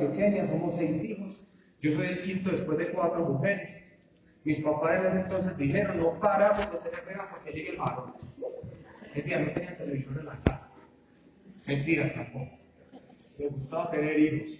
pequeña, 0.00 0.46
somos 0.48 0.74
seis 0.76 1.02
hijos. 1.04 1.36
Yo 1.80 1.94
soy 1.94 2.06
el 2.06 2.22
quinto 2.22 2.50
después 2.50 2.78
de 2.78 2.90
cuatro 2.90 3.24
mujeres. 3.24 3.70
Mis 4.44 4.60
papás 4.60 5.00
en 5.00 5.06
ese 5.06 5.20
entonces 5.20 5.56
dijeron, 5.58 5.98
no 5.98 6.18
paramos 6.20 6.72
de 6.72 6.78
tener 6.78 7.04
pegas 7.04 7.28
hasta 7.28 7.44
que 7.44 7.52
llegue 7.52 7.70
el 7.70 7.76
varón. 7.78 8.14
Mentira, 9.14 9.40
no 9.40 9.52
tenían 9.52 9.76
televisión 9.76 10.18
en 10.18 10.26
la 10.26 10.42
casa. 10.42 10.70
Mentira 11.66 12.14
tampoco. 12.14 12.58
Me 13.38 13.46
gustaba 13.48 13.90
tener 13.90 14.18
hijos. 14.18 14.58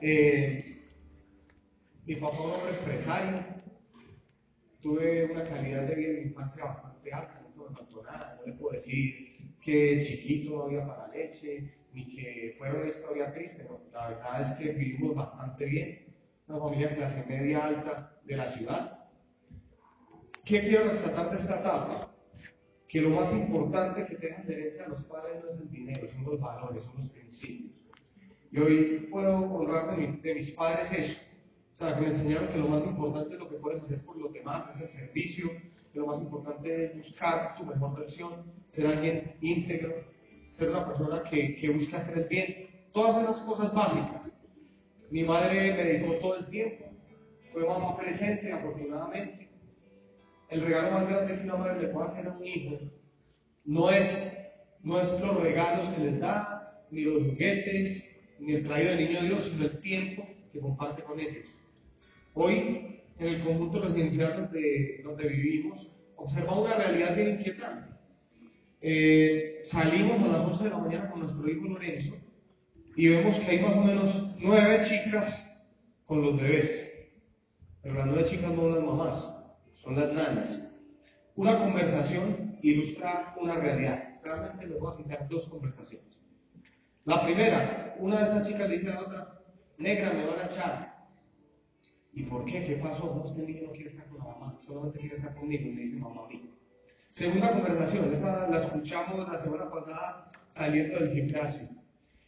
Eh, 0.00 0.82
mi 2.06 2.16
papá 2.16 2.40
un 2.40 2.50
hombre 2.52 2.78
empresario. 2.78 3.56
Tuve 4.82 5.24
una 5.32 5.44
calidad 5.44 5.82
de 5.82 5.94
vida 5.96 6.10
en 6.10 6.28
infancia 6.28 6.64
bastante 6.64 7.12
alta, 7.12 7.42
no 7.56 7.68
me 7.68 7.76
faltó 7.76 8.02
nada. 8.04 8.36
No 8.38 8.46
le 8.46 8.58
puedo 8.58 8.74
decir 8.74 9.54
que 9.64 10.04
chiquito 10.06 10.64
había 10.64 10.86
para 10.86 11.08
leche, 11.08 11.75
ni 11.96 12.04
que 12.14 12.54
fue 12.58 12.70
una 12.70 12.88
historia 12.88 13.32
triste, 13.32 13.64
no. 13.64 13.80
La 13.90 14.08
verdad 14.08 14.42
es 14.42 14.58
que 14.58 14.72
vivimos 14.72 15.16
bastante 15.16 15.64
bien, 15.64 16.04
una 16.46 16.58
familia 16.58 16.88
de 16.88 16.96
clase 16.96 17.24
media 17.26 17.64
alta 17.64 18.12
de 18.22 18.36
la 18.36 18.52
ciudad. 18.52 19.08
¿Qué 20.44 20.60
quiero 20.60 20.90
rescatar 20.90 21.30
de 21.30 21.38
esta 21.38 21.60
etapa? 21.60 22.14
Que 22.86 23.00
lo 23.00 23.10
más 23.10 23.32
importante 23.32 24.04
que 24.04 24.16
tengan 24.16 24.46
de 24.46 24.52
herencia 24.52 24.84
a 24.84 24.88
los 24.88 25.04
padres 25.04 25.42
no 25.42 25.50
es 25.50 25.60
el 25.60 25.70
dinero, 25.70 26.06
son 26.12 26.24
los 26.24 26.38
valores, 26.38 26.84
son 26.84 26.98
los 26.98 27.08
principios. 27.08 27.72
Y 28.52 28.58
hoy 28.58 29.08
puedo 29.10 29.38
honrar 29.38 29.96
de, 29.96 30.34
mis 30.34 30.50
padres 30.50 30.92
eso. 30.92 31.20
O 31.76 31.78
sea, 31.78 31.94
que 31.94 32.00
me 32.02 32.08
enseñaron 32.08 32.48
que 32.48 32.58
lo 32.58 32.68
más 32.68 32.84
importante 32.84 33.34
es 33.34 33.40
lo 33.40 33.48
que 33.48 33.56
puedes 33.56 33.82
hacer 33.82 34.04
por 34.04 34.18
los 34.18 34.32
demás, 34.34 34.76
es 34.76 34.82
el 34.82 34.88
servicio, 34.90 35.50
que 35.92 35.98
lo 35.98 36.06
más 36.08 36.20
importante 36.20 36.84
es 36.84 36.96
buscar 36.96 37.56
tu 37.56 37.64
mejor 37.64 37.98
versión, 37.98 38.44
ser 38.68 38.86
alguien 38.86 39.34
íntegro, 39.40 39.94
ser 40.56 40.70
una 40.70 40.86
persona 40.86 41.22
que, 41.24 41.56
que 41.56 41.70
busca 41.70 41.98
hacer 41.98 42.18
el 42.18 42.24
bien. 42.24 42.68
Todas 42.92 43.22
esas 43.22 43.42
cosas 43.42 43.72
básicas. 43.74 44.22
Mi 45.10 45.22
madre 45.22 45.74
me 45.74 45.84
dedicó 45.84 46.14
todo 46.14 46.36
el 46.36 46.46
tiempo, 46.46 46.86
fue 47.52 47.64
mamá 47.64 47.96
presente, 47.96 48.52
afortunadamente. 48.52 49.48
El 50.48 50.62
regalo 50.62 50.92
más 50.92 51.08
grande 51.08 51.36
que 51.36 51.42
una 51.44 51.56
madre 51.56 51.82
le 51.82 51.88
puede 51.88 52.08
hacer 52.08 52.26
a 52.26 52.32
un 52.32 52.44
hijo 52.44 52.78
no 53.64 53.90
es, 53.90 54.32
no 54.82 55.02
los 55.02 55.42
regalos 55.42 55.94
que 55.94 56.04
les 56.04 56.20
da, 56.20 56.84
ni 56.90 57.02
los 57.02 57.22
juguetes, 57.24 58.04
ni 58.38 58.54
el 58.54 58.64
traído 58.64 58.90
del 58.90 59.08
niño 59.08 59.22
Dios, 59.22 59.44
sino 59.44 59.64
el 59.64 59.80
tiempo 59.80 60.26
que 60.52 60.60
comparte 60.60 61.02
con 61.02 61.18
ellos. 61.18 61.46
Hoy, 62.34 63.02
en 63.18 63.26
el 63.26 63.42
conjunto 63.42 63.82
residencial 63.82 64.36
donde, 64.36 65.00
donde 65.02 65.28
vivimos, 65.28 65.88
observamos 66.16 66.66
una 66.66 66.76
realidad 66.76 67.16
bien 67.16 67.30
inquietante. 67.30 67.95
Eh, 68.80 69.62
salimos 69.64 70.20
a 70.20 70.28
las 70.28 70.46
11 70.46 70.64
de 70.64 70.70
la 70.70 70.78
mañana 70.78 71.10
con 71.10 71.20
nuestro 71.20 71.48
hijo 71.50 71.66
Lorenzo 71.66 72.14
y 72.94 73.08
vemos 73.08 73.38
que 73.38 73.46
hay 73.46 73.60
más 73.60 73.76
o 73.76 73.80
menos 73.80 74.34
nueve 74.38 74.86
chicas 74.88 75.58
con 76.06 76.22
los 76.22 76.36
bebés. 76.36 76.70
Pero 77.82 77.94
las 77.94 78.06
nueve 78.06 78.28
chicas 78.28 78.50
no 78.50 78.62
son 78.62 78.74
las 78.74 78.84
mamás, 78.84 79.28
son 79.82 79.96
las 79.96 80.12
nanas. 80.12 80.60
Una 81.36 81.58
conversación 81.58 82.58
ilustra 82.62 83.34
una 83.40 83.54
realidad. 83.54 84.20
Realmente 84.22 84.66
les 84.66 84.80
voy 84.80 84.92
a 84.92 84.96
citar 84.96 85.28
dos 85.28 85.48
conversaciones. 85.48 86.16
La 87.04 87.22
primera, 87.22 87.94
una 87.98 88.18
de 88.18 88.24
estas 88.24 88.48
chicas 88.48 88.68
le 88.68 88.78
dice 88.78 88.90
a 88.90 88.94
la 88.94 89.00
otra, 89.02 89.40
negra, 89.78 90.12
me 90.12 90.26
van 90.26 90.40
a 90.40 90.46
echar. 90.46 90.96
¿Y 92.12 92.22
por 92.24 92.44
qué? 92.46 92.64
¿Qué 92.64 92.76
pasó? 92.76 93.14
No, 93.14 93.26
es 93.26 93.32
que 93.32 93.40
el 93.40 93.46
niño 93.46 93.68
no 93.68 93.72
quiere 93.72 93.90
estar 93.90 94.06
con 94.08 94.18
la 94.18 94.24
mamá, 94.24 94.58
solamente 94.66 94.98
quiere 94.98 95.16
estar 95.16 95.34
conmigo, 95.34 95.70
me 95.70 95.82
dice 95.82 95.96
mamá 95.96 96.24
a 96.24 96.28
mí. 96.28 96.55
Segunda 97.16 97.50
conversación, 97.50 98.12
esa 98.12 98.46
la 98.46 98.64
escuchamos 98.64 99.26
la 99.26 99.42
semana 99.42 99.70
pasada 99.70 100.30
saliendo 100.54 100.98
del 100.98 101.14
gimnasio. 101.14 101.66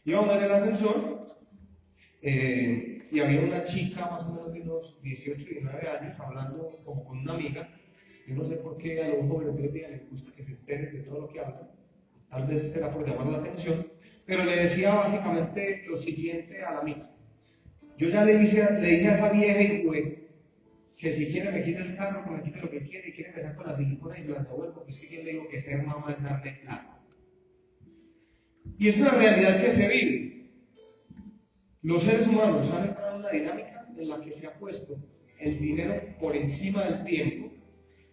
Íbamos 0.03 0.35
en 0.35 0.43
el 0.43 0.51
ascensor 0.51 1.25
eh, 2.23 3.07
y 3.11 3.19
había 3.19 3.41
una 3.41 3.63
chica 3.65 4.09
más 4.09 4.23
o 4.23 4.33
menos 4.33 4.51
de 4.51 4.61
unos 4.61 4.99
18 5.03 5.41
y 5.41 5.45
19 5.45 5.89
años 5.89 6.19
hablando 6.19 6.79
como 6.83 7.05
con 7.05 7.19
una 7.19 7.35
amiga. 7.35 7.69
Yo 8.27 8.33
no 8.33 8.45
sé 8.45 8.55
por 8.55 8.79
qué 8.79 9.03
a 9.03 9.09
los 9.09 9.27
jóvenes 9.27 9.57
de 9.57 9.67
día 9.67 9.89
les 9.89 10.09
gusta 10.09 10.31
que 10.35 10.43
se 10.43 10.53
enteren 10.53 10.91
de 10.91 11.03
todo 11.03 11.21
lo 11.21 11.29
que 11.29 11.39
hablan. 11.39 11.69
Tal 12.31 12.47
vez 12.47 12.73
será 12.73 12.91
por 12.91 13.07
llamar 13.07 13.27
la 13.27 13.37
atención. 13.37 13.85
Pero 14.25 14.43
le 14.43 14.55
decía 14.55 14.95
básicamente 14.95 15.85
lo 15.87 16.01
siguiente 16.01 16.63
a 16.63 16.71
la 16.71 16.79
amiga. 16.79 17.11
Yo 17.99 18.09
ya 18.09 18.25
le 18.25 18.39
dije, 18.39 18.67
le 18.81 18.87
dije 18.87 19.07
a 19.07 19.17
esa 19.17 19.29
vieja 19.29 19.61
y 19.61 19.83
fue 19.83 20.18
que 20.99 21.15
si 21.15 21.31
quiere 21.31 21.51
me 21.51 21.63
quite 21.63 21.79
el 21.79 21.95
carro, 21.95 22.25
que 22.25 22.31
me 22.31 22.43
quite 22.43 22.59
lo 22.59 22.69
que 22.69 22.81
quiere, 22.81 23.09
y 23.09 23.13
quiere 23.13 23.29
empezar 23.29 23.55
con 23.55 23.67
las 23.67 23.77
siliconas 23.77 24.19
y 24.19 24.23
se 24.23 24.33
devuelvo, 24.33 24.73
porque 24.73 24.91
es 24.91 24.99
que 24.99 25.15
yo 25.15 25.23
le 25.23 25.31
digo 25.31 25.47
que 25.47 25.61
ser 25.61 25.81
mamá 25.83 26.13
es 26.15 26.21
darle 26.21 26.51
plata. 26.61 26.99
Y 28.77 28.89
es 28.89 28.97
una 28.97 29.11
realidad 29.11 29.61
que 29.61 29.75
se 29.75 29.87
vive. 29.87 30.49
Los 31.83 32.03
seres 32.03 32.27
humanos 32.27 32.69
han 32.73 32.89
entrado 32.89 33.15
en 33.15 33.21
una 33.21 33.31
dinámica 33.31 33.87
en 33.97 34.09
la 34.09 34.19
que 34.19 34.33
se 34.33 34.45
ha 34.45 34.59
puesto 34.59 34.97
el 35.39 35.59
dinero 35.59 36.01
por 36.19 36.35
encima 36.35 36.83
del 36.83 37.05
tiempo, 37.05 37.53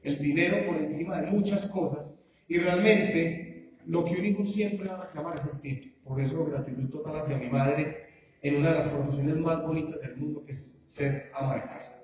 el 0.05 0.19
dinero 0.21 0.65
por 0.67 0.77
encima 0.77 1.21
de 1.21 1.27
muchas 1.27 1.67
cosas, 1.69 2.17
y 2.47 2.59
realmente 2.59 3.73
lo 3.87 4.05
que 4.05 4.13
un 4.13 4.27
hijo 4.27 4.47
siempre 4.47 4.87
va 4.87 5.03
a 5.03 5.07
reclamar 5.07 5.37
es 5.37 5.53
el 5.53 5.61
tiempo. 5.61 5.89
Por 6.05 6.21
eso 6.21 6.45
gratitud 6.45 6.89
total 6.91 7.17
hacia 7.17 7.37
mi 7.37 7.49
madre 7.49 8.07
en 8.43 8.57
una 8.59 8.71
de 8.71 8.79
las 8.79 8.89
profesiones 8.91 9.37
más 9.39 9.61
bonitas 9.61 10.01
del 10.01 10.17
mundo, 10.17 10.45
que 10.45 10.53
es 10.53 10.81
ser 10.87 11.33
ama 11.35 11.57
de 11.57 11.63
casa. 11.63 11.96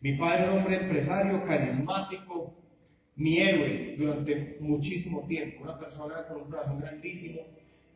Mi 0.00 0.16
padre 0.16 0.44
era 0.44 0.52
un 0.52 0.58
hombre 0.58 0.76
empresario, 0.76 1.44
carismático, 1.44 2.54
mi 3.16 3.38
héroe 3.38 3.96
durante 3.98 4.56
muchísimo 4.60 5.26
tiempo, 5.26 5.62
una 5.62 5.78
persona 5.78 6.26
con 6.26 6.42
un 6.42 6.50
corazón 6.50 6.80
grandísimo, 6.80 7.42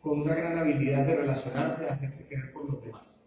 con 0.02 0.20
una 0.20 0.34
gran 0.34 0.58
habilidad 0.58 1.06
de 1.06 1.16
relacionarse, 1.16 1.82
de 1.82 1.88
hacerse 1.88 2.26
querer 2.26 2.52
por 2.52 2.70
los 2.70 2.82
demás. 2.84 3.20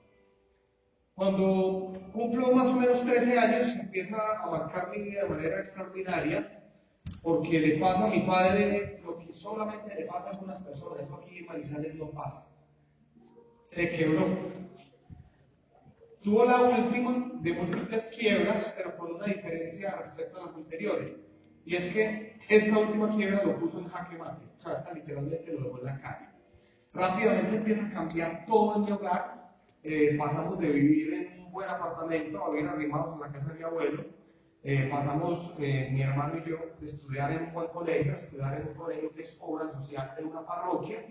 Cuando 1.16 1.94
cumplo 2.14 2.52
más 2.52 2.68
o 2.68 2.74
menos 2.74 3.04
13 3.04 3.40
años, 3.40 3.76
empieza 3.80 4.16
a 4.44 4.52
marcar 4.52 4.92
mi 4.96 5.02
vida 5.02 5.24
de 5.24 5.30
manera 5.30 5.60
extraordinaria, 5.60 6.64
porque 7.24 7.60
le 7.60 7.78
pasa 7.80 8.06
a 8.06 8.10
mi 8.12 8.20
padre 8.28 9.02
lo 9.04 9.18
que 9.18 9.34
solamente 9.34 9.96
le 9.96 10.06
pasa 10.06 10.28
a 10.28 10.32
algunas 10.34 10.62
personas, 10.62 11.00
esto 11.00 11.16
aquí 11.16 11.40
en 11.40 11.48
Manizales 11.48 11.96
no 11.96 12.12
pasa. 12.12 12.48
Se 13.66 13.90
quebró, 13.90 14.28
Tuvo 16.28 16.44
la 16.44 16.62
última 16.62 17.32
de 17.40 17.54
múltiples 17.54 18.04
quiebras, 18.08 18.74
pero 18.76 18.98
con 18.98 19.16
una 19.16 19.28
diferencia 19.28 19.96
respecto 19.96 20.38
a 20.38 20.48
las 20.48 20.56
anteriores. 20.56 21.14
Y 21.64 21.78
es 21.78 21.94
que 21.94 22.38
esta 22.50 22.78
última 22.78 23.16
quiebra 23.16 23.46
lo 23.46 23.58
puso 23.58 23.80
en 23.80 23.88
jaque 23.88 24.18
mate, 24.18 24.46
o 24.58 24.62
sea, 24.62 24.74
hasta 24.74 24.94
literalmente 24.94 25.54
lo 25.54 25.62
dejó 25.62 25.78
en 25.80 25.86
la 25.86 26.02
calle. 26.02 26.26
Rápidamente 26.94 27.56
empieza 27.56 27.88
a 27.88 27.94
cambiar 27.94 28.46
todo 28.46 28.76
en 28.76 28.82
mi 28.82 28.92
hogar, 28.92 29.54
eh, 29.84 30.18
pasamos 30.20 30.60
de 30.60 30.68
vivir 30.68 31.14
en 31.14 31.46
un 31.46 31.52
buen 31.54 31.70
apartamento 31.70 32.44
a 32.44 32.50
vivir 32.52 32.68
arrimados 32.68 33.16
en 33.16 33.22
la 33.22 33.32
casa 33.32 33.54
de 33.54 33.60
mi 33.60 33.64
abuelo. 33.64 34.06
Eh, 34.64 34.90
pasamos, 34.92 35.54
eh, 35.60 35.92
mi 35.94 36.02
hermano 36.02 36.42
y 36.46 36.50
yo, 36.50 36.58
de 36.82 36.88
estudiar 36.88 37.32
en 37.32 37.44
un 37.44 37.54
buen 37.54 37.70
colegio 37.70 38.12
a 38.12 38.18
estudiar 38.18 38.60
en 38.60 38.68
un 38.68 38.74
colegio 38.74 39.14
que 39.14 39.22
es 39.22 39.38
obra 39.40 39.72
social 39.72 40.14
en 40.18 40.26
una 40.26 40.46
parroquia. 40.46 41.06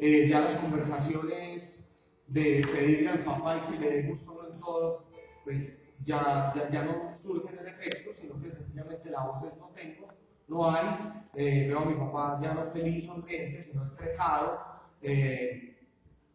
ya 0.00 0.40
las 0.40 0.58
conversaciones 0.58 1.75
de 2.28 2.66
pedirle 2.72 3.08
al 3.08 3.24
papá 3.24 3.56
y 3.56 3.72
que 3.72 3.78
le 3.78 3.90
dé 3.90 4.08
gusto 4.08 4.50
en 4.52 4.60
todo, 4.60 5.04
pues 5.44 5.78
ya, 6.04 6.52
ya, 6.54 6.70
ya 6.70 6.84
no 6.84 7.18
surge 7.22 7.54
ese 7.54 7.68
efecto, 7.70 8.10
sino 8.20 8.40
que 8.40 8.50
sencillamente 8.52 9.10
la 9.10 9.24
voz 9.24 9.44
es 9.44 9.58
no 9.58 9.70
tengo, 9.74 10.08
no 10.48 10.70
hay, 10.70 10.86
eh, 11.34 11.66
veo 11.68 11.80
a 11.80 11.84
mi 11.84 11.94
papá 11.94 12.38
ya 12.42 12.54
no 12.54 12.70
feliz, 12.72 13.06
sonriente, 13.06 13.64
sino 13.64 13.84
estresado. 13.84 14.60
Eh, 15.02 15.76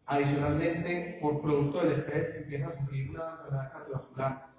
adicionalmente, 0.06 1.18
por 1.20 1.40
producto 1.40 1.82
del 1.82 1.92
estrés, 1.92 2.34
empieza 2.36 2.68
a 2.68 2.78
sufrir 2.78 3.10
una 3.10 3.30
enfermedad 3.30 3.72
cardiovascular 3.72 4.52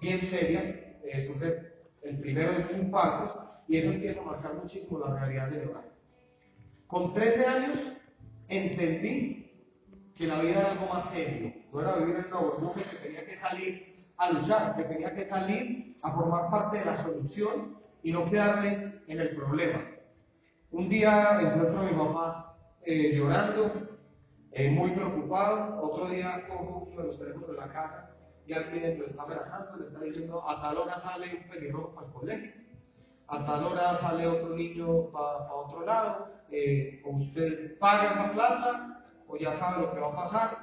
bien 0.00 0.20
seria, 0.30 0.60
eh, 1.02 1.26
sufre 1.26 1.72
el 2.02 2.18
primero 2.20 2.52
de 2.52 2.68
sus 2.68 2.78
infartos, 2.78 3.44
y 3.66 3.78
eso 3.78 3.90
empieza 3.90 4.20
a 4.20 4.24
marcar 4.24 4.54
muchísimo 4.54 4.98
la 4.98 5.18
realidad 5.18 5.48
del 5.50 5.68
hogar. 5.68 5.84
Con 6.86 7.12
13 7.12 7.46
años 7.46 7.78
entendí 8.48 9.37
que 10.18 10.26
la 10.26 10.40
vida 10.40 10.60
era 10.60 10.70
algo 10.72 10.92
más 10.92 11.10
serio, 11.10 11.52
no 11.72 11.80
era 11.80 11.96
vivir 11.96 12.16
en 12.16 12.26
una 12.26 12.40
burbuja 12.40 12.82
que 12.90 12.96
tenía 12.96 13.24
que 13.24 13.38
salir 13.38 14.06
a 14.16 14.32
luchar, 14.32 14.76
que 14.76 14.82
tenía 14.82 15.14
que 15.14 15.28
salir 15.28 15.96
a 16.02 16.10
formar 16.12 16.50
parte 16.50 16.78
de 16.78 16.84
la 16.84 17.02
solución 17.02 17.78
y 18.02 18.12
no 18.12 18.28
quedarme 18.28 19.00
en 19.06 19.20
el 19.20 19.36
problema. 19.36 19.80
Un 20.72 20.88
día 20.88 21.38
encuentro 21.40 21.80
a 21.80 21.84
mi 21.84 21.96
mamá 21.96 22.54
eh, 22.84 23.14
llorando, 23.16 23.88
Eh, 24.50 24.70
muy 24.70 24.90
preocupado, 24.92 25.80
otro 25.82 26.08
día 26.08 26.46
cojo 26.48 26.88
uno 26.90 27.02
de 27.02 27.08
los 27.08 27.18
teléfonos 27.18 27.50
de 27.50 27.56
la 27.58 27.68
casa 27.68 28.16
y 28.46 28.54
alguien 28.54 28.98
lo 28.98 29.04
está 29.04 29.22
amenazando, 29.22 29.76
le 29.76 29.84
está 29.84 30.00
diciendo 30.00 30.42
a 30.48 30.60
tal 30.62 30.78
hora 30.78 30.98
sale 30.98 31.36
un 31.36 31.48
pelirrojo 31.50 31.94
para 31.94 32.06
el 32.06 32.12
colegio, 32.14 32.52
a 33.28 33.44
tal 33.44 33.64
hora 33.64 33.94
sale 33.96 34.26
otro 34.26 34.56
niño 34.56 35.10
para 35.12 35.52
otro 35.52 35.84
lado, 35.84 36.28
eh, 36.50 37.02
usted 37.04 37.78
paga 37.78 38.14
esa 38.14 38.32
plata 38.32 38.97
o 39.28 39.36
ya 39.36 39.58
sabe 39.58 39.82
lo 39.82 39.94
que 39.94 40.00
va 40.00 40.08
a 40.08 40.16
pasar. 40.16 40.58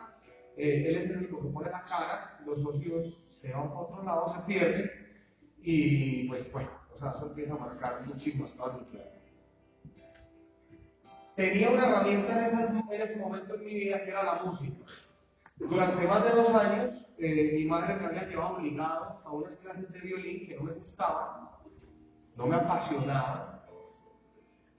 Eh, 0.57 0.85
él 0.87 0.95
es 0.95 1.09
el 1.09 1.17
único 1.17 1.41
que 1.41 1.49
pone 1.49 1.69
la 1.69 1.85
cara, 1.85 2.39
los 2.45 2.61
socios 2.61 3.17
se 3.29 3.51
van 3.51 3.69
para 3.69 3.79
otro 3.79 4.03
lado, 4.03 4.33
se 4.33 4.39
pierden 4.41 4.91
y 5.57 6.27
pues 6.27 6.51
bueno, 6.51 6.69
o 6.93 6.97
sea, 6.97 7.11
eso 7.11 7.27
empieza 7.27 7.53
a 7.53 7.57
marcar 7.57 8.05
muchísimas 8.05 8.51
cosas 8.51 8.81
Tenía 11.35 11.69
una 11.69 11.87
herramienta 11.87 12.47
en, 12.47 13.01
ese 13.01 13.17
momento 13.17 13.55
en 13.55 13.65
mi 13.65 13.73
vida 13.73 14.01
que 14.03 14.09
era 14.09 14.23
la 14.23 14.43
música. 14.43 14.85
Durante 15.57 16.07
más 16.07 16.23
de 16.23 16.29
dos 16.29 16.55
años, 16.55 17.05
eh, 17.17 17.51
mi 17.55 17.65
madre 17.65 17.95
me 17.95 18.05
había 18.05 18.27
llevado 18.27 18.55
obligado 18.55 19.21
a 19.25 19.31
unas 19.31 19.55
clases 19.57 19.91
de 19.91 19.99
violín 19.99 20.47
que 20.47 20.55
no 20.55 20.63
me 20.63 20.71
gustaban, 20.71 21.49
no 22.37 22.45
me 22.45 22.55
apasionaban, 22.55 23.59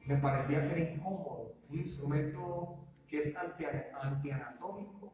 me 0.07 0.17
parecía 0.17 0.61
que 0.63 0.81
era 0.81 0.95
incómodo, 0.95 1.53
un 1.69 1.79
instrumento 1.79 2.86
que 3.09 3.19
es 3.19 3.35
antianatómico. 3.37 5.13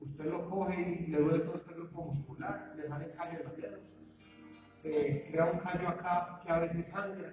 Usted 0.00 0.24
lo 0.26 0.50
coge 0.50 0.80
y 0.80 1.06
le 1.06 1.18
duele 1.18 1.44
todo 1.44 1.56
este 1.56 1.74
grupo 1.74 2.04
muscular, 2.04 2.72
le 2.76 2.86
sale 2.86 3.10
callo 3.12 3.38
de 3.38 3.44
los 3.44 3.56
dedos, 3.56 3.80
eh, 4.84 5.28
crea 5.30 5.46
un 5.46 5.58
callo 5.60 5.88
acá 5.88 6.40
que 6.44 6.52
a 6.52 6.58
veces 6.58 6.86
sangra. 6.92 7.32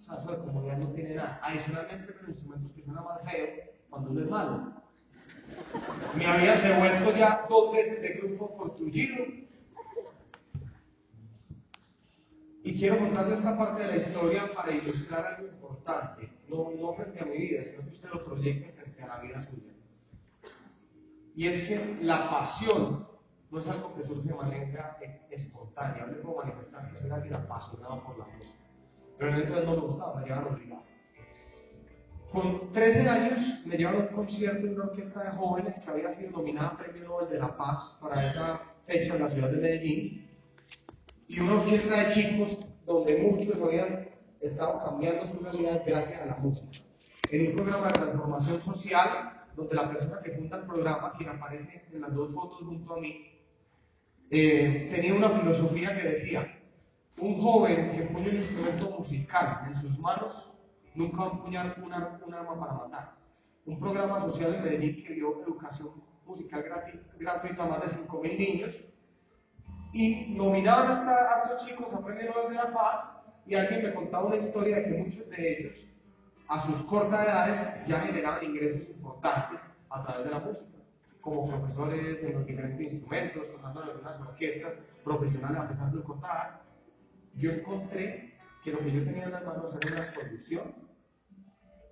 O 0.00 0.04
sea, 0.04 0.34
eso 0.34 0.60
de 0.60 0.76
no 0.76 0.92
tiene 0.92 1.14
nada. 1.14 1.40
Adicionalmente, 1.42 2.14
los 2.20 2.28
instrumentos 2.28 2.72
que 2.72 2.82
suena 2.82 3.00
más 3.00 3.22
feo 3.22 3.48
cuando 3.88 4.10
uno 4.10 4.20
es 4.20 4.30
malo. 4.30 4.72
Me 6.16 6.26
habían 6.26 6.62
devuelto 6.62 7.16
ya 7.16 7.46
dos 7.48 7.72
veces 7.72 8.02
de 8.02 8.08
grupo 8.20 8.56
construido 8.56 9.24
Y 12.66 12.78
quiero 12.78 12.98
contarles 12.98 13.40
esta 13.40 13.58
parte 13.58 13.82
de 13.82 13.88
la 13.88 13.96
historia 13.98 14.50
para 14.54 14.72
ilustrar 14.72 15.26
algo 15.26 15.48
importante, 15.48 16.30
no, 16.48 16.70
no 16.80 16.94
frente 16.94 17.20
a 17.20 17.26
mi 17.26 17.36
vida, 17.36 17.62
sino 17.62 17.82
que 17.82 17.90
usted 17.90 18.08
lo 18.08 18.24
proyecte 18.24 18.72
frente 18.72 18.73
a 18.73 18.73
vida 19.20 19.42
suya. 19.42 19.72
Y 21.36 21.48
es 21.48 21.68
que 21.68 21.98
la 22.02 22.30
pasión 22.30 23.06
no 23.50 23.60
es 23.60 23.68
algo 23.68 23.94
que 23.94 24.04
surge 24.04 24.28
de 24.28 24.34
manera 24.34 24.98
espontánea, 25.30 26.06
no 26.06 26.12
es 26.12 26.18
como 26.18 26.36
manifestar 26.36 26.90
que 26.90 27.00
soy 27.00 27.10
alguien 27.10 27.34
apasionado 27.34 28.02
por 28.04 28.18
la 28.18 28.26
música. 28.26 28.54
Pero 29.18 29.30
en 29.30 29.42
entonces 29.42 29.64
no 29.64 29.70
me 29.72 29.86
gustaba, 29.86 30.20
me 30.20 30.26
llevaron 30.26 30.54
obligado. 30.54 30.82
Con 32.32 32.72
13 32.72 33.08
años 33.08 33.38
me 33.64 33.76
llevaron 33.76 34.02
a 34.02 34.06
un 34.08 34.14
concierto 34.14 34.66
en 34.66 34.74
una 34.74 34.84
orquesta 34.84 35.22
de 35.22 35.30
jóvenes 35.36 35.76
que 35.78 35.90
había 35.90 36.14
sido 36.16 36.32
nominada 36.32 36.76
Premio 36.76 37.04
Nobel 37.04 37.28
de 37.28 37.38
la 37.38 37.56
Paz 37.56 37.96
para 38.00 38.28
esa 38.28 38.60
fecha 38.86 39.14
en 39.14 39.22
la 39.22 39.30
ciudad 39.30 39.50
de 39.50 39.56
Medellín 39.58 40.28
y 41.28 41.40
una 41.40 41.62
orquesta 41.62 41.94
de 41.96 42.14
chicos 42.14 42.58
donde 42.84 43.18
muchos 43.18 43.54
habían 43.62 44.08
estado 44.40 44.80
cambiando 44.84 45.26
su 45.28 45.38
realidad 45.44 45.82
gracias 45.86 46.20
a 46.22 46.26
la 46.26 46.36
música. 46.36 46.80
En 47.34 47.48
un 47.48 47.54
programa 47.54 47.88
de 47.88 47.94
transformación 47.94 48.62
social, 48.62 49.08
donde 49.56 49.74
la 49.74 49.90
persona 49.90 50.22
que 50.22 50.36
funda 50.36 50.56
el 50.56 50.66
programa, 50.66 51.14
quien 51.18 51.30
aparece 51.30 51.84
en 51.92 52.00
las 52.00 52.14
dos 52.14 52.32
fotos 52.32 52.60
junto 52.60 52.94
a 52.94 53.00
mí, 53.00 53.28
eh, 54.30 54.88
tenía 54.94 55.14
una 55.14 55.30
filosofía 55.30 55.96
que 55.96 56.10
decía, 56.10 56.60
un 57.18 57.42
joven 57.42 57.90
que 57.96 58.02
pone 58.04 58.30
un 58.30 58.36
instrumento 58.36 58.88
musical 59.00 59.66
en 59.66 59.82
sus 59.82 59.98
manos 59.98 60.48
nunca 60.94 61.24
va 61.24 61.26
a 61.26 61.32
empuñar 61.32 61.76
un 61.84 61.92
arma 62.34 62.60
para 62.60 62.72
matar. 62.72 63.14
Un 63.66 63.80
programa 63.80 64.20
social 64.20 64.54
en 64.54 64.62
Medellín 64.62 65.04
que 65.04 65.14
dio 65.14 65.42
educación 65.42 65.90
musical 66.24 66.64
gratuita 67.18 67.64
a 67.64 67.66
más 67.66 67.80
de 67.80 67.98
5.000 67.98 68.38
niños 68.38 68.76
y 69.92 70.36
nominaban 70.36 70.86
hasta 70.86 71.34
a 71.34 71.42
estos 71.42 71.66
chicos 71.66 71.92
a 71.92 72.04
Premio 72.04 72.30
Nobel 72.30 72.50
de 72.50 72.54
la 72.54 72.72
Paz 72.72 73.24
y 73.44 73.56
alguien 73.56 73.82
me 73.82 73.92
contaba 73.92 74.26
una 74.26 74.36
historia 74.36 74.76
de 74.76 74.84
que 74.84 74.90
muchos 74.90 75.28
de 75.30 75.58
ellos 75.58 75.93
a 76.48 76.66
sus 76.66 76.82
cortas 76.84 77.26
edades 77.26 77.86
ya 77.86 78.00
generaban 78.00 78.44
ingresos 78.44 78.88
importantes 78.90 79.60
a 79.90 80.02
través 80.04 80.24
de 80.24 80.30
la 80.30 80.38
música, 80.40 80.78
como 81.20 81.48
profesores 81.48 82.22
en 82.22 82.34
los 82.34 82.46
diferentes 82.46 82.92
instrumentos, 82.92 83.42
tocando 83.52 83.82
en 83.82 83.88
algunas 83.90 84.20
orquestas 84.20 84.72
profesionales 85.02 85.58
a 85.58 85.68
pesar 85.68 85.92
de 85.92 86.02
cortar. 86.02 86.62
Yo 87.34 87.50
encontré 87.50 88.34
que 88.62 88.72
lo 88.72 88.78
que 88.78 88.92
yo 88.92 89.04
tenía 89.04 89.24
en 89.24 89.32
las 89.32 89.44
manos 89.44 89.74
era 89.80 89.96
una 89.96 90.14
solución 90.14 90.74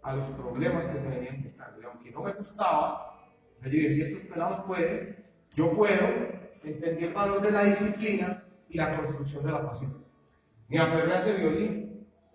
a 0.03 0.17
los 0.17 0.31
problemas 0.31 0.85
que 0.87 0.99
se 0.99 1.09
venían 1.09 1.43
gestando. 1.43 1.81
Y 1.81 1.85
aunque 1.85 2.11
no 2.11 2.23
me 2.23 2.33
gustaba, 2.33 3.13
yo 3.63 3.71
dije, 3.71 3.95
si 3.95 4.03
estos 4.03 4.29
pelados 4.29 4.65
pueden, 4.67 5.25
yo 5.55 5.73
puedo, 5.77 6.09
entendí 6.65 7.05
el 7.05 7.15
valor 7.15 7.43
de 7.43 7.51
la 7.51 7.65
disciplina 7.65 8.43
y 8.69 8.77
la 8.77 8.97
construcción 8.97 9.45
de 9.45 9.53
la 9.53 9.71
pasión. 9.71 10.05
Me 10.69 10.79
aferré 10.79 11.13
a 11.13 11.21
ese 11.21 11.33
violín, 11.35 11.82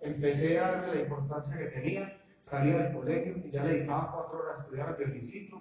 empecé 0.00 0.58
a 0.58 0.72
darle 0.72 0.94
la 0.94 1.00
importancia 1.02 1.56
que 1.56 1.66
tenía, 1.66 2.20
salí 2.44 2.70
del 2.70 2.92
colegio 2.92 3.36
y 3.44 3.50
ya 3.50 3.64
le 3.64 3.74
dedicaba 3.74 4.12
cuatro 4.12 4.38
horas 4.40 4.58
a 4.58 4.62
estudiar 4.62 4.90
el 4.90 4.96
violincito. 4.96 5.60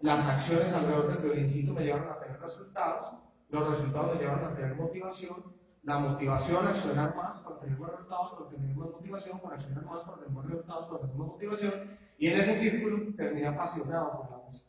Las 0.00 0.26
acciones 0.26 0.72
alrededor 0.72 1.08
del 1.08 1.22
violincito 1.22 1.72
me 1.72 1.84
llevaron 1.84 2.12
a 2.12 2.20
tener 2.20 2.40
resultados, 2.40 3.18
los 3.48 3.70
resultados 3.70 4.14
me 4.14 4.20
llevaron 4.20 4.52
a 4.52 4.54
tener 4.54 4.74
motivación, 4.76 5.44
la 5.82 5.98
motivación 5.98 6.66
a 6.66 6.70
accionar 6.70 7.16
más 7.16 7.40
para 7.40 7.60
tener 7.60 7.78
más 7.78 7.90
resultados, 7.90 8.32
para 8.32 8.50
tener 8.50 8.76
más 8.76 8.90
motivación, 8.90 9.40
para 9.40 9.56
accionar 9.56 9.84
más 9.84 10.04
para 10.04 10.18
tener 10.18 10.30
más 10.30 10.46
resultados, 10.46 10.86
para 10.86 11.00
tener 11.00 11.16
más 11.16 11.28
motivación, 11.28 11.98
y 12.18 12.26
en 12.26 12.40
ese 12.40 12.60
círculo 12.60 13.14
terminé 13.16 13.46
apasionado 13.46 14.12
por 14.12 14.30
la 14.30 14.36
música. 14.38 14.68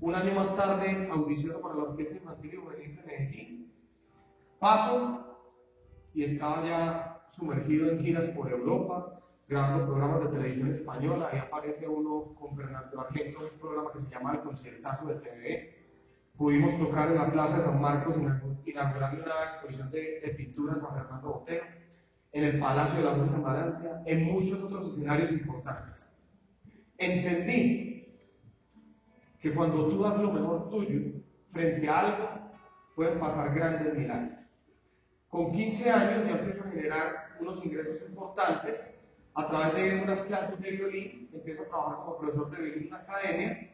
Un 0.00 0.14
año 0.14 0.34
más 0.34 0.56
tarde 0.56 1.08
audiciono 1.10 1.60
para 1.60 1.76
la 1.76 1.82
Orquesta 1.84 2.16
Infantil 2.16 2.54
y 2.54 2.56
Juvenil 2.56 2.96
de 2.96 3.02
Medellín. 3.04 3.72
Paso 4.58 5.38
y 6.12 6.24
estaba 6.24 6.66
ya 6.66 7.14
sumergido 7.36 7.90
en 7.90 8.00
giras 8.00 8.24
por 8.30 8.50
Europa, 8.50 9.20
grabando 9.48 9.86
programas 9.86 10.24
de 10.24 10.38
televisión 10.38 10.74
española. 10.74 11.28
Ahí 11.32 11.38
aparece 11.38 11.86
uno 11.88 12.34
con 12.34 12.56
Fernando 12.56 13.00
Argento, 13.00 13.40
un 13.52 13.58
programa 13.58 13.92
que 13.92 14.00
se 14.00 14.10
llama 14.10 14.32
El 14.32 14.40
Conciertazo 14.40 15.06
de 15.06 15.14
TV. 15.16 15.74
Pudimos 16.36 16.78
tocar 16.78 17.08
en 17.10 17.16
la 17.16 17.30
Plaza 17.30 17.58
de 17.58 17.64
San 17.64 17.80
Marcos 17.80 18.16
inaugurando 18.64 19.22
una 19.22 19.44
exposición 19.44 19.90
de, 19.90 20.20
de 20.20 20.34
pinturas 20.36 20.82
a 20.82 20.94
Fernando 20.94 21.28
Botero, 21.28 21.64
en 22.32 22.44
el 22.44 22.58
Palacio 22.58 22.96
de 22.96 23.04
la 23.04 23.14
Música 23.14 23.36
en 23.36 23.42
Valencia, 23.42 24.02
en 24.06 24.24
muchos 24.24 24.62
otros 24.64 24.92
escenarios 24.92 25.30
importantes. 25.30 25.94
Entendí 26.98 28.08
que 29.40 29.54
cuando 29.54 29.88
tú 29.88 30.02
das 30.02 30.18
lo 30.18 30.32
mejor 30.32 30.70
tuyo 30.70 31.00
frente 31.52 31.88
a 31.88 32.00
algo, 32.00 32.28
pueden 32.96 33.20
pasar 33.20 33.54
grandes 33.54 33.94
milagros. 33.94 34.38
Con 35.28 35.52
15 35.52 35.90
años 35.90 36.26
ya 36.26 36.38
empiezo 36.38 36.64
a 36.64 36.70
generar 36.70 37.23
unos 37.40 37.64
ingresos 37.64 38.08
importantes 38.08 38.80
a 39.34 39.48
través 39.48 39.74
de 39.74 40.02
unas 40.02 40.22
clases 40.22 40.60
de 40.60 40.70
violín, 40.70 41.28
empiezo 41.32 41.62
a 41.62 41.68
trabajar 41.68 41.96
como 42.04 42.18
profesor 42.18 42.50
de 42.50 42.62
violín 42.62 42.82
en 42.82 42.88
una 42.88 42.98
academia 42.98 43.70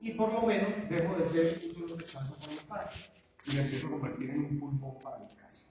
y 0.00 0.12
por 0.12 0.32
lo 0.32 0.42
menos 0.42 0.70
dejo 0.90 1.14
de 1.16 1.24
ser 1.30 1.60
un 1.76 1.96
de 1.96 2.04
casa 2.04 2.36
para 2.38 2.52
mi 2.52 2.58
padre 2.68 2.96
y 3.46 3.54
me 3.54 3.62
empiezo 3.62 3.86
a 3.86 3.90
convertir 3.90 4.30
en 4.30 4.38
un 4.40 4.60
pulmón 4.60 5.00
para 5.00 5.18
mi 5.18 5.34
casa. 5.36 5.62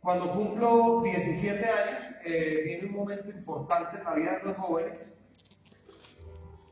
Cuando 0.00 0.32
cumplo 0.32 1.02
17 1.02 1.64
años, 1.64 2.16
eh, 2.24 2.62
viene 2.64 2.86
un 2.86 2.92
momento 2.92 3.30
importante 3.30 3.98
en 3.98 4.04
la 4.04 4.14
vida 4.14 4.38
de 4.38 4.44
los 4.44 4.56
jóvenes 4.56 5.18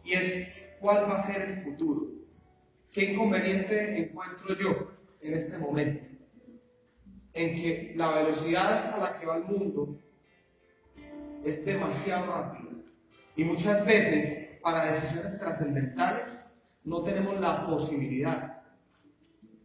y 0.05 0.13
es 0.13 0.49
cuál 0.81 1.09
va 1.09 1.21
a 1.21 1.27
ser 1.27 1.43
el 1.43 1.63
futuro. 1.65 2.09
¿Qué 2.91 3.13
inconveniente 3.13 3.99
encuentro 3.99 4.55
yo 4.59 4.91
en 5.21 5.35
este 5.35 5.57
momento? 5.57 6.12
En 7.35 7.55
que 7.55 7.93
la 7.97 8.11
velocidad 8.11 8.95
a 8.95 8.99
la 8.99 9.19
que 9.19 9.27
va 9.27 9.37
el 9.37 9.45
mundo 9.45 9.99
es 11.45 11.65
demasiado 11.65 12.27
rápida 12.27 12.71
y 13.37 13.45
muchas 13.45 13.87
veces 13.87 14.61
para 14.61 14.93
decisiones 14.93 15.39
trascendentales 15.39 16.29
no 16.85 17.03
tenemos 17.03 17.41
la 17.41 17.67
posibilidad 17.67 18.63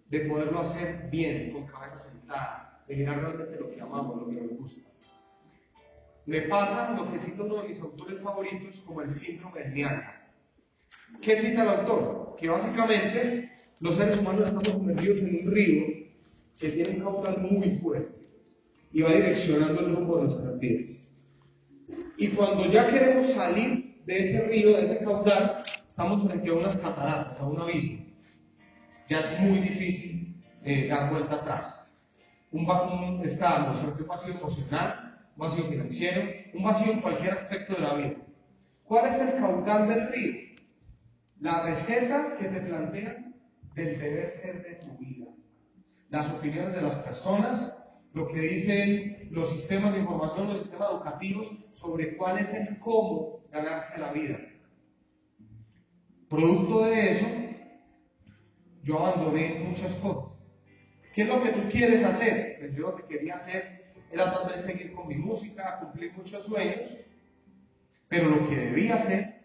de 0.09 0.19
poderlo 0.21 0.61
hacer 0.61 1.09
bien, 1.09 1.51
con 1.51 1.67
cabeza 1.67 1.99
sentada, 1.99 2.83
de 2.87 2.95
mirar 2.95 3.19
realmente 3.19 3.59
lo 3.59 3.69
que 3.69 3.81
amamos, 3.81 4.21
lo 4.21 4.27
que 4.27 4.41
nos 4.41 4.57
gusta. 4.57 4.81
Me 6.25 6.41
pasa 6.41 6.91
lo 6.91 7.11
que 7.11 7.19
cito 7.19 7.45
uno 7.45 7.61
de 7.61 7.69
mis 7.69 7.79
autores 7.79 8.21
favoritos 8.21 8.75
como 8.85 9.01
el 9.01 9.13
síndrome 9.15 9.63
de 9.63 9.69
Niana. 9.69 10.27
¿Qué 11.21 11.41
cita 11.41 11.63
el 11.63 11.69
autor? 11.69 12.35
Que 12.37 12.49
básicamente 12.49 13.51
los 13.79 13.95
seres 13.95 14.19
humanos 14.19 14.47
estamos 14.47 14.67
sumergidos 14.67 15.19
en 15.19 15.45
un 15.45 15.51
río 15.51 15.96
que 16.59 16.69
tiene 16.69 16.99
caudal 16.99 17.37
muy 17.39 17.77
fuerte 17.77 18.17
y 18.91 19.01
va 19.01 19.11
direccionando 19.11 19.81
el 19.81 19.95
rumbo 19.95 20.17
de 20.17 20.23
nuestras 20.23 20.59
vidas. 20.59 20.89
Y 22.17 22.29
cuando 22.29 22.65
ya 22.71 22.89
queremos 22.89 23.31
salir 23.33 24.01
de 24.05 24.19
ese 24.19 24.41
río, 24.47 24.77
de 24.77 24.85
ese 24.85 25.03
caudal, 25.03 25.63
estamos 25.87 26.27
frente 26.27 26.49
a 26.49 26.53
unas 26.53 26.77
cataratas, 26.77 27.39
a 27.39 27.45
un 27.45 27.59
abismo. 27.59 28.05
Ya 29.07 29.19
es 29.19 29.39
muy 29.39 29.59
difícil 29.59 30.35
eh, 30.63 30.87
dar 30.87 31.11
vuelta 31.11 31.35
atrás. 31.35 31.87
Un, 32.51 32.67
un, 32.69 33.21
estamos 33.23 33.81
frente 33.81 33.99
a 33.99 34.01
un 34.01 34.07
vacío 34.07 34.33
emocional, 34.33 35.17
un 35.35 35.47
vacío 35.47 35.65
financiero, 35.65 36.23
un 36.53 36.63
vacío 36.63 36.91
en 36.91 37.01
cualquier 37.01 37.33
aspecto 37.33 37.75
de 37.75 37.81
la 37.81 37.93
vida. 37.93 38.15
¿Cuál 38.83 39.13
es 39.13 39.21
el 39.21 39.39
caudal 39.39 39.87
del 39.87 40.07
río? 40.09 40.33
La 41.39 41.61
receta 41.63 42.37
que 42.39 42.45
te 42.47 42.61
plantean 42.61 43.35
del 43.75 43.99
deber 43.99 44.29
ser 44.41 44.63
de 44.63 44.75
tu 44.75 44.97
vida. 44.97 45.26
Las 46.09 46.31
opiniones 46.33 46.73
de 46.73 46.81
las 46.81 46.95
personas, 46.99 47.75
lo 48.13 48.27
que 48.29 48.39
dicen 48.39 49.27
los 49.31 49.49
sistemas 49.51 49.93
de 49.93 49.99
información, 49.99 50.47
los 50.47 50.59
sistemas 50.59 50.89
educativos 50.91 51.47
sobre 51.73 52.15
cuál 52.15 52.39
es 52.39 52.53
el 52.53 52.79
cómo 52.79 53.39
ganarse 53.51 53.97
la 53.99 54.13
vida. 54.13 54.37
Producto 56.29 56.85
de 56.85 57.11
eso, 57.11 57.27
yo 58.83 58.99
abandoné 58.99 59.65
muchas 59.67 59.93
cosas. 59.95 60.37
¿Qué 61.13 61.23
es 61.23 61.27
lo 61.27 61.41
que 61.41 61.49
tú 61.49 61.69
quieres 61.69 62.03
hacer? 62.05 62.57
Pues 62.59 62.75
yo 62.75 62.91
lo 62.91 62.95
que 62.95 63.03
quería 63.05 63.35
hacer 63.35 63.93
era 64.11 64.33
tal 64.33 64.47
vez 64.49 64.61
seguir 64.65 64.93
con 64.93 65.07
mi 65.07 65.15
música, 65.15 65.79
cumplir 65.79 66.13
muchos 66.13 66.45
sueños, 66.45 66.79
pero 68.07 68.29
lo 68.29 68.47
que 68.47 68.55
debía 68.55 68.95
hacer 68.95 69.37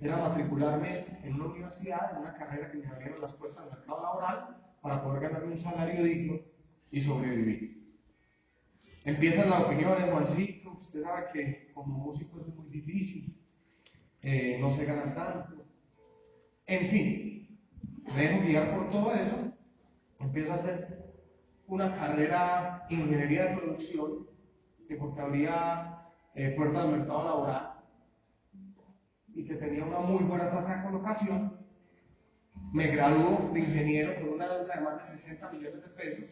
era 0.00 0.16
matricularme 0.16 1.04
en 1.22 1.34
una 1.34 1.46
universidad, 1.46 2.12
en 2.12 2.18
una 2.18 2.34
carrera 2.34 2.70
que 2.70 2.78
me 2.78 2.86
abriera 2.86 3.18
las 3.18 3.32
puertas 3.34 3.64
del 3.64 3.78
mercado 3.78 4.02
laboral 4.02 4.56
para 4.86 5.02
poder 5.02 5.22
ganarme 5.22 5.54
un 5.54 5.58
salario 5.58 6.04
digno 6.04 6.38
y 6.92 7.00
sobrevivir. 7.00 7.76
Empiezan 9.04 9.50
las 9.50 9.64
opiniones, 9.64 10.08
Juancito, 10.08 10.78
usted 10.80 11.02
sabe 11.02 11.24
que 11.32 11.72
como 11.74 11.98
músico 11.98 12.40
es 12.40 12.54
muy 12.54 12.68
difícil, 12.68 13.36
eh, 14.22 14.58
no 14.60 14.76
se 14.76 14.84
gana 14.84 15.12
tanto. 15.12 15.64
En 16.68 16.88
fin, 16.88 17.58
me 18.14 18.28
dejo 18.28 18.46
guiar 18.46 18.76
por 18.76 18.90
todo 18.90 19.12
eso, 19.12 19.52
empiezo 20.20 20.52
a 20.52 20.54
hacer 20.54 21.04
una 21.66 21.96
carrera 21.96 22.86
en 22.88 23.00
ingeniería 23.00 23.46
de 23.46 23.56
producción, 23.56 24.28
que 24.86 24.94
porque 24.94 25.20
habría 25.20 25.98
eh, 26.36 26.54
puertas 26.56 26.84
del 26.84 26.98
mercado 26.98 27.24
laboral 27.24 27.72
y 29.34 29.44
que 29.44 29.56
tenía 29.56 29.84
una 29.84 29.98
muy 29.98 30.22
buena 30.22 30.48
tasa 30.48 30.76
de 30.76 30.82
colocación, 30.84 31.55
me 32.72 32.88
graduó 32.88 33.50
de 33.52 33.60
ingeniero 33.60 34.14
con 34.16 34.34
una 34.34 34.48
deuda 34.48 34.74
de 34.74 34.80
más 34.80 35.10
de 35.10 35.18
60 35.18 35.50
millones 35.52 35.82
de 35.82 35.88
pesos. 35.88 36.24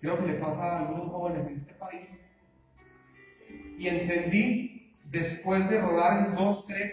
Creo 0.00 0.18
que 0.18 0.26
le 0.26 0.34
pasa 0.34 0.62
a 0.62 0.78
algunos 0.80 1.08
jóvenes 1.10 1.46
en 1.46 1.56
este 1.58 1.74
país. 1.74 2.08
Y 3.78 3.88
entendí, 3.88 4.94
después 5.10 5.68
de 5.68 5.80
rodar 5.80 6.26
en 6.28 6.34
dos, 6.34 6.66
tres, 6.66 6.92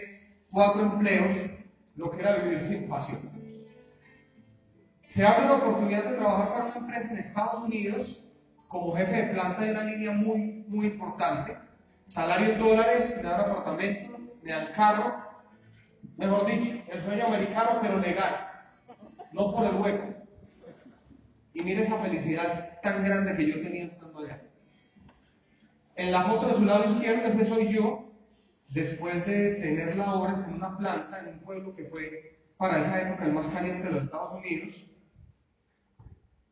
cuatro 0.50 0.82
empleos, 0.82 1.50
lo 1.96 2.10
que 2.10 2.20
era 2.20 2.36
vivir 2.36 2.68
sin 2.68 2.88
pasión. 2.88 3.34
Se 5.14 5.24
abre 5.24 5.46
la 5.46 5.54
oportunidad 5.54 6.04
de 6.04 6.16
trabajar 6.16 6.48
para 6.48 6.64
una 6.64 6.76
empresa 6.76 7.10
en 7.12 7.18
Estados 7.18 7.64
Unidos 7.64 8.20
como 8.68 8.96
jefe 8.96 9.12
de 9.12 9.32
planta 9.32 9.62
de 9.62 9.70
una 9.70 9.84
línea 9.84 10.10
muy, 10.10 10.64
muy 10.66 10.86
importante. 10.86 11.56
Salario 12.08 12.54
en 12.54 12.58
dólares, 12.58 13.14
me 13.16 13.22
dan 13.22 13.40
apartamento, 13.40 14.18
me 14.42 14.50
dan 14.50 14.72
carro. 14.74 15.23
Mejor 16.16 16.46
dicho, 16.46 16.82
el 16.88 17.02
sueño 17.02 17.26
americano, 17.26 17.78
pero 17.82 17.98
legal. 17.98 18.48
No 19.32 19.52
por 19.52 19.66
el 19.66 19.74
hueco. 19.74 20.14
Y 21.52 21.62
mire 21.62 21.84
esa 21.84 21.98
felicidad 21.98 22.80
tan 22.82 23.04
grande 23.04 23.36
que 23.36 23.46
yo 23.46 23.62
tenía 23.62 23.84
estando 23.84 24.20
allá. 24.20 24.42
En 25.96 26.10
la 26.10 26.24
foto 26.24 26.48
de 26.48 26.54
su 26.54 26.64
lado 26.64 26.92
izquierdo, 26.92 27.28
ese 27.28 27.46
soy 27.46 27.72
yo, 27.72 28.04
después 28.70 29.24
de 29.26 29.54
tener 29.56 29.96
labores 29.96 30.38
en 30.46 30.54
una 30.54 30.76
planta 30.76 31.20
en 31.20 31.34
un 31.34 31.40
pueblo 31.40 31.74
que 31.76 31.84
fue 31.84 32.38
para 32.56 32.80
esa 32.80 33.02
época 33.02 33.24
el 33.24 33.32
más 33.32 33.46
caliente 33.48 33.84
de 33.84 33.94
los 33.94 34.04
Estados 34.04 34.38
Unidos, 34.38 34.74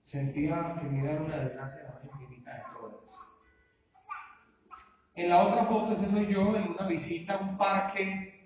sentía 0.04 0.76
que 0.81 0.87
me 0.88 1.04
era 1.04 1.21
una 1.21 1.37
desgracia 1.38 1.83
la 1.83 1.95
más 1.95 2.04
infinita 2.04 2.54
de 2.54 2.62
todas. 2.78 3.00
En 5.14 5.28
la 5.28 5.42
otra 5.42 5.64
foto, 5.66 5.92
ese 5.92 6.11
soy 6.11 6.26
yo 6.33 6.57
en 6.57 6.71
una 6.71 6.87
visita 6.87 7.35
a 7.35 7.38
un 7.38 7.57
parque 7.57 8.42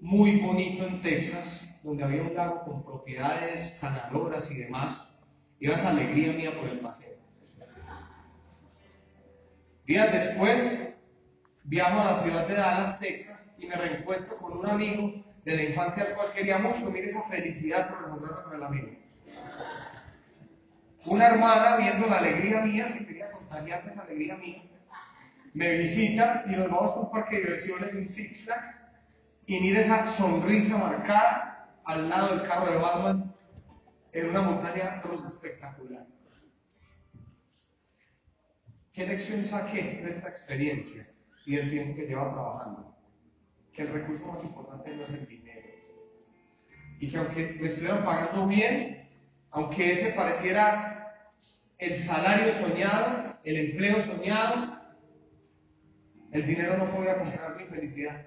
muy 0.00 0.40
bonito 0.40 0.86
en 0.86 1.00
Texas, 1.00 1.78
donde 1.82 2.04
había 2.04 2.22
un 2.22 2.34
lago 2.34 2.64
con 2.64 2.84
propiedades 2.84 3.78
sanadoras 3.78 4.50
y 4.50 4.56
demás. 4.56 5.12
Y 5.58 5.70
esa 5.70 5.88
alegría 5.88 6.32
mía 6.32 6.58
por 6.58 6.68
el 6.68 6.80
paseo. 6.80 7.16
Días 9.86 10.12
después, 10.12 10.94
viajo 11.64 12.00
a 12.00 12.12
la 12.12 12.22
ciudad 12.22 12.48
de 12.48 12.54
Dallas, 12.54 12.98
Texas, 12.98 13.40
y 13.58 13.66
me 13.66 13.76
reencuentro 13.76 14.36
con 14.38 14.58
un 14.58 14.66
amigo 14.68 15.12
de 15.44 15.56
la 15.56 15.62
infancia 15.62 16.04
al 16.04 16.14
cual 16.14 16.32
quería 16.34 16.58
mucho. 16.58 16.90
Mire 16.90 17.10
esa 17.10 17.22
felicidad 17.22 17.88
por 17.88 18.06
encontrarme 18.06 18.42
con 18.42 18.54
el 18.56 18.62
amigo. 18.64 18.88
Una 21.06 21.28
hermana, 21.28 21.76
viendo 21.76 22.08
la 22.08 22.18
alegría 22.18 22.60
mía, 22.62 22.88
si 22.92 23.06
quería 23.06 23.30
contagiarme 23.30 23.92
esa 23.92 24.02
alegría 24.02 24.36
mía, 24.36 24.62
me 25.54 25.78
visita 25.78 26.44
y 26.48 26.50
nos 26.50 26.68
vamos 26.68 26.96
a 26.96 27.00
un 27.00 27.10
parque 27.12 27.36
de 27.36 27.42
diversiones, 27.42 27.94
un 27.94 28.08
Six 28.08 28.44
Flags, 28.44 28.85
y 29.46 29.60
mire 29.60 29.82
esa 29.82 30.16
sonrisa 30.16 30.76
marcada 30.76 31.68
al 31.84 32.08
lado 32.08 32.36
del 32.36 32.48
carro 32.48 32.72
de 32.72 32.78
Batman 32.78 33.34
en 34.12 34.30
una 34.30 34.42
montaña 34.42 35.00
rusa 35.02 35.28
espectacular. 35.28 36.04
¿Qué 38.92 39.06
lección 39.06 39.44
saqué 39.44 40.00
de 40.02 40.10
esta 40.10 40.28
experiencia 40.28 41.06
y 41.44 41.56
del 41.56 41.70
tiempo 41.70 41.96
que 41.96 42.06
lleva 42.06 42.32
trabajando? 42.32 42.96
Que 43.72 43.82
el 43.82 43.92
recurso 43.92 44.26
más 44.26 44.42
importante 44.42 44.96
no 44.96 45.04
es 45.04 45.10
el 45.10 45.26
dinero. 45.26 45.68
Y 46.98 47.10
que 47.10 47.18
aunque 47.18 47.58
me 47.60 47.68
estuvieran 47.68 48.04
pagando 48.04 48.46
bien, 48.46 49.06
aunque 49.50 49.92
ese 49.92 50.12
pareciera 50.12 51.14
el 51.78 51.98
salario 52.04 52.54
soñado, 52.54 53.36
el 53.44 53.56
empleo 53.70 54.02
soñado, 54.06 54.80
el 56.32 56.46
dinero 56.46 56.78
no 56.78 56.90
podía 56.90 57.18
comprar 57.18 57.56
mi 57.56 57.64
felicidad. 57.64 58.26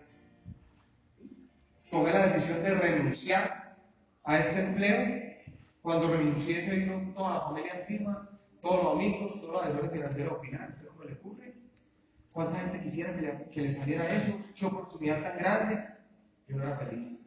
Tomé 1.92 2.14
la 2.14 2.28
decisión 2.28 2.62
de 2.64 2.74
renunciar 2.76 3.76
a 4.24 4.38
este 4.38 4.60
empleo. 4.62 5.30
Cuando 5.82 6.16
renuncié 6.16 6.66
se 6.66 6.76
vino 6.76 7.14
toda 7.16 7.36
la 7.36 7.42
familia 7.42 7.80
encima, 7.80 8.30
todos 8.62 8.84
los 8.84 8.94
amigos, 8.96 9.42
todos 9.42 9.54
los 9.54 9.64
asesores 9.64 9.92
financieros 9.92 10.34
opinaron. 10.38 10.76
¿Cómo 10.88 11.04
le 11.04 11.14
ocurre? 11.14 11.54
¿Cuánta 12.32 12.60
gente 12.60 12.82
quisiera 12.82 13.16
que 13.16 13.22
le, 13.22 13.50
que 13.50 13.62
le 13.62 13.74
saliera 13.74 14.08
eso? 14.08 14.38
¿Qué 14.56 14.66
oportunidad 14.66 15.24
tan 15.24 15.38
grande? 15.38 15.86
Yo 16.48 16.58
no 16.58 16.64
era 16.64 16.78
feliz. 16.78 17.20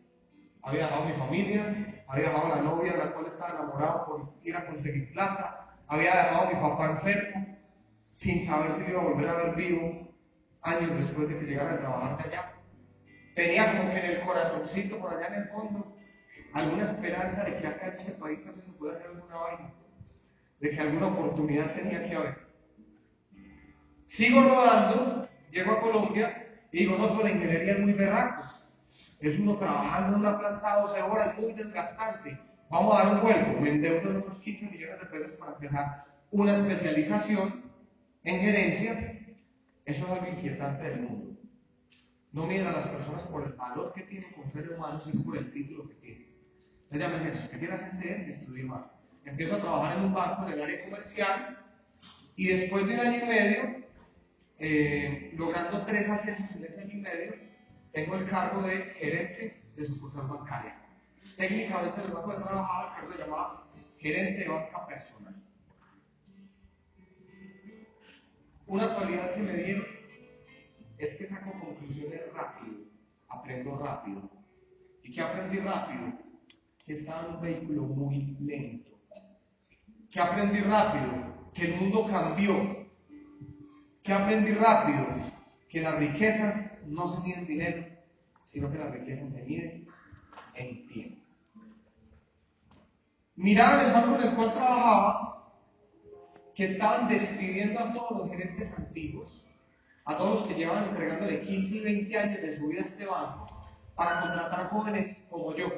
Había 0.63 0.83
dejado 0.83 1.05
mi 1.07 1.15
familia, 1.15 2.05
había 2.07 2.29
dejado 2.29 2.49
la 2.49 2.63
novia 2.63 2.93
de 2.93 2.99
la 2.99 3.13
cual 3.13 3.27
estaba 3.27 3.55
enamorado 3.55 4.07
por 4.07 4.35
ir 4.45 4.57
a 4.57 4.67
conseguir 4.67 5.13
plata, 5.13 5.75
había 5.89 6.15
dejado 6.15 6.43
a 6.43 6.51
mi 6.51 6.55
papá 6.55 6.91
enfermo, 6.93 7.59
sin 8.15 8.47
saber 8.47 8.77
si 8.77 8.91
iba 8.91 9.01
a 9.01 9.05
volver 9.05 9.29
a 9.29 9.35
ver 9.35 9.55
vivo 9.57 10.09
años 10.63 10.99
después 10.99 11.29
de 11.29 11.39
que 11.39 11.47
llegara 11.47 11.75
a 11.75 11.79
trabajar 11.79 12.17
de 12.19 12.25
allá. 12.29 12.52
Tenía 13.35 13.77
como 13.77 13.91
que 13.91 13.99
en 13.99 14.07
el 14.07 14.21
corazoncito, 14.21 14.99
por 14.99 15.15
allá 15.15 15.29
en 15.29 15.43
el 15.43 15.49
fondo, 15.49 15.97
alguna 16.53 16.91
esperanza 16.91 17.45
de 17.45 17.57
que 17.57 17.67
acá 17.67 17.89
en 17.89 18.01
este 18.01 18.13
país 18.13 18.45
también 18.45 18.67
se 18.67 18.73
pueda 18.73 18.95
hacer 18.95 19.07
alguna 19.07 19.37
vaina, 19.37 19.71
de 20.61 20.71
que 20.71 20.81
alguna 20.81 21.07
oportunidad 21.07 21.75
tenía 21.75 22.09
que 22.09 22.15
haber. 22.15 22.39
Sigo 24.09 24.43
rodando, 24.43 25.29
llego 25.51 25.73
a 25.73 25.81
Colombia 25.81 26.47
y 26.71 26.81
digo, 26.81 26.99
no, 26.99 27.23
la 27.23 27.31
ingeniería 27.31 27.73
es 27.73 27.81
muy 27.81 27.93
berraco. 27.93 28.45
Es 29.21 29.39
uno 29.39 29.57
trabajando 29.57 30.17
en 30.17 30.21
una 30.21 30.39
planta 30.39 30.81
12 30.81 31.03
horas, 31.03 31.39
muy 31.39 31.53
desgastante 31.53 32.39
Vamos 32.73 32.95
a 32.95 33.05
dar 33.05 33.15
un 33.17 33.21
vuelco, 33.21 33.61
me 33.61 33.69
endeudo 33.69 34.11
en 34.11 34.17
unos 34.23 34.39
15 34.39 34.65
millones 34.65 34.99
de 35.01 35.07
pesos 35.07 35.33
para 35.39 35.53
empezar 35.53 36.05
una 36.31 36.57
especialización 36.57 37.65
en 38.25 38.41
gerencia. 38.41 38.93
Eso 39.85 40.05
es 40.07 40.11
algo 40.11 40.27
inquietante 40.27 40.83
del 40.83 41.01
mundo. 41.03 41.32
No 42.33 42.47
miren 42.47 42.67
a 42.67 42.73
las 42.73 42.89
personas 42.89 43.23
por 43.25 43.45
el 43.45 43.53
valor 43.53 43.93
que 43.95 44.03
tienen 44.03 44.33
como 44.33 44.51
seres 44.53 44.71
humanos, 44.77 45.05
sino 45.05 45.23
por 45.25 45.37
el 45.37 45.53
título 45.53 45.89
que 45.89 45.95
tienen. 45.97 46.27
Entonces 46.91 47.01
ya 47.01 47.09
me 47.09 47.19
dicen, 47.19 47.51
si 47.51 47.59
quieres 47.59 47.83
entender, 47.83 48.31
estudio 48.31 48.67
más. 48.67 48.87
Empiezo 49.25 49.57
a 49.57 49.61
trabajar 49.61 49.99
en 49.99 50.05
un 50.05 50.15
banco 50.15 50.47
en 50.47 50.53
el 50.53 50.63
área 50.63 50.85
comercial 50.85 51.59
y 52.37 52.49
después 52.49 52.87
de 52.87 52.95
un 52.95 53.01
año 53.01 53.25
y 53.25 53.27
medio, 53.27 53.85
eh, 54.59 55.33
logrando 55.37 55.85
tres 55.85 56.09
ascensos 56.09 56.57
en 56.57 56.65
ese 56.65 56.81
año 56.81 56.93
y 56.93 57.01
medio, 57.01 57.35
tengo 57.93 58.17
el 58.17 58.29
cargo 58.29 58.63
de 58.63 58.79
gerente 58.99 59.63
de 59.77 59.87
sucursal 59.87 60.27
bancaria 60.27 60.83
técnicamente 61.37 62.01
el 62.03 62.13
banco 62.13 62.33
de 62.33 62.45
trabajar, 62.45 63.01
que 63.01 63.13
se 63.13 63.19
llamaba 63.19 63.65
gerente 63.99 64.41
de 64.41 64.49
banca 64.49 64.87
personal. 64.87 65.35
Una 68.67 68.95
cualidad 68.95 69.35
que 69.35 69.41
me 69.41 69.53
dieron 69.55 69.87
es 71.03 71.17
que 71.17 71.27
saco 71.27 71.51
conclusiones 71.59 72.33
rápido, 72.33 72.85
aprendo 73.29 73.77
rápido. 73.77 74.31
¿Y 75.03 75.13
qué 75.13 75.21
aprendí 75.21 75.59
rápido? 75.59 76.13
Que 76.87 77.01
estaba 77.01 77.27
en 77.27 77.35
un 77.35 77.41
vehículo 77.41 77.83
muy 77.83 78.37
lento. 78.41 78.91
¿Qué 80.13 80.21
aprendí 80.21 80.61
rápido? 80.61 81.51
Que 81.55 81.65
el 81.65 81.81
mundo 81.81 82.07
cambió. 82.07 82.87
¿Qué 84.05 84.13
aprendí 84.13 84.53
rápido? 84.53 85.07
Que 85.69 85.81
la 85.81 85.97
riqueza 85.97 86.79
no 86.87 87.17
se 87.17 87.21
mide 87.23 87.39
en 87.39 87.47
dinero, 87.47 87.87
sino 88.45 88.71
que 88.71 88.79
la 88.79 88.91
riqueza 88.91 89.29
se 89.29 89.43
mide 89.43 89.85
en 90.55 90.87
tiempo. 90.87 91.21
Miraba 93.35 93.87
el 93.87 93.93
banco 93.93 94.21
en 94.21 94.29
el 94.29 94.37
cual 94.37 94.53
trabajaba 94.53 95.53
que 96.55 96.65
estaban 96.65 97.09
despidiendo 97.09 97.81
a 97.81 97.93
todos 97.93 98.19
los 98.19 98.31
gerentes 98.31 98.71
antiguos 98.79 99.42
a 100.05 100.17
todos 100.17 100.41
los 100.41 100.49
que 100.49 100.55
llevan 100.55 100.85
entregándole 100.85 101.43
15 101.43 101.77
y 101.77 101.81
20 101.81 102.19
años 102.19 102.43
de 102.43 102.59
su 102.59 102.67
vida 102.67 102.83
a 102.83 102.87
este 102.87 103.07
banco 103.07 103.47
para 103.95 104.21
contratar 104.21 104.69
jóvenes 104.69 105.17
como 105.31 105.55
yo, 105.55 105.69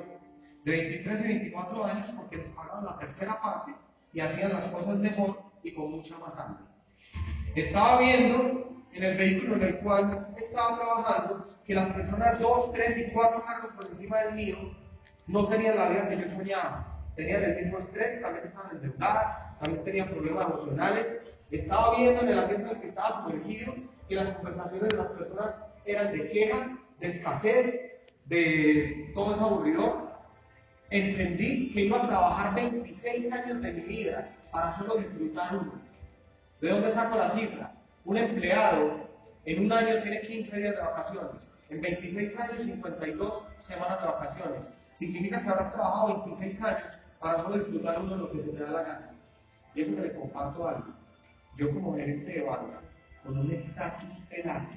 de 0.64 0.70
23 0.70 1.20
y 1.20 1.28
24 1.28 1.84
años, 1.84 2.10
porque 2.16 2.36
les 2.38 2.48
pagaban 2.50 2.84
la 2.84 2.98
tercera 2.98 3.40
parte 3.40 3.74
y 4.12 4.20
hacían 4.20 4.52
las 4.52 4.66
cosas 4.70 4.96
mejor 4.96 5.42
y 5.62 5.74
con 5.74 5.90
mucha 5.90 6.16
más 6.18 6.38
hambre. 6.38 6.64
Estaba 7.54 7.98
viendo 7.98 8.82
en 8.92 9.02
el 9.02 9.16
vehículo 9.16 9.56
en 9.56 9.62
el 9.62 9.78
cual 9.80 10.28
estaba 10.36 10.76
trabajando 10.76 11.54
que 11.66 11.74
las 11.74 11.92
personas 11.92 12.38
dos, 12.38 12.72
tres 12.72 12.96
y 12.98 13.12
cuatro 13.12 13.44
carros 13.44 13.72
por 13.74 13.86
encima 13.86 14.18
del 14.20 14.34
mío 14.34 14.56
no 15.26 15.48
tenían 15.48 15.76
la 15.76 15.88
vida 15.88 16.08
que 16.08 16.16
yo 16.18 16.36
soñaba. 16.36 16.90
Tenían 17.16 17.44
el 17.44 17.64
mismo 17.64 17.78
estrés, 17.78 18.20
también 18.22 18.46
estaban 18.46 18.76
endeudadas, 18.76 19.58
también 19.60 19.84
tenían 19.84 20.08
problemas 20.08 20.46
emocionales. 20.46 21.06
Estaba 21.50 21.96
viendo 21.96 22.22
en 22.22 22.28
el 22.28 22.38
asiento 22.38 22.70
en 22.70 22.76
el 22.76 22.82
que 22.82 22.88
estaba 22.88 23.22
sumergido 23.22 23.74
que 24.08 24.14
las 24.14 24.36
conversaciones 24.36 24.88
de 24.88 24.96
las 24.96 25.08
personas 25.08 25.54
eran 25.84 26.12
de 26.12 26.30
queja, 26.30 26.78
de 27.00 27.08
escasez, 27.08 27.80
de 28.26 29.10
todo 29.14 29.34
eso 29.34 29.44
aburrido. 29.44 30.10
Entendí 30.90 31.72
que 31.72 31.82
iba 31.82 31.98
a 32.02 32.08
trabajar 32.08 32.54
26 32.54 33.32
años 33.32 33.62
de 33.62 33.72
mi 33.72 33.80
vida 33.82 34.30
para 34.52 34.76
solo 34.78 34.96
disfrutar 34.96 35.56
uno. 35.56 35.72
¿De 36.60 36.68
dónde 36.68 36.92
saco 36.92 37.16
la 37.16 37.30
cifra? 37.30 37.72
Un 38.04 38.16
empleado 38.16 39.08
en 39.44 39.64
un 39.64 39.72
año 39.72 40.02
tiene 40.02 40.20
15 40.22 40.56
días 40.56 40.76
de 40.76 40.80
vacaciones, 40.80 41.30
en 41.70 41.80
26 41.80 42.38
años 42.38 42.64
52 42.64 43.44
semanas 43.66 44.00
de 44.00 44.06
vacaciones. 44.06 44.60
Significa 44.98 45.42
que 45.42 45.48
habrás 45.48 45.72
trabajado 45.72 46.24
26 46.26 46.62
años 46.62 46.82
para 47.18 47.42
solo 47.42 47.58
disfrutar 47.58 48.00
uno 48.00 48.10
de 48.10 48.18
lo 48.18 48.32
que 48.32 48.42
se 48.42 48.48
te 48.50 48.62
da 48.62 48.70
la 48.70 48.82
gana. 48.82 49.10
Y 49.74 49.82
eso 49.82 49.96
que 49.96 50.02
le 50.02 50.14
comparto 50.14 50.68
algo. 50.68 50.86
Yo 51.56 51.72
como 51.72 51.96
gerente 51.96 52.32
de 52.32 52.42
banca, 52.42 52.80
con 53.24 53.38
un 53.38 53.50
estatus 53.50 54.10
penal, 54.28 54.68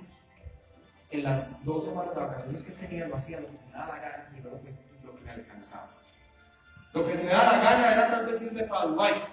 en 1.09 1.23
las 1.23 1.63
dos 1.63 1.85
semanas 1.85 2.15
de 2.15 2.21
vacaciones 2.21 2.61
que 2.61 2.71
tenía, 2.71 3.07
no 3.07 3.15
hacía 3.15 3.39
lo 3.41 3.47
que 3.47 3.53
me 3.65 3.71
daba 3.71 3.97
la 3.97 4.01
gana, 4.01 4.25
sino 4.25 4.49
lo 4.49 4.61
que, 4.61 4.73
lo 5.05 5.15
que 5.15 5.21
me 5.23 5.31
alcanzaba. 5.31 5.89
Lo 6.93 7.05
que 7.05 7.17
se 7.17 7.23
me 7.23 7.29
daba 7.29 7.51
la 7.53 7.63
gana 7.63 7.91
era 7.93 8.11
tal 8.11 8.25
vez 8.25 8.41
irme 8.41 8.63
para 8.63 8.85
Dubái. 8.85 9.23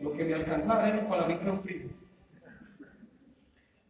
Lo 0.00 0.12
que 0.12 0.24
me 0.24 0.34
alcanzaba 0.34 0.88
era 0.88 1.08
para 1.08 1.22
la 1.22 1.28
micro 1.28 1.60
primo. 1.62 1.90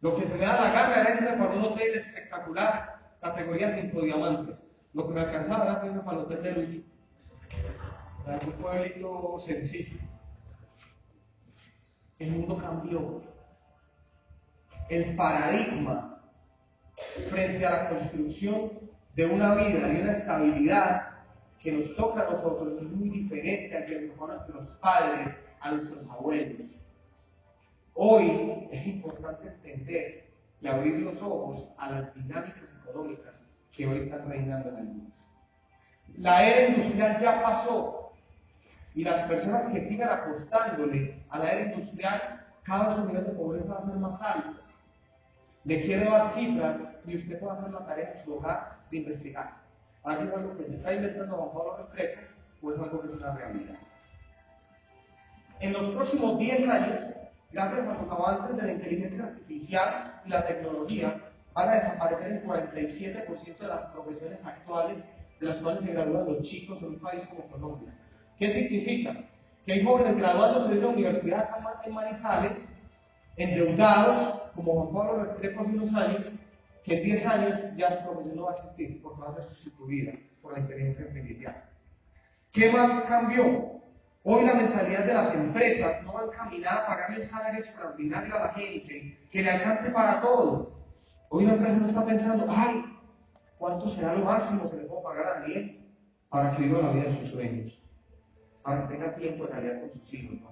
Lo 0.01 0.15
que 0.15 0.27
se 0.27 0.33
me 0.33 0.45
da 0.45 0.61
la 0.61 0.71
gana 0.71 1.01
era 1.01 1.15
irme 1.15 1.37
para 1.37 1.53
un 1.53 1.63
hotel 1.63 1.93
espectacular, 1.95 2.99
categoría 3.21 3.81
5 3.81 4.01
diamantes. 4.01 4.55
Lo 4.93 5.07
que 5.07 5.13
me 5.13 5.21
alcanzaba 5.21 5.63
era 5.63 5.85
irme 5.85 6.01
para 6.01 6.17
el 6.17 6.23
hotel 6.25 6.43
de 6.43 6.51
Luis. 6.53 6.85
Para 8.25 8.45
un 8.45 8.51
pueblito 8.53 9.39
sencillo. 9.45 9.99
El 12.19 12.31
mundo 12.31 12.57
cambió. 12.57 13.21
El 14.89 15.15
paradigma 15.15 16.21
frente 17.29 17.65
a 17.65 17.69
la 17.71 17.89
construcción 17.89 18.71
de 19.15 19.25
una 19.25 19.55
vida 19.55 19.87
y 19.91 20.01
una 20.01 20.11
estabilidad 20.13 21.11
que 21.59 21.71
nos 21.71 21.95
toca 21.95 22.21
a 22.21 22.31
nosotros 22.31 22.81
es 22.81 22.89
muy 22.89 23.09
diferente 23.09 23.77
a 23.77 23.85
que 23.85 24.01
nos 24.01 24.11
tocó 24.11 24.31
a 24.31 24.35
nuestros 24.35 24.67
padres, 24.77 25.37
a 25.59 25.71
nuestros 25.71 26.09
abuelos. 26.09 26.67
Hoy 27.93 28.67
es 28.71 28.87
importante 28.87 29.47
entender 29.47 30.31
y 30.61 30.67
abrir 30.67 30.99
los 30.99 31.21
ojos 31.21 31.67
a 31.77 31.91
las 31.91 32.15
dinámicas 32.15 32.63
económicas 32.83 33.43
que 33.71 33.87
hoy 33.87 33.99
están 33.99 34.27
reinando 34.29 34.69
en 34.69 34.77
el 34.77 34.83
mundo. 34.85 35.11
La 36.17 36.45
era 36.45 36.69
industrial 36.69 37.19
ya 37.21 37.41
pasó 37.41 38.13
y 38.93 39.03
las 39.03 39.27
personas 39.27 39.71
que 39.71 39.87
sigan 39.87 40.09
apostándole 40.09 41.23
a 41.29 41.39
la 41.39 41.51
era 41.51 41.73
industrial, 41.73 42.45
cada 42.63 42.89
vez 42.89 42.97
su 42.97 43.05
nivel 43.05 43.25
de 43.25 43.31
pobreza 43.31 43.73
va 43.73 43.79
a 43.79 43.85
ser 43.85 43.95
más 43.95 44.21
alto. 44.21 44.61
Le 45.63 45.81
quiero 45.83 46.11
dar 46.11 46.33
cifras 46.33 46.77
y 47.05 47.17
usted 47.17 47.39
puede 47.39 47.57
hacer 47.57 47.71
la 47.71 47.85
tarea 47.85 48.13
en 48.15 48.25
su 48.25 48.33
hogar 48.33 48.77
de 48.89 48.97
investigar. 48.97 49.57
A 50.03 50.09
ver 50.09 50.19
si 50.19 50.27
es 50.27 50.33
algo 50.33 50.57
que 50.57 50.63
se 50.65 50.75
está 50.75 50.93
inventando 50.93 51.35
Juan 51.35 51.49
Pablo 51.53 51.77
Restrepo 51.77 52.21
o 52.61 52.71
es 52.71 52.79
algo 52.79 53.01
que 53.01 53.07
es 53.07 53.13
una 53.13 53.35
realidad. 53.35 53.75
En 55.59 55.73
los 55.73 55.91
próximos 55.91 56.39
10 56.39 56.67
años, 56.67 56.99
gracias 57.51 57.87
a 57.87 57.93
los 57.93 58.11
avances 58.11 58.57
de 58.57 58.63
la 58.63 58.71
inteligencia 58.73 59.23
artificial 59.25 60.21
y 60.25 60.29
la 60.29 60.47
tecnología, 60.47 61.21
van 61.53 61.69
a 61.69 61.73
desaparecer 61.73 62.31
el 62.31 62.43
47% 62.43 63.57
de 63.59 63.67
las 63.67 63.81
profesiones 63.91 64.39
actuales 64.43 64.97
de 65.39 65.47
las 65.47 65.57
cuales 65.57 65.83
se 65.83 65.91
gradúan 65.91 66.25
los 66.25 66.41
chicos 66.43 66.81
en 66.81 66.89
un 66.89 66.99
país 66.99 67.23
como 67.27 67.47
Colombia. 67.47 67.93
¿Qué 68.39 68.53
significa? 68.53 69.15
Que 69.65 69.73
hay 69.73 69.83
jóvenes 69.83 70.17
graduándose 70.17 70.75
de 70.75 70.81
la 70.81 70.87
universidad 70.87 71.49
en 71.85 71.93
Manizales, 71.93 72.53
endeudados, 73.37 74.51
como 74.55 74.73
Juan 74.73 74.93
Pablo 74.93 75.23
Restrepo 75.23 75.61
hace 75.61 75.71
unos 75.71 75.95
años, 75.95 76.25
que 76.83 76.97
en 76.97 77.03
10 77.03 77.25
años 77.25 77.59
ya 77.77 77.97
su 77.97 78.03
profesión 78.05 78.35
no 78.35 78.45
va 78.45 78.51
a 78.51 78.55
existir 78.55 79.01
porque 79.01 79.21
va 79.21 79.29
a 79.29 79.35
ser 79.35 79.43
sustituida 79.45 80.13
por 80.41 80.53
la 80.53 80.59
inteligencia 80.59 81.05
artificial. 81.05 81.63
¿Qué 82.51 82.71
más 82.71 83.03
cambió? 83.03 83.81
Hoy 84.23 84.45
la 84.45 84.53
mentalidad 84.53 85.05
de 85.05 85.13
las 85.13 85.33
empresas 85.33 86.03
no 86.03 86.13
va 86.13 86.25
encaminada 86.25 86.83
a 86.83 86.87
pagarle 86.87 87.23
un 87.23 87.29
salario 87.29 87.59
extraordinario 87.61 88.35
a 88.35 88.39
la 88.39 88.53
gente 88.53 89.17
que 89.31 89.41
le 89.41 89.49
alcance 89.49 89.89
para 89.91 90.21
todo. 90.21 90.71
Hoy 91.29 91.45
la 91.45 91.53
empresa 91.53 91.77
no 91.77 91.87
está 91.87 92.05
pensando, 92.05 92.45
ay, 92.49 92.83
¿cuánto 93.57 93.89
será 93.95 94.13
lo 94.13 94.25
máximo 94.25 94.69
que 94.69 94.77
le 94.77 94.83
puedo 94.83 95.01
pagar 95.01 95.25
a 95.25 95.41
alguien 95.41 95.87
para 96.29 96.55
que 96.55 96.63
viva 96.63 96.81
la 96.81 96.91
vida 96.91 97.05
de 97.05 97.19
sus 97.19 97.29
sueños? 97.29 97.81
Para 98.63 98.87
que 98.87 98.93
tenga 98.93 99.15
tiempo 99.15 99.45
de 99.45 99.53
realidad 99.53 99.79
con 99.81 100.01
sus 100.01 100.13
hijos. 100.13 100.50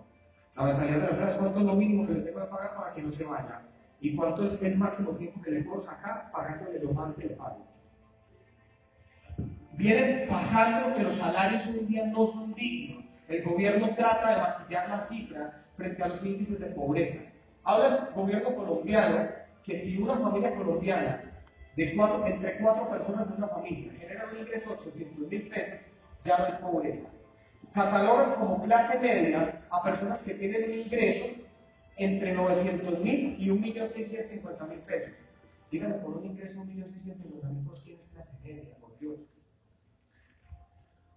¿No? 0.60 0.66
La 0.68 0.74
mentalidad 0.78 1.12
de 1.12 1.32
es 1.32 1.38
cuánto 1.38 1.60
es 1.60 1.66
lo 1.66 1.74
mínimo 1.74 2.08
que 2.08 2.14
le 2.14 2.22
tengo 2.22 2.40
que 2.42 2.48
pagar 2.48 2.76
para 2.76 2.94
que 2.94 3.02
no 3.02 3.12
se 3.14 3.24
vaya. 3.24 3.62
¿Y 4.02 4.16
cuánto 4.16 4.46
es 4.46 4.62
el 4.62 4.78
máximo 4.78 5.12
tiempo 5.12 5.42
que 5.42 5.52
le 5.52 5.64
puedo 5.64 5.84
sacar 5.84 6.32
pagándole 6.32 6.80
lo 6.80 6.94
más 6.94 7.16
del 7.18 7.32
pago? 7.32 7.66
Viene 9.74 10.28
pasando 10.28 10.96
que 10.96 11.04
los 11.04 11.18
salarios 11.18 11.66
hoy 11.68 11.80
en 11.80 11.88
día 11.88 12.06
no 12.08 12.28
son 12.32 12.54
dignos. 12.54 13.06
El 13.28 13.44
gobierno 13.44 13.96
trata 13.96 14.32
de 14.32 14.42
maquillar 14.42 14.90
las 14.90 15.10
cifras 15.10 15.54
frente 15.78 16.04
a 16.04 16.08
los 16.10 16.26
índices 16.26 16.60
de 16.60 16.68
pobreza. 16.68 17.20
Habla 17.64 18.10
el 18.10 18.14
gobierno 18.14 18.56
colombiano 18.56 19.30
que 19.64 19.82
si 19.82 19.98
una 19.98 20.18
familia 20.18 20.56
colombiana 20.56 21.22
de 21.76 21.92
entre 21.92 22.58
cuatro 22.58 22.90
personas 22.90 23.30
de 23.30 23.36
una 23.36 23.48
familia 23.48 23.94
genera 23.94 24.28
un 24.32 24.40
ingreso 24.40 24.70
de 24.70 24.76
800 24.76 25.28
mil 25.30 25.48
pesos, 25.48 25.80
ya 26.26 26.38
no 26.38 26.46
hay 26.46 26.54
pobreza. 26.62 27.10
Catalogan 27.74 28.36
como 28.36 28.64
clase 28.64 29.00
media 29.00 29.62
a 29.70 29.84
personas 29.84 30.20
que 30.20 30.34
tienen 30.34 30.72
un 30.72 30.80
ingreso 30.80 31.26
entre 31.98 32.34
900 32.34 33.00
mil 33.00 33.36
y 33.40 33.50
1.650.000 33.50 34.80
pesos. 34.86 35.14
Díganme, 35.72 35.96
por 35.96 36.18
un 36.18 36.26
ingreso 36.26 36.64
de 36.64 36.66
1.650.000, 36.66 37.66
¿por 37.66 37.82
quién 37.84 38.00
es 38.00 38.08
clase 38.08 38.32
media? 38.44 38.76
Por 38.80 38.98
Dios. 39.00 39.20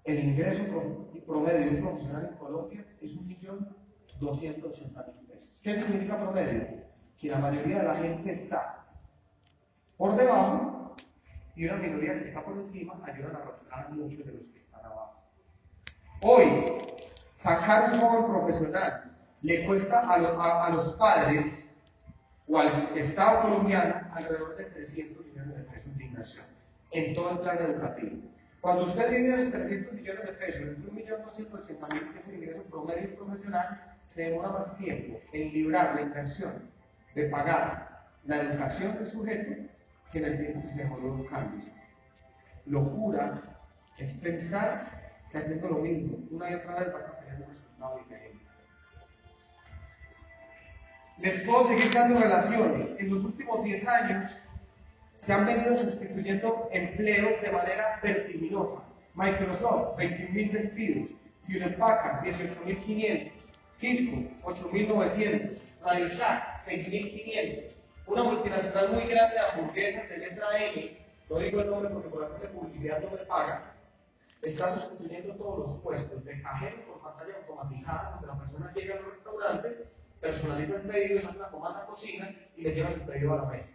El 0.04 0.24
ingreso 0.24 0.64
promedio 1.26 1.60
de 1.60 1.68
un 1.76 1.82
profesional 1.82 2.28
en 2.32 2.36
Colombia 2.36 2.84
es 3.00 3.12
1.280.000 3.12 5.26
pesos. 5.26 5.48
¿Qué 5.62 5.76
significa 5.76 6.20
promedio? 6.20 6.82
Que 7.18 7.28
la 7.28 7.38
mayoría 7.38 7.78
de 7.78 7.84
la 7.84 7.94
gente 7.94 8.32
está 8.32 8.84
por 9.96 10.16
debajo 10.16 10.96
y 11.54 11.66
una 11.66 11.76
minoría 11.76 12.18
que 12.18 12.28
está 12.28 12.44
por 12.44 12.58
encima 12.58 13.00
ayudan 13.04 13.36
a 13.36 13.42
a 13.74 13.88
muchos 13.90 14.26
de 14.26 14.32
los 14.32 14.42
que 14.52 14.58
están 14.58 14.84
abajo. 14.84 15.21
Hoy, 16.24 16.78
sacar 17.42 17.92
un 17.92 18.00
joven 18.00 18.26
profesional 18.30 19.10
le 19.42 19.66
cuesta 19.66 20.08
a, 20.08 20.18
lo, 20.18 20.40
a, 20.40 20.66
a, 20.66 20.70
los 20.70 20.94
padres 20.94 21.68
o 22.46 22.58
al 22.60 22.96
Estado 22.96 23.42
colombiano 23.42 24.08
alrededor 24.14 24.56
de 24.56 24.66
300 24.66 25.26
millones 25.26 25.56
de 25.56 25.62
pesos 25.64 25.98
de 25.98 26.04
inversión 26.04 26.44
en 26.92 27.14
todo 27.16 27.32
el 27.32 27.38
plan 27.40 27.58
educativo. 27.58 28.22
Cuando 28.60 28.84
usted 28.84 29.10
divide 29.10 29.36
los 29.36 29.52
300 29.52 29.94
millones 29.94 30.26
de 30.26 30.32
pesos 30.34 30.60
entre 30.60 30.92
1.280.000 30.92 32.12
que 32.12 32.18
es 32.20 32.28
el 32.28 32.34
ingreso 32.36 32.62
promedio 32.70 33.16
profesional, 33.16 33.96
se 34.14 34.22
demora 34.22 34.50
más 34.50 34.78
tiempo 34.78 35.18
en 35.32 35.52
librar 35.52 35.96
la 35.96 36.02
inversión 36.02 36.70
de 37.16 37.24
pagar 37.30 38.06
la 38.26 38.42
educación 38.42 38.94
del 38.94 39.10
sujeto 39.10 39.54
que 40.12 40.18
en 40.18 40.24
el 40.24 40.38
tiempo 40.38 40.62
que 40.62 40.72
se 40.72 40.82
demoró 40.82 41.16
los 41.16 41.26
cambios. 41.28 41.64
Locura 42.66 43.42
es 43.98 44.14
pensar 44.18 45.01
que 45.32 45.38
haciendo 45.38 45.68
lo 45.68 45.76
mismo 45.76 46.18
una 46.30 46.50
y 46.50 46.54
otra 46.54 46.80
vez 46.80 46.92
vas 46.92 47.04
a 47.06 47.18
tener 47.20 47.40
un 47.40 47.54
resultado 47.54 47.98
diferente. 47.98 48.38
Les 51.18 51.40
puedo 51.46 51.68
seguir 51.68 51.94
dando 51.94 52.20
relaciones. 52.20 52.88
En 52.98 53.14
los 53.14 53.24
últimos 53.24 53.64
10 53.64 53.86
años 53.88 54.32
se 55.18 55.32
han 55.32 55.46
venido 55.46 55.78
sustituyendo 55.78 56.68
empleos 56.72 57.40
de 57.40 57.52
manera 57.52 58.00
vertiginosa. 58.02 58.82
Microsoft, 59.14 59.98
21.000 59.98 60.52
despidos. 60.52 61.08
Hewlett 61.48 61.78
Packard, 61.78 62.24
18.500. 62.24 63.32
Cisco, 63.78 64.16
8.900. 64.42 65.58
RadioShack, 65.82 66.66
6.500. 66.66 67.72
Una 68.06 68.22
multinacional 68.24 68.92
muy 68.92 69.04
grande 69.04 69.34
de 69.34 69.40
hamburguesas 69.40 70.08
de 70.08 70.18
letra 70.18 70.46
M, 70.58 70.98
no 71.30 71.38
digo 71.38 71.60
el 71.60 71.70
nombre 71.70 71.90
porque 71.90 72.08
por 72.08 72.24
hacer 72.24 72.40
de 72.40 72.48
publicidad 72.48 73.00
no 73.00 73.10
me 73.10 73.24
paga, 73.24 73.71
está 74.42 74.80
sustituyendo 74.80 75.34
todos 75.36 75.58
los 75.68 75.82
puestos 75.82 76.24
de 76.24 76.42
cajero 76.42 76.84
por 76.86 77.00
pantalla 77.00 77.38
automatizada, 77.38 78.10
donde 78.10 78.26
la 78.26 78.38
persona 78.38 78.72
llega 78.74 78.94
a 78.94 79.00
los 79.00 79.14
restaurantes 79.14 79.76
personaliza 80.22 80.76
el 80.76 80.82
pedido, 80.82 81.18
hace 81.18 81.36
una 81.36 81.48
comanda 81.48 81.84
cocina 81.84 82.30
y 82.56 82.62
le 82.62 82.74
llevan 82.74 82.94
su 82.94 83.06
pedido 83.06 83.32
a 83.34 83.36
la 83.36 83.50
mesa. 83.50 83.68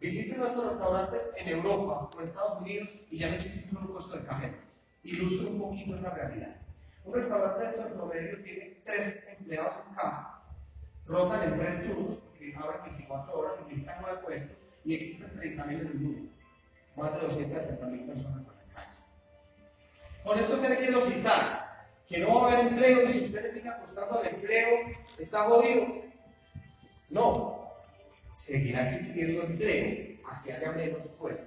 Visiten 0.00 0.38
nuestros 0.38 0.68
restaurantes 0.70 1.20
en 1.36 1.48
Europa 1.48 2.10
o 2.16 2.20
Estados 2.20 2.62
Unidos 2.62 2.88
y 3.10 3.18
ya 3.18 3.30
no 3.30 3.34
existe 3.34 3.76
un 3.76 3.88
puesto 3.88 4.16
de 4.16 4.24
cajero. 4.24 4.54
Ilustra 5.02 5.50
un 5.50 5.58
poquito 5.58 5.96
esa 5.96 6.10
realidad. 6.10 6.56
Un 7.04 7.14
restaurante 7.14 7.64
de 7.64 7.70
estos 7.70 7.92
promedio 7.92 8.42
tiene 8.44 8.76
tres 8.84 9.24
empleados 9.28 9.72
en 9.88 9.94
caja, 9.94 10.42
rotan 11.06 11.42
en 11.42 11.58
tres 11.58 11.88
turnos, 11.88 12.18
que 12.38 12.54
abren 12.54 12.82
24 12.84 13.38
horas, 13.38 13.52
significan 13.58 13.96
nueve 14.00 14.18
puestos, 14.24 14.56
y 14.84 14.94
existen 14.94 15.40
30.000 15.40 15.68
en 15.68 15.86
el 15.86 15.94
mundo. 15.94 16.30
Más 16.96 17.12
de 17.12 17.20
270.000 17.20 18.06
personas. 18.06 18.57
Con 20.24 20.38
esto 20.38 20.60
que 20.60 20.68
le 20.68 20.78
quiero 20.78 21.06
citar, 21.10 21.86
que 22.08 22.18
no 22.18 22.34
va 22.34 22.50
a 22.50 22.52
haber 22.52 22.66
empleo 22.66 23.08
y 23.08 23.12
si 23.12 23.24
usted 23.26 23.42
le 23.42 23.52
sigue 23.52 23.68
apostando 23.68 24.20
al 24.20 24.26
empleo, 24.28 24.78
está 25.18 25.44
jodido. 25.44 25.86
No, 27.10 27.70
seguirá 28.46 28.90
existiendo 28.90 29.42
empleo, 29.42 30.18
así 30.30 30.50
haya 30.50 30.72
menos 30.72 31.00
puestos. 31.18 31.46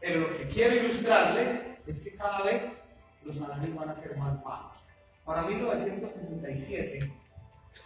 Pero 0.00 0.20
lo 0.20 0.38
que 0.38 0.48
quiero 0.48 0.76
ilustrarles 0.76 1.60
es 1.86 2.00
que 2.00 2.14
cada 2.14 2.42
vez 2.44 2.62
los 3.24 3.36
salarios 3.36 3.74
van 3.74 3.90
a 3.90 3.96
ser 3.96 4.16
más 4.16 4.42
bajos. 4.42 4.78
Para 5.24 5.42
1967, 5.42 7.10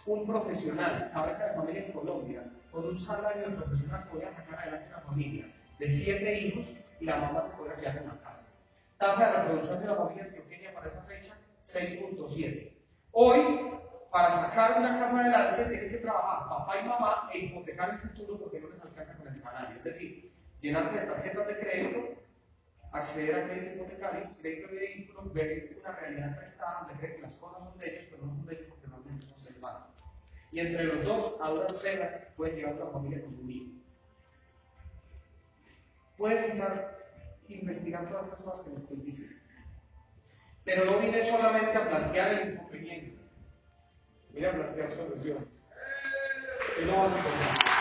un 0.05 0.25
profesional, 0.25 1.11
cabeza 1.13 1.45
de 1.45 1.55
familia 1.55 1.85
en 1.85 1.91
Colombia, 1.91 2.43
con 2.71 2.85
un 2.85 2.99
salario 2.99 3.49
de 3.49 3.55
profesional 3.55 4.07
podía 4.09 4.33
sacar 4.33 4.59
adelante 4.59 4.87
una 4.89 4.99
familia 5.01 5.45
de 5.79 6.03
siete 6.03 6.39
hijos 6.39 6.65
y 6.99 7.05
la 7.05 7.17
mamá 7.17 7.43
se 7.49 7.57
podía 7.57 7.75
quedar 7.75 7.97
en 7.97 8.07
la 8.07 8.17
casa. 8.19 8.32
Tasa 9.03 9.19
de 9.19 9.37
reproducción 9.37 9.81
de 9.81 9.87
la 9.87 9.95
familia 9.97 10.23
antioqueña 10.23 10.71
para 10.71 10.87
esa 10.87 11.01
fecha, 11.01 11.35
6.7. 11.73 12.71
Hoy, 13.11 13.69
para 14.09 14.43
sacar 14.43 14.79
una 14.79 14.97
casa 14.97 15.19
adelante, 15.19 15.65
tienen 15.65 15.89
que 15.89 15.97
trabajar 15.97 16.47
papá 16.47 16.79
y 16.79 16.87
mamá 16.87 17.29
e 17.33 17.39
hipotecar 17.39 17.89
el 17.89 17.99
futuro 17.99 18.39
porque 18.39 18.61
no 18.61 18.69
les 18.69 18.81
alcanza 18.81 19.17
con 19.17 19.27
el 19.27 19.41
salario. 19.41 19.75
Es 19.75 19.83
decir, 19.83 20.31
llenarse 20.61 21.01
de 21.01 21.07
tarjetas 21.07 21.47
de 21.47 21.59
crédito, 21.59 21.99
acceder 22.93 23.35
a 23.35 23.47
crédito 23.49 23.75
hipotecario, 23.75 24.29
crédito 24.39 24.67
de 24.69 24.79
vehículo, 24.79 25.33
ver 25.33 25.77
una 25.81 25.91
realidad 25.91 26.37
prestada, 26.37 26.79
donde 26.79 26.93
creen 26.93 27.15
que 27.17 27.21
las 27.23 27.33
cosas 27.33 27.59
son 27.61 27.77
de 27.79 27.89
ellos, 27.89 28.07
pero 28.09 28.25
no 28.25 28.35
son 28.35 28.45
de 28.45 28.53
ellos 28.55 28.67
porque 28.69 28.87
realmente 28.87 29.25
son 29.25 29.43
del 29.43 29.55
banco. 29.55 29.87
Y 30.53 30.59
entre 30.61 30.83
los 30.85 31.03
dos, 31.03 31.35
a 31.41 31.49
duras 31.49 31.73
penas, 31.73 32.09
pueden 32.37 32.55
llevar 32.55 32.75
a 32.75 32.85
la 32.85 32.91
familia 32.91 33.21
con 33.21 33.37
un 33.37 33.51
hijo. 33.51 33.71
Puedes 36.15 36.53
estar 36.53 37.02
investigando 37.47 38.09
todas 38.09 38.27
las 38.29 38.39
cosas 38.39 38.61
que 38.65 38.69
les 38.71 38.79
estoy. 38.79 39.39
Pero 40.65 40.85
no 40.85 40.99
vine 40.99 41.29
solamente 41.29 41.77
a 41.77 41.89
plantear 41.89 42.33
el 42.33 42.53
inconveniente. 42.53 43.17
Mira 44.31 44.49
a 44.49 44.53
plantear 44.53 44.91
soluciones. 44.93 45.47
Y 46.81 46.85
no 46.85 46.97
vas 46.97 47.13
a 47.13 47.19
encontrar. 47.19 47.73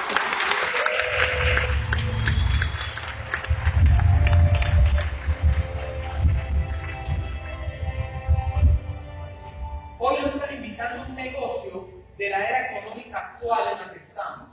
Hoy 9.98 10.20
nos 10.20 10.35
están 10.35 10.55
invitando 10.57 11.07
un 11.09 11.14
negocio 11.14 11.88
de 12.18 12.31
la 12.31 12.48
era 12.48 12.79
económica 12.79 13.18
actual 13.18 13.72
en 13.72 13.87
la 13.87 13.92
que 13.92 13.98
estamos. 14.01 14.48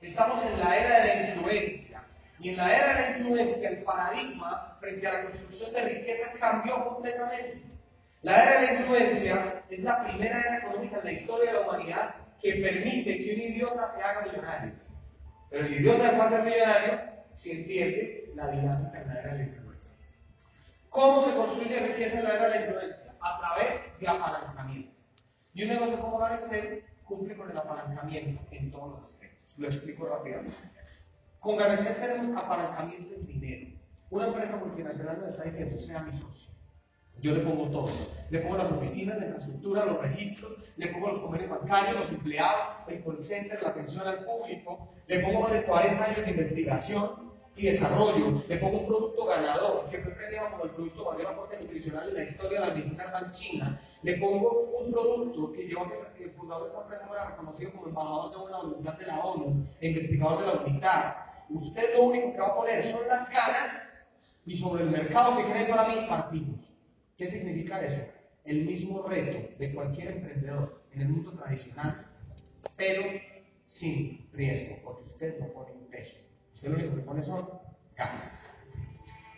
Estamos 0.00 0.44
en 0.44 0.58
la 0.58 0.76
era 0.78 1.00
de 1.00 1.06
la 1.06 1.34
influencia. 1.34 1.81
Y 2.42 2.48
en 2.48 2.56
la 2.56 2.76
era 2.76 2.88
de 2.88 3.00
la 3.00 3.18
influencia 3.18 3.68
el 3.68 3.84
paradigma 3.84 4.76
frente 4.80 5.06
a 5.06 5.12
la 5.12 5.22
construcción 5.26 5.72
de 5.72 5.80
riqueza 5.80 6.32
cambió 6.40 6.84
completamente. 6.84 7.62
La 8.22 8.42
era 8.42 8.60
de 8.60 8.66
la 8.66 8.80
influencia 8.80 9.62
es 9.70 9.78
la 9.78 10.02
primera 10.02 10.40
era 10.40 10.58
económica 10.58 10.98
en 10.98 11.04
la 11.04 11.12
historia 11.12 11.52
de 11.52 11.60
la 11.60 11.68
humanidad 11.68 12.14
que 12.40 12.54
permite 12.54 13.16
que 13.16 13.34
un 13.34 13.40
idiota 13.42 13.94
se 13.94 14.02
haga 14.02 14.22
millonario. 14.22 14.72
Pero 15.50 15.66
el 15.66 15.74
idiota 15.74 16.08
a 16.08 16.30
ser 16.30 16.42
millonario 16.42 17.00
si 17.36 17.50
entiende 17.52 18.32
la 18.34 18.50
dinámica 18.50 19.00
en 19.00 19.08
la 19.08 19.20
era 19.20 19.32
de 19.34 19.38
la 19.38 19.44
influencia. 19.44 19.98
¿Cómo 20.90 21.24
se 21.24 21.36
construye 21.36 21.78
riqueza 21.78 22.18
en 22.18 22.24
la 22.24 22.34
era 22.34 22.48
de 22.48 22.50
la 22.50 22.66
influencia? 22.66 23.14
A 23.20 23.38
través 23.38 24.00
de 24.00 24.08
apalancamiento. 24.08 24.92
Y 25.54 25.62
un 25.62 25.68
negocio 25.68 26.00
como 26.00 26.18
Garexel 26.18 26.84
cumple 27.04 27.36
con 27.36 27.52
el 27.52 27.56
apalancamiento 27.56 28.42
en 28.50 28.72
todos 28.72 29.00
los 29.00 29.12
aspectos. 29.12 29.58
Lo 29.58 29.68
explico 29.68 30.08
rápidamente. 30.08 30.81
Con 31.42 31.56
Garexel 31.56 31.96
tenemos 31.96 32.40
apalancamiento 32.40 33.16
en 33.16 33.26
dinero. 33.26 33.66
Una 34.10 34.28
empresa 34.28 34.56
multinacional 34.58 35.18
nos 35.18 35.30
está 35.30 35.42
diciendo, 35.42 35.80
sea 35.80 36.00
mi 36.02 36.12
socio. 36.12 36.52
Yo 37.20 37.32
le 37.32 37.40
pongo 37.40 37.68
todo. 37.68 37.90
Le 38.30 38.38
pongo 38.38 38.58
las 38.58 38.70
oficinas, 38.70 39.18
la 39.18 39.26
infraestructura, 39.26 39.84
los 39.84 40.00
registros, 40.02 40.52
le 40.76 40.86
pongo 40.86 41.08
los 41.08 41.20
comercios 41.20 41.50
bancarios, 41.50 41.98
los 41.98 42.10
empleados, 42.10 42.76
el 42.86 43.02
call 43.02 43.60
la 43.60 43.68
atención 43.68 44.06
al 44.06 44.24
público, 44.24 44.94
le 45.08 45.18
pongo 45.18 45.40
más 45.40 45.52
de 45.52 45.64
40 45.64 46.04
años 46.04 46.24
de 46.24 46.30
investigación 46.30 47.32
y 47.56 47.66
desarrollo, 47.66 48.44
le 48.48 48.56
pongo 48.58 48.78
un 48.78 48.86
producto 48.86 49.26
ganador, 49.26 49.90
que 49.90 49.98
fue 49.98 50.12
premiado 50.12 50.50
como 50.52 50.64
el 50.64 50.70
producto 50.70 51.12
mayor 51.12 51.26
aporte 51.26 51.58
nutricional 51.60 52.08
en 52.08 52.14
la 52.14 52.22
historia 52.22 52.60
de 52.60 52.66
la 52.68 52.74
medicina 52.74 53.32
china, 53.32 53.80
le 54.02 54.16
pongo 54.18 54.78
un 54.78 54.92
producto 54.92 55.52
que 55.52 55.68
yo, 55.68 55.78
el 56.20 56.30
fundador 56.30 56.64
de 56.64 56.68
esta 56.70 56.82
empresa 56.82 57.08
era 57.12 57.30
reconocido 57.30 57.72
como 57.72 57.88
embajador 57.88 58.30
de 58.30 58.36
buena 58.36 58.58
voluntad 58.58 58.92
de 58.94 59.06
la 59.06 59.20
ONU, 59.20 59.66
investigador 59.80 60.40
de 60.40 60.46
la 60.46 60.52
UNITAR. 60.62 61.21
Usted 61.54 61.94
lo 61.94 62.04
único 62.04 62.32
que 62.32 62.40
va 62.40 62.48
a 62.48 62.56
poner 62.56 62.90
son 62.90 63.06
las 63.08 63.28
ganas 63.28 63.82
y 64.46 64.56
sobre 64.56 64.84
el 64.84 64.90
mercado 64.90 65.36
que 65.36 65.50
creen 65.50 65.70
para 65.70 65.88
mí 65.88 66.06
partimos. 66.08 66.60
¿Qué 67.16 67.28
significa 67.28 67.80
eso? 67.82 68.02
El 68.44 68.64
mismo 68.64 69.02
reto 69.02 69.54
de 69.58 69.74
cualquier 69.74 70.12
emprendedor 70.12 70.82
en 70.92 71.02
el 71.02 71.08
mundo 71.08 71.32
tradicional, 71.32 72.06
pero 72.76 73.04
sin 73.66 74.28
riesgo, 74.32 74.76
porque 74.82 75.04
usted 75.10 75.38
no 75.38 75.46
pone 75.48 75.72
un 75.72 75.86
peso. 75.90 76.16
Usted 76.54 76.68
lo 76.68 76.76
único 76.76 76.96
que 76.96 77.02
pone 77.02 77.22
son 77.24 77.48
ganas. 77.96 78.40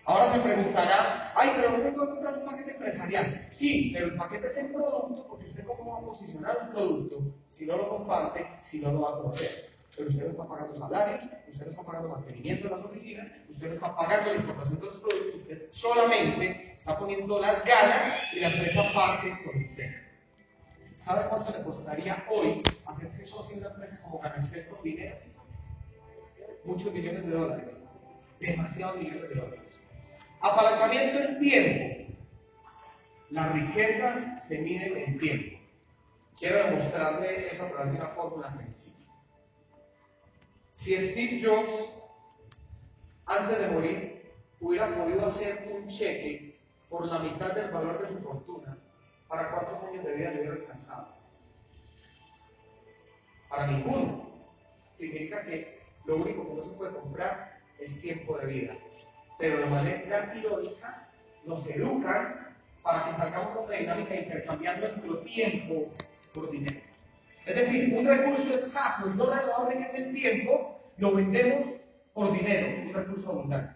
Ahora 0.07 0.35
se 0.35 0.40
preguntará, 0.40 1.33
ay, 1.35 1.50
pero 1.57 1.70
no 1.70 1.83
tengo 1.83 2.07
que 2.07 2.11
comprar 2.12 2.38
un 2.38 2.46
paquete 2.46 2.70
empresarial. 2.72 3.48
Sí, 3.53 3.90
pero 3.92 4.07
el 4.07 4.16
paquete 4.16 4.46
es 4.48 4.57
el 4.59 4.72
producto, 4.72 5.27
porque 5.29 5.46
usted 5.46 5.64
cómo 5.64 5.92
va 5.92 5.98
a 5.98 6.03
posicionar 6.03 6.59
un 6.62 6.68
producto 6.70 7.35
si 7.50 7.66
no 7.66 7.77
lo 7.77 7.88
comparte, 7.88 8.46
si 8.70 8.81
no 8.81 8.92
lo 8.92 9.00
va 9.00 9.11
a 9.11 9.22
conocer. 9.22 9.73
Pero 9.96 10.11
usted 10.11 10.24
no 10.24 10.30
está 10.30 10.48
pagando 10.48 10.78
salarios, 10.78 11.24
usted 11.52 11.64
no 11.64 11.70
está 11.70 11.83
pagando 11.83 12.09
mantenimiento 12.09 12.68
de 12.68 12.76
las 12.76 12.85
oficinas, 12.85 13.26
usted 13.48 13.68
no 13.68 13.74
está 13.74 13.96
pagando 13.96 14.30
la 14.33 14.37
importación 14.40 14.80
de 14.80 14.87
los 14.87 14.96
productos, 14.96 15.40
usted 15.40 15.68
solamente 15.72 16.72
está 16.78 16.98
poniendo 16.98 17.38
las 17.40 17.64
ganas 17.64 18.33
y 18.33 18.40
la 18.40 18.48
empresa 18.48 18.83
parte 18.92 19.38
con 19.44 19.62
usted. 19.62 19.90
¿Sabe 21.04 21.28
cuánto 21.28 21.52
le 21.57 21.64
costaría 21.64 22.24
hoy 22.30 22.62
hacerse 22.87 23.26
socio 23.26 23.54
de 23.54 23.61
una 23.61 23.70
empresa 23.70 24.00
como 24.02 24.20
Canacel 24.20 24.64
por 24.66 24.83
dinero? 24.83 25.16
Muchos 26.64 26.92
millones 26.92 27.26
de 27.26 27.30
dólares. 27.30 27.85
Demasiados 28.40 28.96
millones 28.96 29.28
de 29.28 29.35
dólares. 29.35 29.80
Apalancamiento 30.40 31.18
en 31.20 31.38
tiempo. 31.38 32.14
La 33.30 33.48
riqueza 33.48 34.42
se 34.48 34.59
mide 34.59 35.04
en 35.04 35.18
tiempo. 35.18 35.59
Quiero 36.38 36.64
demostrarle 36.64 37.52
eso 37.52 37.64
a 37.64 37.68
través 37.68 37.92
de 37.92 37.98
una 37.98 38.09
fórmula 38.09 38.50
sencilla. 38.57 38.84
Si 40.85 40.94
Steve 40.94 41.40
Jobs, 41.42 41.88
antes 43.25 43.59
de 43.59 43.68
morir, 43.68 44.33
hubiera 44.61 44.94
podido 44.94 45.25
hacer 45.29 45.66
un 45.73 45.88
cheque 45.88 46.59
por 46.90 47.07
la 47.07 47.20
mitad 47.20 47.53
del 47.53 47.70
valor 47.70 48.07
de 48.07 48.14
su 48.14 48.23
fortuna, 48.23 48.77
¿para 49.27 49.51
cuántos 49.51 49.88
años 49.88 50.05
de 50.05 50.14
vida 50.14 50.31
le 50.33 50.40
hubiera 50.40 50.57
alcanzado? 50.57 51.09
Para 53.49 53.66
ninguno. 53.68 54.29
Significa 54.99 55.42
que 55.47 55.81
lo 56.05 56.16
único 56.16 56.47
que 56.49 56.55
no 56.55 56.64
se 56.64 56.77
puede 56.77 56.92
comprar 56.92 57.61
es 57.79 58.01
tiempo 58.03 58.37
de 58.37 58.47
vida. 58.47 58.77
Pero 59.38 59.61
de 59.61 59.66
manera 59.66 60.35
irónica 60.37 61.09
nos 61.47 61.66
educan 61.66 62.55
para 62.83 63.07
que 63.07 63.16
salgamos 63.16 63.57
con 63.57 63.64
una 63.64 63.77
dinámica 63.77 64.11
de 64.11 64.20
intercambiar 64.20 64.81
nuestro 64.81 65.18
tiempo 65.20 65.90
por 66.35 66.51
dinero. 66.51 66.81
Es 67.47 67.57
decir, 67.57 67.97
un 67.97 68.07
recurso 68.07 68.55
escaso 68.55 69.09
y 69.09 69.16
no 69.16 69.35
renovable 69.35 69.79
que 69.79 69.85
es 69.85 69.94
el 69.94 70.14
tiempo, 70.14 70.73
lo 70.98 71.14
vendemos 71.14 71.80
por 72.12 72.33
dinero, 72.33 72.83
un 72.88 72.94
recurso 72.94 73.30
abundante. 73.30 73.74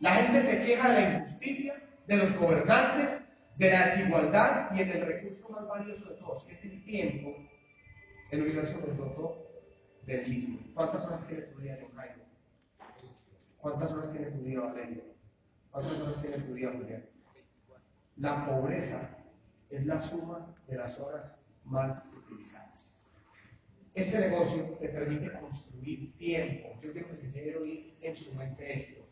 La 0.00 0.14
gente 0.14 0.42
se 0.42 0.64
queja 0.64 0.92
de 0.92 1.00
la 1.00 1.18
injusticia, 1.18 1.74
de 2.06 2.16
los 2.16 2.36
gobernantes, 2.36 3.22
de 3.56 3.70
la 3.70 3.86
desigualdad 3.86 4.74
y 4.74 4.80
en 4.82 4.90
el 4.90 5.06
recurso 5.06 5.48
más 5.50 5.68
valioso 5.68 6.08
de 6.08 6.16
todos, 6.16 6.44
que 6.44 6.54
es 6.54 6.64
el 6.64 6.84
tiempo, 6.84 7.36
el 8.30 8.42
universo 8.42 8.80
se 8.80 8.92
dotó 8.94 9.46
del 10.06 10.28
mismo. 10.28 10.58
¿Cuántas 10.74 11.04
horas 11.06 11.26
tiene 11.26 11.42
tu 11.42 11.60
día, 11.60 11.78
Jaime? 11.94 12.22
¿Cuántas 13.58 13.92
horas 13.92 14.12
tiene 14.12 14.30
tu 14.32 14.42
día, 14.42 14.60
Valeria? 14.60 15.02
¿Cuántas 15.70 16.00
horas 16.00 16.20
tiene 16.20 16.38
tu 16.38 16.54
día, 16.54 16.70
Julián? 16.72 17.04
La 18.16 18.46
pobreza 18.46 19.10
es 19.70 19.86
la 19.86 19.98
suma 20.08 20.54
de 20.68 20.76
las 20.76 20.98
horas 20.98 21.36
mal. 21.64 22.02
Este 23.94 24.18
negocio 24.18 24.76
te 24.80 24.88
permite 24.88 25.30
construir 25.38 26.16
tiempo. 26.18 26.70
Yo 26.82 26.92
quiero 26.92 27.08
que 27.10 27.16
se 27.16 27.32
quede 27.32 27.56
hoy 27.56 27.94
en 28.02 28.16
su 28.16 28.34
mente 28.34 28.72
esto. 28.72 29.04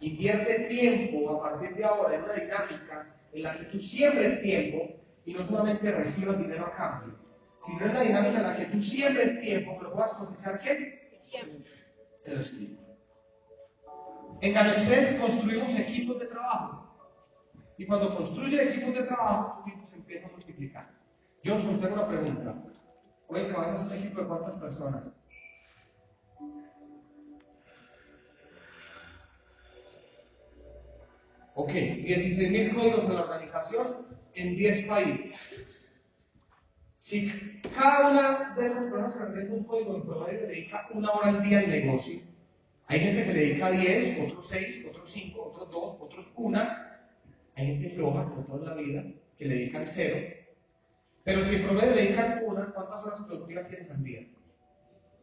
Invierte 0.00 0.66
tiempo 0.68 1.30
a 1.32 1.42
partir 1.42 1.74
de 1.74 1.84
ahora 1.84 2.16
en 2.16 2.24
una 2.24 2.34
dinámica 2.34 3.16
en 3.32 3.42
la 3.42 3.56
que 3.56 3.64
tú 3.64 3.80
siembres 3.80 4.42
tiempo 4.42 4.94
y 5.24 5.32
no 5.32 5.46
solamente 5.48 5.90
recibas 5.90 6.38
dinero 6.38 6.66
a 6.66 6.76
cambio, 6.76 7.18
sino 7.64 7.86
es 7.86 7.94
la 7.94 8.02
dinámica 8.02 8.36
en 8.36 8.42
la 8.42 8.56
que 8.56 8.66
tú 8.66 8.82
siembres 8.82 9.40
tiempo, 9.40 9.76
pero 9.78 9.92
puedas 9.92 10.12
cosechar 10.14 10.60
qué? 10.60 11.22
Tiempo. 11.30 11.64
El 12.26 12.40
espíritu. 12.42 12.82
En 14.42 14.52
Ganexel 14.52 15.18
construimos 15.18 15.78
equipos 15.78 16.20
de 16.20 16.26
trabajo. 16.26 16.82
Y 17.78 17.86
cuando 17.86 18.14
construyes 18.16 18.68
equipos 18.68 18.94
de 18.94 19.02
trabajo, 19.04 19.62
tu 19.64 19.70
equipo 19.70 19.86
se 19.86 19.96
empieza 19.96 20.28
a 20.28 20.30
multiplicar. 20.30 20.90
Yo 21.42 21.56
os 21.56 21.62
tengo 21.62 21.94
una 21.94 22.08
pregunta. 22.08 22.54
Hoy 23.28 23.40
encabezas 23.40 23.86
un 23.86 23.92
equipo 23.92 24.20
de 24.20 24.26
cuántas 24.28 24.54
personas? 24.56 25.04
Ok, 31.54 31.70
16.000 31.70 32.74
códigos 32.74 33.04
en 33.04 33.14
la 33.14 33.22
organización 33.22 34.06
en 34.34 34.56
10 34.56 34.86
países. 34.86 35.34
Si 37.00 37.32
cada 37.74 38.10
una 38.10 38.54
de 38.54 38.66
esas 38.66 38.84
personas 38.84 39.14
que 39.14 39.22
aprende 39.22 39.54
un 39.54 39.64
código 39.64 39.96
en 39.96 40.02
promedio 40.02 40.46
dedica 40.46 40.88
una 40.92 41.10
hora 41.12 41.28
al 41.28 41.42
día 41.42 41.60
al 41.60 41.70
negocio, 41.70 42.20
hay 42.88 43.00
gente 43.00 43.24
que 43.24 43.32
le 43.32 43.40
dedica 43.40 43.70
10, 43.70 44.28
otros 44.28 44.48
6, 44.48 44.86
otros 44.90 45.10
5, 45.12 45.42
otros 45.42 45.70
2, 45.70 45.96
otros 46.00 46.26
1. 46.36 46.60
Hay 47.56 47.66
gente 47.66 47.90
floja, 47.90 48.24
como 48.24 48.42
toda 48.44 48.74
la 48.74 48.82
vida, 48.82 49.04
que 49.38 49.44
le 49.46 49.54
dedican 49.54 49.86
0. 49.92 50.35
Pero 51.26 51.44
si 51.44 51.56
en 51.56 51.64
promedio 51.64 51.92
le 51.92 52.02
dedican 52.02 52.40
una, 52.46 52.66
¿cuántas 52.72 53.04
horas 53.04 53.20
productivas 53.26 53.66
tienes 53.66 53.90
al 53.90 54.04
día? 54.04 54.20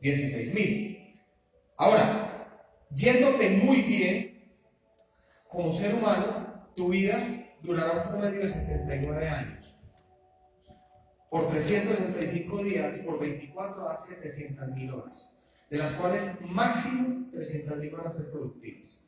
16.000. 0.01 1.15
Ahora, 1.77 2.59
yéndote 2.93 3.49
muy 3.51 3.83
bien, 3.83 4.43
como 5.47 5.79
ser 5.79 5.95
humano, 5.95 6.67
tu 6.75 6.89
vida 6.89 7.47
durará 7.61 8.03
un 8.03 8.09
promedio 8.09 8.41
de 8.41 8.51
79 8.51 9.29
años. 9.29 9.75
Por 11.29 11.49
365 11.51 12.63
días, 12.65 12.99
por 13.05 13.21
24 13.21 13.89
a 13.89 13.97
700.000 13.99 14.93
horas, 14.93 15.37
de 15.69 15.77
las 15.77 15.93
cuales 15.93 16.41
máximo 16.41 17.31
300.000 17.31 17.93
horas 17.93 18.17
ser 18.17 18.29
productivas. 18.29 18.99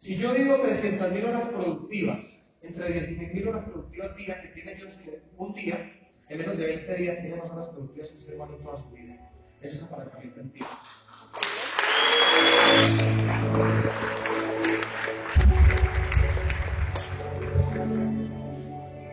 Si 0.00 0.16
yo 0.16 0.34
digo 0.34 0.56
300.000 0.56 1.28
horas 1.28 1.48
productivas, 1.50 2.20
entre 2.60 3.08
16.000 3.08 3.48
horas 3.48 3.64
productivas 3.66 4.16
día 4.16 4.42
que 4.42 4.48
tiene 4.48 4.80
yo 4.80 4.88
un 5.36 5.54
día, 5.54 6.00
en 6.28 6.38
menos 6.38 6.56
de 6.56 6.66
20 6.66 6.94
días 6.96 7.20
tiene 7.20 7.36
más 7.36 7.50
horas 7.50 7.68
productivas 7.68 8.08
que 8.08 8.16
un 8.16 8.22
ser 8.22 8.34
humano 8.34 8.56
en 8.56 8.64
toda 8.64 8.82
su 8.82 8.90
vida. 8.90 9.30
Eso 9.60 9.76
es 9.76 9.82
apalancamiento 9.82 10.40
en 10.40 10.52
tiempo. 10.52 10.72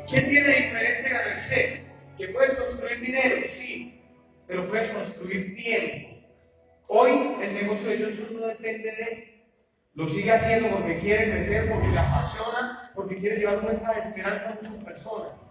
¿Quién 0.10 0.30
tiene 0.30 0.47
diferencia 0.47 1.19
a 1.19 1.26
Merced? 1.26 1.82
Que 2.17 2.28
puedes 2.30 2.58
construir 2.58 3.02
dinero, 3.02 3.36
sí, 3.58 4.02
pero 4.47 4.67
puedes 4.69 4.91
construir 4.91 5.56
tiempo. 5.56 6.10
Hoy 6.88 7.12
el 7.41 7.54
negocio 7.54 7.88
de 7.88 8.04
Johnson 8.04 8.39
no 8.39 8.47
depende 8.47 8.91
de 8.91 9.04
él. 9.04 9.28
Lo 9.93 10.10
sigue 10.10 10.32
haciendo 10.32 10.69
porque 10.69 11.00
quiere 11.00 11.32
crecer, 11.32 11.69
porque 11.69 11.88
le 11.88 12.00
apasiona, 12.00 12.91
porque 12.95 13.15
quiere 13.15 13.38
llevar 13.38 13.60
un 13.60 13.65
mensaje 13.65 14.02
de 14.02 14.08
esperanza 14.08 14.50
a 14.50 14.62
muchas 14.62 14.84
personas. 14.86 15.51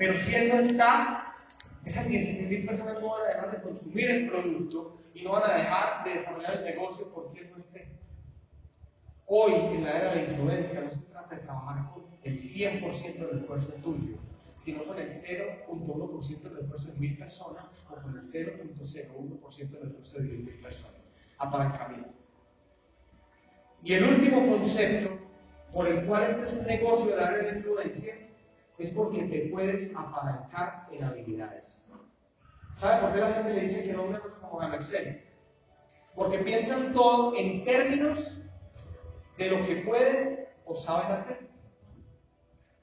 Pero 0.00 0.18
si 0.20 0.34
él 0.34 0.48
no 0.48 0.60
está, 0.60 1.34
esas 1.84 2.06
16.000 2.06 2.66
personas 2.66 3.02
no 3.02 3.10
van 3.10 3.20
a 3.20 3.28
dejar 3.34 3.50
de 3.50 3.62
consumir 3.62 4.10
el 4.10 4.30
producto 4.30 4.98
y 5.12 5.22
no 5.22 5.32
van 5.32 5.50
a 5.50 5.54
dejar 5.56 6.04
de 6.04 6.14
desarrollar 6.14 6.54
el 6.54 6.64
negocio 6.64 7.12
porque 7.12 7.40
él 7.40 7.50
no 7.50 7.58
esté. 7.58 7.86
Hoy, 9.26 9.52
en 9.52 9.84
la 9.84 9.98
era 9.98 10.14
de 10.14 10.16
la 10.16 10.30
influencia, 10.30 10.80
no 10.80 10.90
se 10.90 11.06
trata 11.10 11.34
de 11.34 11.42
trabajar 11.42 11.92
con 11.92 12.04
el 12.22 12.40
100% 12.40 13.28
del 13.28 13.40
esfuerzo 13.40 13.72
tuyo, 13.82 14.16
sino 14.64 14.84
con 14.84 14.98
el 14.98 15.22
0.1% 15.22 16.42
del 16.44 16.58
esfuerzo 16.60 16.92
de 16.92 16.98
mil 16.98 17.18
personas 17.18 17.66
o 17.90 17.94
con 17.96 18.16
el 18.16 18.32
0.01% 18.32 19.70
del 19.70 19.86
esfuerzo 19.86 20.16
de 20.16 20.22
mil 20.22 20.60
personas. 20.62 21.02
Apalancamiento. 21.36 22.08
Y 23.84 23.92
el 23.92 24.04
último 24.04 24.46
concepto 24.46 25.18
por 25.74 25.86
el 25.88 26.06
cual 26.06 26.22
este 26.22 26.42
es 26.44 26.52
un 26.54 26.66
negocio 26.66 27.14
de 27.14 27.22
área 27.22 27.42
de 27.42 27.58
influencia 27.58 28.29
es 28.80 28.92
porque 28.94 29.22
te 29.24 29.48
puedes 29.50 29.94
apalancar 29.94 30.88
en 30.90 31.04
habilidades. 31.04 31.86
¿Sabe 32.78 33.02
por 33.02 33.12
qué 33.12 33.20
la 33.20 33.34
gente 33.34 33.52
le 33.52 33.60
dice 33.60 33.84
que 33.84 33.92
no 33.92 34.04
una 34.04 34.20
cosa 34.20 34.36
como 34.40 34.62
Excel? 34.62 35.22
Porque 36.14 36.38
piensan 36.38 36.92
todo 36.94 37.36
en 37.36 37.62
términos 37.64 38.18
de 39.36 39.50
lo 39.50 39.66
que 39.66 39.76
pueden 39.86 40.46
o 40.64 40.76
saben 40.80 41.12
hacer. 41.12 41.50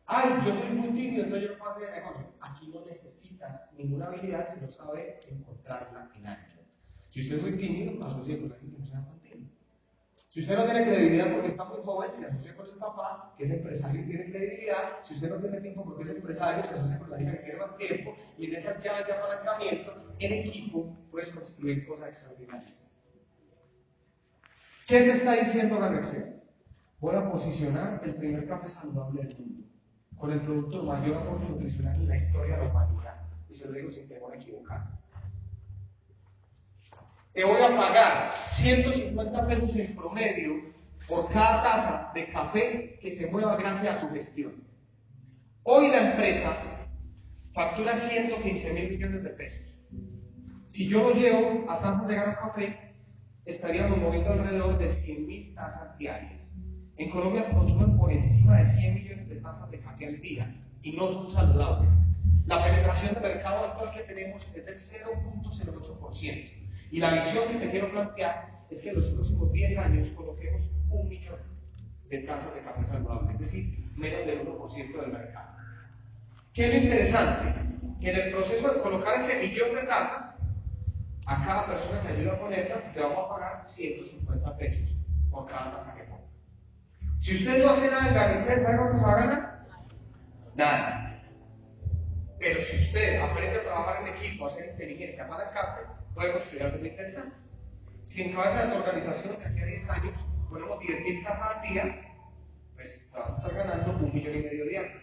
Ay, 0.05 0.29
yo 0.45 0.53
soy 0.53 0.69
muy 0.69 0.89
tímido, 0.89 1.23
entonces 1.23 1.49
yo 1.49 1.53
no 1.53 1.59
puedo 1.59 1.71
hacer 1.71 1.91
negocio. 1.91 2.27
Aquí 2.39 2.67
no 2.67 2.85
necesitas 2.85 3.73
ninguna 3.75 4.05
habilidad 4.05 4.53
si 4.53 4.61
no 4.61 4.71
sabes 4.71 5.15
encontrarla 5.27 6.09
en 6.15 6.27
alguien. 6.27 6.59
Si 7.09 7.23
usted 7.23 7.37
es 7.37 7.41
muy 7.41 7.57
tímido, 7.57 8.05
asocie 8.05 8.39
con 8.39 8.51
alguien 8.51 8.71
que 8.71 8.79
no 8.79 8.85
sea 8.85 9.03
tan 9.03 9.19
tímido. 9.19 9.51
Si 10.37 10.43
usted 10.43 10.55
no 10.55 10.65
tiene 10.65 10.83
credibilidad 10.83 11.33
porque 11.33 11.47
está 11.47 11.63
muy 11.63 11.79
joven, 11.83 12.11
se 12.15 12.25
asocia 12.27 12.55
con 12.55 12.67
su 12.67 12.77
papá, 12.77 13.33
que 13.35 13.45
es 13.45 13.49
empresario 13.49 14.01
y 14.03 14.05
tiene 14.05 14.25
credibilidad. 14.29 15.03
Si 15.07 15.15
usted 15.15 15.31
no 15.31 15.37
tiene 15.37 15.61
tiempo 15.61 15.83
porque 15.83 16.03
es 16.03 16.09
empresario, 16.11 16.61
se 16.61 16.75
asocia 16.75 16.99
con 16.99 17.09
la 17.09 17.19
hija 17.19 17.31
que 17.31 17.37
tiene 17.39 17.59
más 17.59 17.75
tiempo. 17.75 18.15
Y 18.37 18.45
en 18.45 18.55
esas 18.57 18.83
llaves 18.83 19.07
de 19.07 19.13
apalancamiento, 19.13 19.93
en 20.19 20.33
equipo, 20.33 20.95
puedes 21.09 21.29
construir 21.29 21.87
cosas 21.87 22.09
extraordinarias. 22.09 22.71
¿Qué 24.87 24.99
te 24.99 25.11
está 25.13 25.31
diciendo 25.31 25.79
la 25.79 25.89
lección? 25.89 26.43
Voy 26.99 27.15
a 27.15 27.31
posicionar 27.31 28.01
el 28.03 28.13
primer 28.13 28.47
café 28.47 28.69
saludable 28.69 29.23
del 29.23 29.39
mundo 29.39 29.67
con 30.19 30.31
el 30.31 30.41
producto 30.41 30.81
de 30.81 30.87
mayor 30.87 31.17
aporte 31.17 31.49
nutricional 31.49 31.95
en 31.95 32.07
la 32.09 32.15
historia 32.15 32.57
de 32.57 32.63
la 32.63 32.69
humanidad. 32.69 33.21
Y 33.49 33.55
se 33.55 33.65
lo 33.65 33.71
digo 33.71 33.91
sin 33.91 34.07
temor 34.07 34.33
a 34.33 34.35
equivocar. 34.35 34.96
Te 37.37 37.45
voy 37.45 37.61
a 37.61 37.77
pagar 37.77 38.31
150 38.55 39.45
pesos 39.45 39.75
en 39.75 39.95
promedio 39.95 40.53
por 41.07 41.31
cada 41.31 41.61
taza 41.61 42.11
de 42.15 42.31
café 42.31 42.97
que 42.99 43.15
se 43.15 43.27
mueva 43.27 43.55
gracias 43.57 43.95
a 43.95 44.01
tu 44.01 44.09
gestión. 44.11 44.53
Hoy 45.61 45.89
la 45.91 46.13
empresa 46.13 46.57
factura 47.53 47.99
115 48.09 48.73
mil 48.73 48.89
millones 48.89 49.23
de 49.23 49.29
pesos. 49.29 49.67
Si 50.69 50.89
yo 50.89 51.03
lo 51.03 51.13
llevo 51.13 51.69
a 51.69 51.79
tazas 51.79 52.07
de 52.07 52.15
gran 52.15 52.35
café, 52.37 52.95
estaríamos 53.45 53.99
moviendo 53.99 54.31
alrededor 54.31 54.79
de 54.79 54.95
100 54.95 55.27
mil 55.27 55.53
tazas 55.53 55.95
diarias. 55.99 56.41
En 56.97 57.11
Colombia 57.11 57.43
se 57.43 57.51
consumen 57.51 57.99
por 57.99 58.11
encima 58.11 58.57
de 58.57 58.79
100 58.79 58.93
millones 58.95 59.29
de 59.29 59.35
tazas 59.41 59.69
de 59.69 59.79
café 59.79 60.07
al 60.07 60.19
día 60.21 60.55
y 60.81 60.93
no 60.93 61.07
son 61.13 61.31
saludables. 61.31 61.93
La 62.47 62.63
penetración 62.63 63.13
de 63.13 63.19
mercado 63.19 63.65
actual 63.65 63.93
que 63.93 64.11
tenemos 64.11 64.41
es 64.55 64.65
del 64.65 64.79
0.08%. 64.79 66.56
Y 66.91 66.99
la 66.99 67.13
visión 67.13 67.47
que 67.49 67.65
te 67.65 67.71
quiero 67.71 67.91
plantear 67.91 68.49
es 68.69 68.81
que 68.81 68.89
en 68.89 68.95
los 68.95 69.11
próximos 69.13 69.51
10 69.51 69.77
años 69.77 70.07
coloquemos 70.15 70.61
un 70.89 71.07
millón 71.09 71.39
de 72.09 72.19
tazas 72.19 72.53
de 72.55 72.61
café 72.61 72.85
saludable, 72.85 73.33
es 73.33 73.39
decir, 73.39 73.91
menos 73.95 74.25
del 74.25 74.47
1% 74.47 75.01
del 75.01 75.11
mercado. 75.11 75.49
¿Qué 76.53 76.65
es 76.65 76.73
lo 76.73 76.83
interesante? 76.83 77.53
Que 77.99 78.11
en 78.11 78.15
el 78.15 78.31
proceso 78.31 78.73
de 78.73 78.81
colocar 78.81 79.21
ese 79.21 79.39
millón 79.39 79.75
de 79.75 79.83
tazas, 79.83 80.35
a 81.25 81.45
cada 81.45 81.65
persona 81.67 82.01
que 82.01 82.07
ayuda 82.07 82.33
a 82.33 82.39
ponerlas, 82.39 82.93
te 82.93 83.01
vamos 83.01 83.25
a 83.25 83.29
pagar 83.29 83.69
150 83.69 84.57
pesos 84.57 84.95
por 85.29 85.45
cada 85.45 85.71
taza 85.71 85.93
que 85.95 86.03
ponga. 86.03 86.23
Si 87.19 87.35
usted 87.35 87.63
no 87.63 87.71
hace 87.71 87.91
nada 87.91 88.07
en 88.07 88.15
la 88.15 88.39
empresa, 88.39 88.63
¿sabe 88.63 88.77
cuánto 88.77 89.03
va 89.03 89.11
a 89.11 89.19
ganar? 89.19 89.67
Nada. 90.55 91.21
Pero 92.39 92.61
si 92.63 92.85
usted 92.85 93.19
aprende 93.19 93.59
a 93.59 93.63
trabajar 93.63 94.07
en 94.07 94.15
equipo, 94.15 94.47
a 94.47 94.55
ser 94.55 94.69
inteligente, 94.69 95.19
a 95.19 95.25
apalancarse, 95.25 95.81
construir 96.17 96.63
algo 96.63 96.79
muy 96.79 96.89
interesante. 96.89 97.35
Si 98.05 98.21
en 98.21 98.33
cabeza 98.33 98.65
de 98.65 98.71
tu 98.71 98.77
organización, 98.79 99.39
de 99.39 99.45
aquí 99.45 99.61
a 99.61 99.65
10 99.65 99.89
años, 99.89 100.13
ponemos 100.49 100.79
10.000 100.79 101.23
tazas 101.23 101.57
al 101.57 101.69
día, 101.69 102.01
pues 102.75 102.89
te 103.11 103.17
vas 103.17 103.29
a 103.29 103.35
estar 103.35 103.53
ganando 103.53 104.05
un 104.05 104.13
millón 104.13 104.35
y 104.35 104.43
medio 104.43 104.65
diario. 104.65 105.01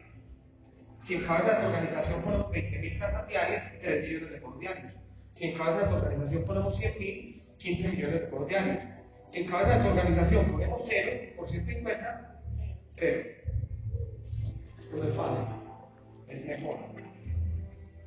Si 1.06 1.14
en 1.14 1.26
cabeza 1.26 1.54
de 1.54 1.60
tu 1.60 1.66
organización 1.66 2.22
ponemos 2.22 2.46
20.000 2.50 2.98
tazas 2.98 3.28
diarias, 3.28 3.72
3 3.80 4.02
millones 4.02 4.30
de 4.30 4.40
por 4.40 4.58
diarios. 4.58 4.92
Si 5.34 5.44
en 5.44 5.58
cabeza 5.58 5.78
de 5.80 5.86
tu 5.86 5.94
organización 5.94 6.44
ponemos 6.44 6.80
100.000, 6.80 7.56
15 7.58 7.88
millones 7.88 8.20
de 8.20 8.26
por 8.28 8.46
diarios. 8.46 8.78
Si 9.30 9.40
en 9.40 9.50
cabeza 9.50 9.76
de 9.76 9.82
tu 9.82 9.88
organización 9.88 10.52
ponemos 10.52 10.82
0 10.88 11.32
por 11.36 11.50
150, 11.50 12.40
0. 12.96 13.30
Esto 14.78 14.96
no 14.96 15.04
es 15.08 15.14
fácil, 15.14 15.46
es 16.28 16.44
mejor. 16.46 17.03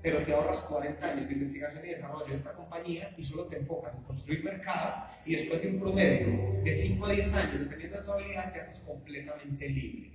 Pero 0.01 0.23
te 0.23 0.33
ahorras 0.33 0.59
40 0.61 1.05
años 1.05 1.27
de 1.27 1.33
investigación 1.33 1.85
y 1.85 1.89
desarrollo 1.89 2.27
de 2.27 2.35
esta 2.35 2.53
compañía 2.53 3.13
y 3.17 3.23
solo 3.23 3.45
te 3.45 3.57
enfocas 3.57 3.95
en 3.95 4.03
construir 4.03 4.43
mercado 4.43 5.05
y 5.25 5.35
después 5.35 5.61
de 5.61 5.69
un 5.69 5.79
promedio 5.79 6.63
de 6.63 6.81
5 6.83 7.05
a 7.05 7.11
10 7.11 7.33
años, 7.33 7.59
dependiendo 7.59 7.97
de 7.97 8.03
tu 8.03 8.11
habilidad, 8.11 8.53
te 8.53 8.61
haces 8.61 8.79
completamente 8.81 9.69
libre. 9.69 10.11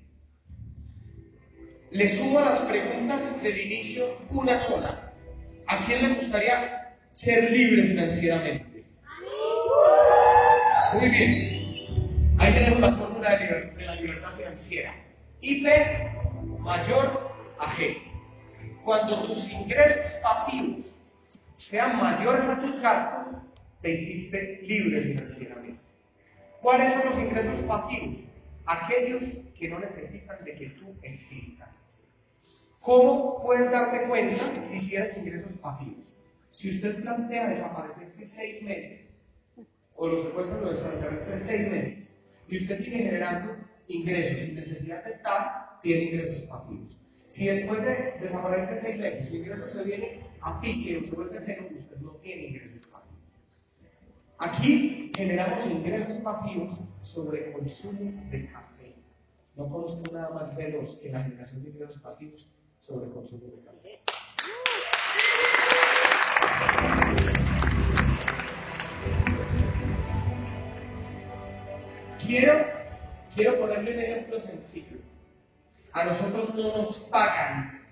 Le 1.91 2.17
sumo 2.17 2.39
a 2.39 2.45
las 2.45 2.61
preguntas 2.61 3.43
del 3.43 3.61
inicio 3.61 4.17
una 4.31 4.67
sola. 4.67 5.13
¿A 5.67 5.85
quién 5.85 6.03
le 6.03 6.21
gustaría 6.21 6.97
ser 7.15 7.51
libre 7.51 7.89
financieramente? 7.89 8.85
Muy 10.95 11.09
bien. 11.11 12.39
Ahí 12.39 12.55
tenemos 12.55 12.81
la 12.81 12.93
fórmula 12.97 13.37
de, 13.37 13.73
de 13.77 13.85
la 13.85 13.95
libertad 13.97 14.37
financiera. 14.37 14.95
IP 15.43 15.67
mayor 16.61 17.33
a 17.59 17.77
G. 17.77 18.12
Cuando 18.85 19.27
tus 19.27 19.51
ingresos 19.51 20.13
pasivos 20.23 20.87
sean 21.71 21.97
mayores 21.99 22.45
a 22.45 22.61
tus 22.61 22.81
gastos, 22.81 23.43
te 23.81 23.93
hiciste 23.93 24.61
libre 24.63 25.03
financieramente. 25.03 25.81
¿Cuáles 26.61 26.93
son 26.93 27.05
los 27.11 27.19
ingresos 27.19 27.65
pasivos? 27.67 28.17
Aquellos 28.67 29.23
que 29.59 29.69
no 29.69 29.79
necesitan 29.79 30.45
de 30.45 30.55
que 30.55 30.67
tú 30.71 30.95
existas. 31.03 31.69
¿Cómo 32.81 33.41
puedes 33.43 33.71
darte 33.71 34.09
cuenta 34.09 34.53
si 34.71 34.89
tienes 34.89 35.17
ingresos 35.17 35.53
pasivos? 35.61 36.05
Si 36.53 36.77
usted 36.77 37.01
plantea 37.03 37.49
desaparecer 37.49 38.13
seis 38.35 38.63
meses, 38.63 39.01
o 39.95 40.09
los 40.09 40.27
secuestros 40.27 40.63
lo 40.63 40.73
desaparecen 40.73 41.47
seis 41.47 41.69
meses, 41.69 41.99
y 42.49 42.63
usted 42.63 42.79
sigue 42.79 42.99
generando 42.99 43.57
ingresos 43.89 44.47
sin 44.47 44.55
necesidad 44.57 45.05
de 45.05 45.13
estar, 45.13 45.81
tiene 45.83 46.05
ingresos 46.05 46.43
pasivos. 46.49 47.02
Si 47.35 47.47
después 47.47 47.83
de 47.83 48.19
desaparecer 48.21 48.81
seis 48.83 48.99
meses 48.99 49.29
su 49.29 49.37
ingreso 49.37 49.69
se 49.71 49.85
viene 49.85 50.21
a 50.43 50.61
pique 50.61 50.99
o 50.99 51.01
se 51.01 51.11
vuelve 51.11 51.41
cero, 51.47 51.67
usted 51.71 51.97
no 51.99 52.11
tiene 52.17 52.49
ingresos 52.49 52.87
pasivos. 52.87 53.19
Aquí 54.39 55.11
generamos 55.17 55.67
ingresos 55.71 56.19
pasivos 56.19 56.79
sobre 57.03 57.53
consumo 57.53 58.13
de 58.31 58.47
café. 58.53 58.95
No 59.57 59.69
conozco 59.69 60.03
nada 60.13 60.31
más 60.31 60.55
veloz 60.57 60.99
que 61.01 61.11
la 61.11 61.25
generación 61.25 61.63
de 61.63 61.71
ingresos 61.71 62.01
pasivos 62.03 62.47
sobre 62.81 63.11
consumo 63.11 63.47
de 63.47 63.65
café. 63.65 64.01
Quiero, 72.21 72.67
quiero 73.35 73.59
ponerle 73.59 73.95
un 73.95 74.01
ejemplo 74.01 74.41
sencillo. 74.41 74.92
A 75.93 76.05
nosotros 76.05 76.55
no 76.55 76.77
nos 76.77 76.97
pagan 77.11 77.83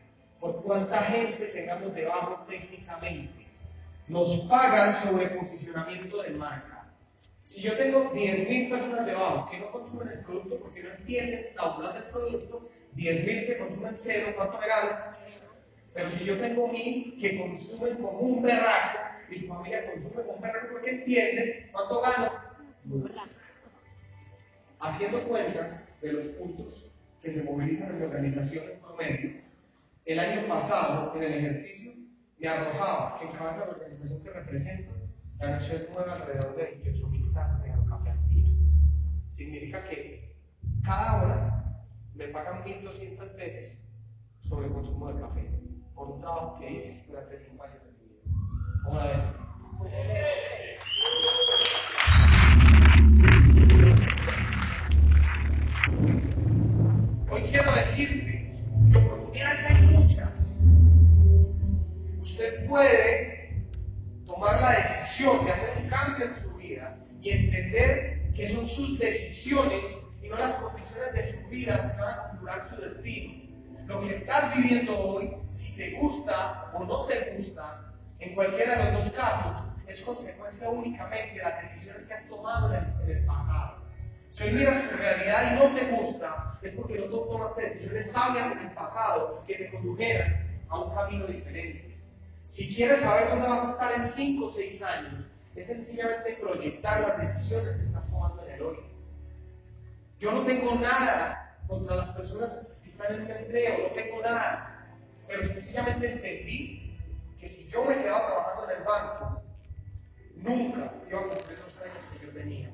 por 0.40 0.62
cuánta 0.62 1.02
gente 1.02 1.46
tengamos 1.46 1.94
debajo 1.94 2.46
técnicamente. 2.48 3.46
Nos 4.08 4.40
pagan 4.48 5.02
sobre 5.02 5.28
posicionamiento 5.28 6.22
de 6.22 6.30
marca. 6.30 6.86
Si 7.48 7.60
yo 7.60 7.76
tengo 7.76 8.10
10.000 8.12 8.70
personas 8.70 9.04
debajo 9.04 9.50
que 9.50 9.58
no 9.58 9.70
consumen 9.70 10.08
el 10.08 10.20
producto 10.20 10.56
porque 10.60 10.82
no 10.82 10.90
entienden 10.92 11.46
la 11.54 11.92
del 11.92 12.04
producto, 12.04 12.70
10.000 12.96 13.46
que 13.46 13.58
consumen 13.58 13.96
cero, 14.02 14.32
¿cuánto 14.34 14.58
me 14.58 14.66
gano? 14.66 14.90
Pero 15.92 16.10
si 16.12 16.24
yo 16.24 16.38
tengo 16.38 16.72
1.000 16.72 17.20
que 17.20 17.38
consumen 17.38 17.96
como 17.96 18.18
un 18.18 18.42
berraco, 18.42 18.98
mi 19.28 19.40
familia 19.40 19.92
consume 19.92 20.22
como 20.22 20.32
un 20.32 20.40
berraco 20.40 20.68
porque 20.72 20.90
entienden, 20.90 21.68
¿cuánto 21.70 22.00
gano? 22.00 22.32
Haciendo 24.80 25.22
cuentas 25.24 25.84
de 26.00 26.12
los 26.12 26.26
puntos 26.36 26.89
que 27.22 27.34
se 27.34 27.42
movilizan 27.42 28.02
organización 28.02 28.64
en 28.70 28.80
promedio, 28.80 29.40
el 30.06 30.18
año 30.18 30.48
pasado, 30.48 31.14
en 31.16 31.22
el 31.22 31.34
ejercicio, 31.34 31.92
me 32.38 32.48
arrojaba 32.48 33.18
que 33.18 33.26
en 33.26 33.32
cabeza 33.32 33.60
de 33.60 33.66
la 33.66 33.72
organización 33.72 34.22
que 34.22 34.30
represento, 34.30 34.92
la 35.38 35.50
nación 35.50 35.82
mueve 35.92 36.10
alrededor 36.12 36.56
de 36.56 36.64
28 36.64 37.08
mil 37.08 37.32
tazas 37.32 37.62
de 37.62 37.70
café 37.88 38.10
al 38.10 38.28
día. 38.28 38.48
Significa 39.36 39.84
que 39.84 40.34
cada 40.84 41.22
hora 41.22 41.84
me 42.14 42.28
pagan 42.28 42.64
1.200 42.64 43.36
veces 43.36 43.78
sobre 44.48 44.66
el 44.66 44.72
consumo 44.72 45.12
de 45.12 45.20
café 45.20 45.50
por 45.94 46.10
un 46.10 46.20
trabajo 46.20 46.58
que 46.58 46.72
hice 46.72 47.04
durante 47.06 47.38
5 47.38 47.62
años 47.62 47.82
de 47.84 47.90
mi 47.92 47.98
vida. 48.08 48.22
¿Cómo 48.84 48.96
la 48.96 49.40
puede 62.70 63.50
tomar 64.26 64.60
la 64.60 64.70
decisión 64.70 65.44
de 65.44 65.50
hacer 65.50 65.82
un 65.82 65.88
cambio 65.88 66.26
en 66.26 66.42
su 66.42 66.56
vida 66.56 66.96
y 67.20 67.30
entender 67.30 68.32
que 68.34 68.54
son 68.54 68.68
sus 68.68 68.98
decisiones 68.98 69.82
y 70.22 70.28
no 70.28 70.36
las 70.36 70.54
condiciones 70.54 71.12
de 71.12 71.32
su 71.32 71.48
vida 71.48 71.76
las 71.76 71.92
que 71.92 72.00
van 72.00 72.14
a 72.14 72.22
configurar 72.22 72.70
su 72.70 72.80
destino. 72.80 73.34
Lo 73.86 74.00
que 74.00 74.16
estás 74.16 74.56
viviendo 74.56 74.96
hoy, 74.98 75.32
si 75.58 75.72
te 75.72 75.90
gusta 75.98 76.70
o 76.72 76.84
no 76.84 77.06
te 77.06 77.34
gusta, 77.36 77.92
en 78.20 78.34
cualquiera 78.36 78.84
de 78.84 78.92
los 78.92 79.04
dos 79.04 79.12
casos, 79.14 79.62
es 79.88 80.00
consecuencia 80.02 80.70
únicamente 80.70 81.34
de 81.34 81.42
las 81.42 81.62
decisiones 81.62 82.06
que 82.06 82.14
has 82.14 82.28
tomado 82.28 82.72
en 82.72 83.10
el, 83.10 83.26
pasado. 83.26 83.78
Si 84.30 84.44
hoy 84.44 84.52
miras 84.52 84.88
tu 84.88 84.96
realidad 84.96 85.52
y 85.52 85.54
no 85.56 85.74
te 85.74 85.86
gusta, 85.90 86.58
es 86.62 86.72
porque 86.74 86.98
no 87.00 87.06
tomaste 87.06 87.62
decisiones 87.62 88.12
sabias 88.12 88.52
en 88.52 88.58
el 88.58 88.74
pasado 88.74 89.42
que 89.44 89.56
te 89.56 89.70
condujeran 89.70 90.46
a 90.68 90.78
un 90.78 90.94
camino 90.94 91.26
diferente. 91.26 91.89
Si 92.60 92.68
quieres 92.74 93.00
saber 93.00 93.30
dónde 93.30 93.48
vas 93.48 93.68
a 93.68 93.70
estar 93.70 93.92
en 93.94 94.12
5 94.14 94.44
o 94.44 94.52
6 94.52 94.82
años, 94.82 95.24
es 95.56 95.66
sencillamente 95.66 96.36
proyectar 96.42 97.00
las 97.00 97.34
decisiones 97.34 97.74
que 97.78 97.84
estás 97.84 98.06
tomando 98.10 98.44
en 98.44 98.52
el 98.52 98.62
hoy. 98.62 98.76
Yo 100.18 100.30
no 100.30 100.44
tengo 100.44 100.74
nada 100.74 101.56
contra 101.66 101.96
las 101.96 102.10
personas 102.10 102.50
que 102.84 102.90
están 102.90 103.14
en 103.14 103.22
un 103.22 103.30
empleo, 103.30 103.88
no 103.88 103.94
tengo 103.94 104.20
nada. 104.20 104.92
Pero 105.26 105.46
sencillamente 105.54 106.12
entendí 106.12 106.98
que 107.40 107.48
si 107.48 107.66
yo 107.68 107.82
me 107.82 107.96
quedaba 107.96 108.26
trabajando 108.26 108.70
en 108.70 108.78
el 108.78 108.84
banco, 108.84 109.42
nunca 110.36 110.92
iba 111.08 111.18
a 111.18 111.28
cumplir 111.28 111.58
los 111.60 111.72
sueños 111.72 111.98
que 112.12 112.26
yo 112.26 112.32
tenía 112.34 112.70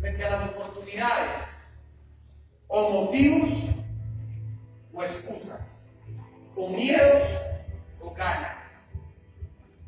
frente 0.00 0.24
a 0.24 0.30
las 0.30 0.50
oportunidades, 0.50 1.48
o 2.68 2.90
motivos 2.90 3.50
o 4.92 5.02
excusas, 5.02 5.82
o 6.54 6.68
miedos 6.68 7.24
o 8.00 8.14
ganas, 8.14 8.63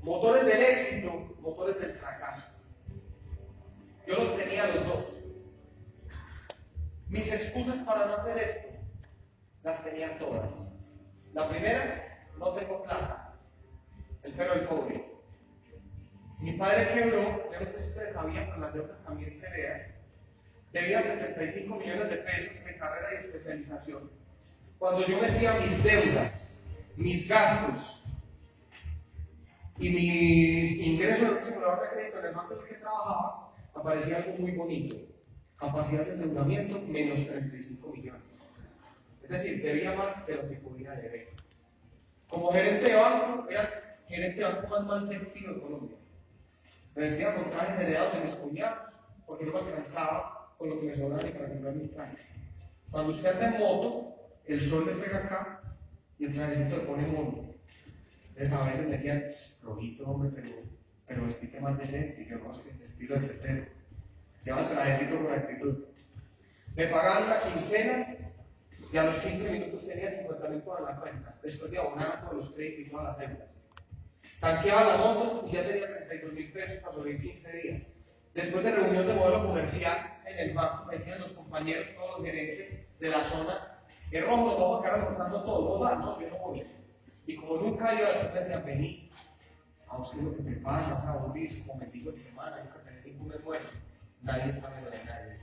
motores 0.07 0.47
del 0.47 0.62
éxito, 0.62 1.37
motores 1.40 1.79
del 1.81 1.92
fracaso. 1.95 2.47
Yo 4.07 4.14
los 4.14 4.37
tenía 4.38 4.69
los 4.69 4.87
dos. 4.87 5.05
Mis 7.09 7.27
excusas 7.27 7.77
para 7.85 8.07
no 8.07 8.14
hacer 8.14 8.38
esto, 8.38 8.69
las 9.64 9.85
tenía 9.85 10.19
todas. 10.19 10.49
La 11.35 11.49
primera, 11.49 12.29
no 12.38 12.53
tengo 12.55 12.83
plata. 12.85 13.35
El 14.23 14.33
pelo 14.33 14.55
del 14.55 14.69
pobre. 14.69 15.05
Mi 16.38 16.53
padre 16.53 16.95
quebró, 16.95 17.51
yo 17.53 17.61
no 17.61 17.66
sé 17.66 17.83
si 17.83 17.88
ustedes 17.88 18.14
sabían, 18.14 18.47
pero 18.47 18.61
las 18.61 18.75
deudas 18.75 19.05
también 19.05 19.40
se 19.40 19.51
vean 19.51 19.97
debía 20.73 21.03
75 21.03 21.77
millones 21.77 22.11
de 22.11 22.16
pesos 22.16 22.53
en 22.69 22.79
carrera 22.79 23.09
y 23.12 23.27
especialización. 23.27 24.11
Cuando 24.79 25.07
yo 25.07 25.21
metía 25.23 25.55
mis 25.55 25.83
deudas, 25.83 26.33
mis 26.97 27.27
gastos 27.27 27.95
y 29.79 29.91
mis 29.91 30.87
ingresos 30.87 31.29
en 31.29 31.37
el 31.37 31.45
simulador 31.45 31.83
de 31.83 31.89
crédito 31.95 32.19
en 32.19 32.25
el 32.27 32.35
banco 32.35 32.55
en 32.55 32.61
el 32.61 32.67
que 32.67 32.75
trabajaba, 32.77 33.53
aparecía 33.75 34.17
algo 34.17 34.39
muy 34.39 34.53
bonito. 34.53 34.97
Capacidad 35.57 36.07
de 36.07 36.12
endeudamiento 36.15 36.81
menos 36.81 37.27
35 37.27 37.93
millones. 37.93 38.23
Es 39.23 39.31
decir, 39.31 39.62
debía 39.62 39.95
más 39.95 40.27
de 40.27 40.37
lo 40.37 40.49
que 40.49 40.57
podía 40.57 40.93
deber. 40.93 41.29
Como 42.29 42.53
gerente 42.53 42.85
de 42.85 42.95
banco, 42.95 43.49
era 43.51 43.99
gerente 44.09 44.39
de 44.39 44.45
banco 44.45 44.69
más 44.69 44.87
mal 44.87 45.09
vestido 45.09 45.55
de 45.55 45.61
Colombia. 45.61 45.97
Me 46.95 47.03
vestía 47.03 47.35
con 47.35 47.51
trajes 47.51 47.81
heredados 47.81 48.15
de 48.15 48.21
mis 48.21 48.35
cuñados, 48.37 48.95
porque 49.27 49.45
no 49.45 49.53
me 49.53 49.59
alcanzaba 49.59 50.55
con 50.57 50.71
lo 50.71 50.81
que 50.81 50.87
me 50.87 50.97
sobraba 50.97 51.23
para 51.23 51.49
comprar 51.49 51.75
mis 51.75 51.93
trajes. 51.93 52.21
Cuando 52.91 53.12
usted 53.12 53.29
anda 53.29 53.55
en 53.55 53.59
moto, 53.59 54.17
el 54.47 54.71
sol 54.71 54.87
le 54.87 54.93
pega 54.93 55.19
acá 55.19 55.61
y 56.19 56.25
el 56.25 56.35
trajecito 56.35 56.77
le 56.77 56.83
pone 56.85 57.07
mono. 57.09 57.47
Entonces 58.37 58.53
a 58.53 58.65
veces 58.65 58.87
me 58.87 58.97
decían, 58.97 59.25
rojito, 59.66 60.05
hombre, 60.05 60.31
pero, 60.35 60.48
pero 61.07 61.26
vestite 61.26 61.61
más 61.61 61.79
decente. 61.79 62.26
Yo 62.29 62.38
no, 62.38 62.52
que 62.52 62.85
estilo 62.85 63.20
de 63.20 63.29
tetero. 63.29 63.66
Lleva 64.44 64.61
el 64.61 64.68
trajecito 64.68 65.22
con 65.22 65.33
actitud. 65.33 65.85
Me 66.76 66.87
pagaban 66.87 67.29
la 67.29 67.42
quincena 67.42 68.16
y 68.92 68.96
a 68.96 69.05
los 69.05 69.16
15 69.16 69.50
minutos 69.50 69.87
tenía 69.87 70.11
50 70.11 70.48
mil 70.48 70.61
por 70.62 70.83
la 70.83 70.96
cuenta, 70.96 71.35
después 71.42 71.70
de 71.70 71.79
abonar 71.79 72.24
por 72.24 72.35
los 72.35 72.52
créditos 72.52 72.87
y 72.87 72.90
todas 72.90 73.07
las 73.07 73.18
deudas. 73.18 73.48
Tanqueaba 74.40 74.85
la 74.85 74.96
moto 74.98 75.46
y 75.48 75.52
ya 75.52 75.66
tenía 75.66 75.86
32 75.86 76.32
mil 76.32 76.53
pesos 76.53 76.76
para 76.82 76.95
sobre 76.95 77.18
15 77.18 77.53
días. 77.53 77.82
Después 78.34 78.64
de 78.64 78.72
reunión 78.72 79.07
de 79.07 79.14
modelo 79.14 79.47
comercial 79.47 80.20
en 80.26 80.38
el 80.38 80.55
banco, 80.55 80.84
me 80.84 80.99
decían 80.99 81.20
los 81.20 81.32
compañeros, 81.32 81.86
todos 81.97 82.18
los 82.18 82.26
gerentes 82.26 82.99
de 83.01 83.09
la 83.09 83.24
zona, 83.30 83.78
que 84.11 84.20
rojo, 84.20 84.59
vamos 84.59 84.80
a 84.80 84.82
quedar 84.84 85.01
almorzando 85.01 85.43
todo, 85.45 85.84
no 85.84 85.97
no, 85.97 86.20
yo 86.20 86.28
no 86.28 86.38
voy. 86.38 86.62
Y 87.26 87.36
como 87.36 87.57
nunca 87.57 87.95
iba 87.95 88.09
a 88.09 88.12
decir, 88.12 88.30
me 88.34 88.41
decían, 88.41 88.66
vení, 88.66 89.11
a 89.97 90.03
usted 90.03 90.20
lo 90.20 90.36
que 90.36 90.42
te 90.42 90.57
pasa, 90.57 91.24
un 91.26 91.32
día, 91.32 91.51
como 91.66 91.80
me 91.80 91.86
digo 91.86 92.12
de 92.12 92.22
semana, 92.22 92.62
nunca 92.62 92.82
tenés 92.84 93.07
ningún 93.07 93.32
esfuerzo, 93.32 93.68
nadie 94.22 94.53
está 94.53 94.68
menos 94.70 94.90
de 94.90 95.05
nadie. 95.05 95.36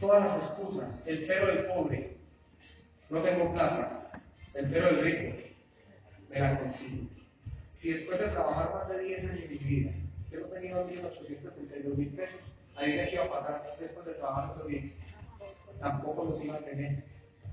Todas 0.00 0.24
las 0.24 0.50
excusas, 0.50 1.06
el 1.06 1.26
pero 1.26 1.46
del 1.46 1.66
pobre, 1.66 2.16
no 3.08 3.22
tengo 3.22 3.52
plata, 3.52 4.10
el 4.54 4.70
pero 4.70 4.86
del 4.86 5.04
rico, 5.04 5.36
me 6.28 6.40
la 6.40 6.58
consigo. 6.58 7.08
Si 7.80 7.92
después 7.92 8.20
de 8.20 8.28
trabajar 8.28 8.74
más 8.74 8.88
de 8.88 9.04
10 9.04 9.24
años 9.24 9.40
de 9.40 9.48
mi 9.48 9.58
vida, 9.58 9.92
yo 10.30 10.40
no 10.40 10.46
tenía 10.46 10.76
1.832 10.76 11.96
mil 11.96 12.08
pesos, 12.10 12.40
ahí 12.76 12.96
me 12.96 13.10
iba 13.10 13.24
a 13.24 13.30
pagar 13.30 13.76
después 13.78 14.06
de 14.06 14.14
trabajar 14.14 14.50
otros 14.50 14.68
10. 14.68 14.92
Tampoco 15.80 16.24
los 16.24 16.44
iba 16.44 16.56
a 16.56 16.60
tener. 16.60 17.04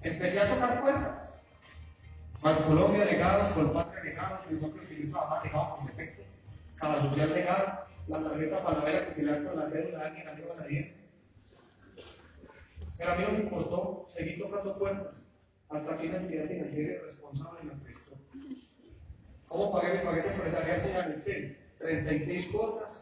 Empecé 0.02 0.40
a 0.40 0.54
tocar 0.54 0.82
puertas. 0.82 1.29
Colombia 2.42 3.06
legado, 3.06 3.54
Colpatria 3.54 4.00
el 4.50 4.62
núcleo 4.62 4.88
civil 4.88 5.12
trabajar 5.12 5.46
legado 5.46 5.76
con 5.76 5.88
defecto, 5.88 6.24
Cada 6.78 7.02
social 7.02 7.34
legado, 7.34 7.86
la 8.08 8.24
tarjeta 8.24 8.64
palavera 8.64 9.06
que 9.06 9.14
se 9.14 9.24
le 9.24 9.32
da 9.32 9.50
con 9.50 9.60
la 9.60 9.70
cédula 9.70 10.00
de 10.00 10.06
alguien 10.06 10.28
arriba 10.28 10.56
de 10.56 10.62
la 10.62 10.68
10. 10.68 10.96
Pero 12.98 13.12
a 13.12 13.16
mí 13.16 13.24
no 13.24 13.32
me 13.32 13.40
importó 13.40 14.10
seguir 14.16 14.40
tocando 14.40 14.78
puertas 14.78 15.14
hasta 15.70 15.98
que 15.98 16.08
una 16.08 16.18
entidad 16.18 16.48
financiera 16.48 17.02
responsable 17.06 17.60
me 17.64 17.72
prestó. 17.84 18.12
¿Cómo 19.48 19.72
pagué 19.72 20.00
mi 20.00 20.06
paquete 20.06 20.34
empresarial 20.34 21.06
Anicel? 21.06 21.58
36 21.80 22.48
cuotas, 22.52 23.02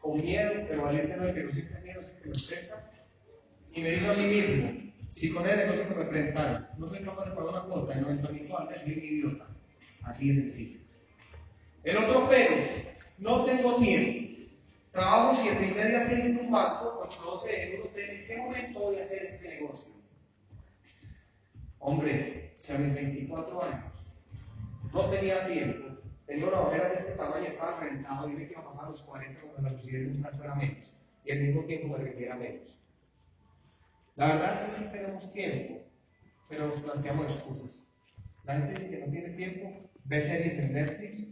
con 0.00 0.20
miedo, 0.20 0.52
pero 0.68 0.82
valiente 0.82 1.16
no 1.16 1.24
hay 1.24 1.34
que 1.34 1.44
no 1.44 1.52
siente 1.52 1.80
miedo, 1.80 2.02
sin 2.02 2.22
que 2.22 2.28
lo 2.28 2.34
sepa. 2.34 2.82
Y 3.72 3.80
me 3.82 3.90
dijo 3.90 4.10
a 4.10 4.14
mí 4.14 4.26
mismo, 4.26 4.85
si 5.16 5.30
con 5.30 5.48
el 5.48 5.56
negocio 5.56 5.88
que 5.88 5.94
me 5.94 6.04
presentaron 6.04 6.66
no 6.76 6.88
soy 6.88 7.02
capaz 7.02 7.24
de 7.24 7.30
pagar 7.34 7.48
una 7.48 7.62
cuota 7.62 7.94
de 7.94 8.00
90 8.02 8.28
mil 8.28 8.48
dólares, 8.48 8.82
soy 8.84 8.92
un 8.92 9.04
idiota. 9.04 9.46
Así 10.02 10.28
de 10.28 10.42
sencillo. 10.42 10.80
El 11.84 11.96
otro 11.96 12.28
pero, 12.28 12.56
no 13.18 13.44
tengo 13.44 13.76
tiempo. 13.76 14.26
Trabajo 14.92 15.42
siete 15.42 15.68
y 15.68 15.74
media, 15.74 16.06
seis 16.06 16.24
en 16.24 16.38
un 16.38 16.50
banco, 16.50 17.02
8, 17.08 17.20
12 17.22 17.76
euros. 17.76 17.90
¿En 17.96 18.26
qué 18.26 18.36
momento 18.36 18.80
voy 18.80 18.98
a 18.98 19.04
hacer 19.04 19.22
este 19.24 19.48
negocio? 19.48 19.94
Hombre, 21.78 22.54
si 22.60 22.72
a 22.72 22.78
mis 22.78 22.94
24 22.94 23.62
años 23.62 23.92
no 24.92 25.10
tenía 25.10 25.46
tiempo, 25.46 26.00
tenía 26.26 26.46
una 26.46 26.60
ojera 26.60 26.88
de 26.88 26.94
este 26.96 27.12
tamaño, 27.12 27.46
estaba 27.46 27.80
sentado, 27.80 28.26
dije 28.28 28.46
que 28.46 28.52
iba 28.52 28.62
a 28.62 28.72
pasar 28.72 28.90
los 28.90 29.02
40 29.02 29.40
cuando 29.40 29.70
la 29.70 29.76
lucidez 29.76 30.02
de 30.02 30.12
un 30.12 30.58
menos, 30.58 30.92
y 31.24 31.32
al 31.32 31.40
mismo 31.40 31.64
tiempo 31.64 31.88
me 31.88 32.04
requiera 32.04 32.36
menos. 32.36 32.75
La 34.16 34.28
verdad 34.28 34.54
es 34.54 34.70
que 34.70 34.82
sí 34.82 34.90
tenemos 34.90 35.32
tiempo, 35.34 35.82
pero 36.48 36.68
nos 36.68 36.80
planteamos 36.80 37.30
excusas. 37.30 37.78
La 38.44 38.54
gente 38.54 38.80
dice 38.80 38.90
que 38.90 39.06
no 39.06 39.12
tiene 39.12 39.28
tiempo, 39.30 39.90
ve 40.04 40.22
series 40.22 40.54
en 40.54 40.72
Netflix, 40.72 41.28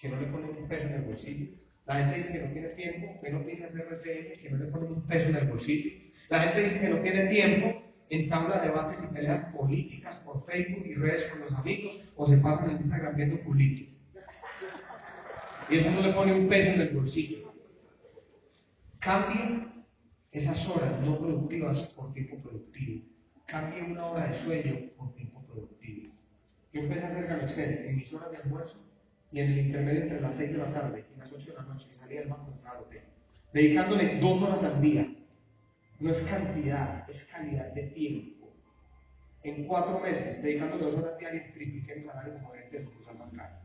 que 0.00 0.08
no 0.08 0.18
le 0.18 0.26
ponen 0.28 0.56
un 0.56 0.68
peso 0.68 0.86
en 0.86 0.94
el 0.94 1.02
bolsillo. 1.02 1.54
La 1.84 1.96
gente 1.96 2.16
dice 2.16 2.32
que 2.32 2.38
no 2.40 2.52
tiene 2.52 2.68
tiempo, 2.68 3.20
ve 3.22 3.30
noticias 3.30 3.74
de 3.74 3.82
RCN, 3.82 4.40
que 4.40 4.50
no 4.50 4.56
le 4.56 4.70
ponen 4.70 4.92
un 4.92 5.06
peso 5.06 5.28
en 5.28 5.36
el 5.36 5.48
bolsillo. 5.48 5.90
La 6.30 6.40
gente 6.40 6.62
dice 6.62 6.80
que 6.80 6.88
no 6.88 7.00
tiene 7.00 7.26
tiempo, 7.26 7.82
entabla 8.08 8.62
debates 8.62 9.02
y 9.02 9.14
peleas 9.14 9.54
políticas 9.54 10.16
por 10.24 10.46
Facebook 10.46 10.86
y 10.86 10.94
redes 10.94 11.30
con 11.30 11.40
los 11.40 11.52
amigos, 11.52 12.00
o 12.16 12.26
se 12.26 12.38
pasan 12.38 12.70
en 12.70 12.76
Instagram 12.76 13.16
viendo 13.16 13.40
política. 13.40 13.92
Y 15.68 15.76
eso 15.76 15.90
no 15.90 16.00
le 16.00 16.12
pone 16.14 16.32
un 16.32 16.48
peso 16.48 16.70
en 16.70 16.80
el 16.80 16.96
bolsillo. 16.96 17.52
Cambia 19.00 19.71
esas 20.32 20.66
horas 20.66 20.98
no 21.02 21.18
productivas 21.18 21.78
por 21.94 22.12
tiempo 22.14 22.36
productivo. 22.38 23.04
Cambie 23.46 23.82
una 23.82 24.06
hora 24.06 24.28
de 24.28 24.34
sueño 24.42 24.90
por 24.96 25.14
tiempo 25.14 25.42
productivo. 25.42 26.10
Yo 26.72 26.80
empecé 26.80 27.04
a 27.04 27.08
hacer 27.08 27.30
Excel 27.42 27.84
en 27.86 27.96
mis 27.96 28.12
horas 28.14 28.30
de 28.30 28.38
almuerzo 28.38 28.76
y 29.30 29.40
en 29.40 29.52
el 29.52 29.58
intermedio 29.66 30.02
entre 30.02 30.20
las 30.22 30.34
6 30.36 30.52
de 30.52 30.58
la 30.58 30.72
tarde 30.72 31.04
y 31.14 31.18
las 31.18 31.30
8 31.30 31.50
de 31.50 31.56
la 31.56 31.62
noche 31.64 31.86
que 31.86 31.96
salía 31.96 32.20
del 32.20 32.30
banco 32.30 32.54
a 32.64 32.78
hotel, 32.78 33.02
dedicándole 33.52 34.20
dos 34.20 34.42
horas 34.42 34.64
al 34.64 34.80
día. 34.80 35.06
No 36.00 36.10
es 36.10 36.22
cantidad, 36.22 37.08
es 37.10 37.24
calidad 37.24 37.72
de 37.74 37.82
tiempo. 37.88 38.48
En 39.42 39.66
cuatro 39.66 40.00
meses, 40.00 40.42
dedicándole 40.42 40.84
dos 40.84 40.96
horas 40.96 41.18
diarias, 41.18 41.52
tripliqué 41.52 41.96
mi 41.96 42.04
salario 42.04 42.34
como 42.34 42.52
gerente 42.52 42.78
de 42.78 42.84
sucursal 42.84 43.18
bancario. 43.18 43.61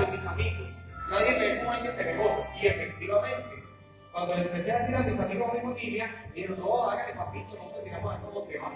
De 0.00 0.16
mis 0.16 0.26
amigos, 0.26 0.68
nadie 1.10 1.30
me 1.32 1.38
ve 1.38 1.58
como 1.58 1.70
alguien 1.72 1.96
de 1.96 2.04
negocio. 2.04 2.46
Y 2.60 2.66
efectivamente, 2.66 3.62
cuando 4.12 4.34
le 4.36 4.42
empecé 4.42 4.72
a 4.72 4.78
decir 4.80 4.96
a 4.96 5.00
mis 5.00 5.20
amigos 5.20 5.52
de 5.52 5.58
mi 5.58 5.74
familia, 5.74 6.24
dijeron, 6.34 6.60
no, 6.60 6.90
hágale 6.90 7.14
papito, 7.14 7.56
no 7.56 7.70
te 7.70 7.82
tiramos 7.82 8.14
a 8.14 8.18
cómo 8.18 8.42
te 8.42 8.58
va. 8.58 8.72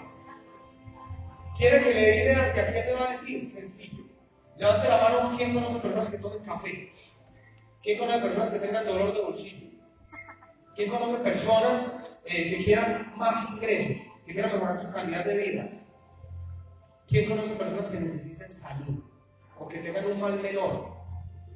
¿Quiere 1.57 1.83
que 1.83 1.93
le 1.93 2.11
diga 2.11 2.53
que 2.53 2.59
a 2.61 2.71
quién 2.71 2.85
le 2.85 2.93
va 2.93 3.09
a 3.09 3.17
decir? 3.17 3.53
Sencillo. 3.53 4.03
Levante 4.57 4.87
la 4.87 4.97
mano, 4.97 5.37
¿quién 5.37 5.53
conoce 5.53 5.79
personas 5.79 6.09
que 6.09 6.17
tomen 6.17 6.43
café? 6.43 6.91
¿Quién 7.83 7.99
conoce 7.99 8.19
personas 8.19 8.49
que 8.49 8.59
tengan 8.59 8.85
dolor 8.85 9.13
de 9.13 9.21
bolsillo? 9.21 9.67
¿Quién 10.75 10.89
conoce 10.89 11.23
personas 11.23 11.91
eh, 12.25 12.49
que 12.49 12.63
quieran 12.63 13.13
más 13.15 13.49
ingresos, 13.51 14.03
que 14.25 14.33
quieran 14.33 14.53
mejorar 14.53 14.81
su 14.81 14.91
calidad 14.91 15.25
de 15.25 15.37
vida? 15.37 15.69
¿Quién 17.07 17.29
conoce 17.29 17.55
personas 17.55 17.87
que 17.87 17.99
necesiten 17.99 18.59
salud? 18.59 19.03
O 19.57 19.67
que 19.67 19.79
tengan 19.79 20.05
un 20.05 20.19
mal 20.19 20.41
menor? 20.41 20.94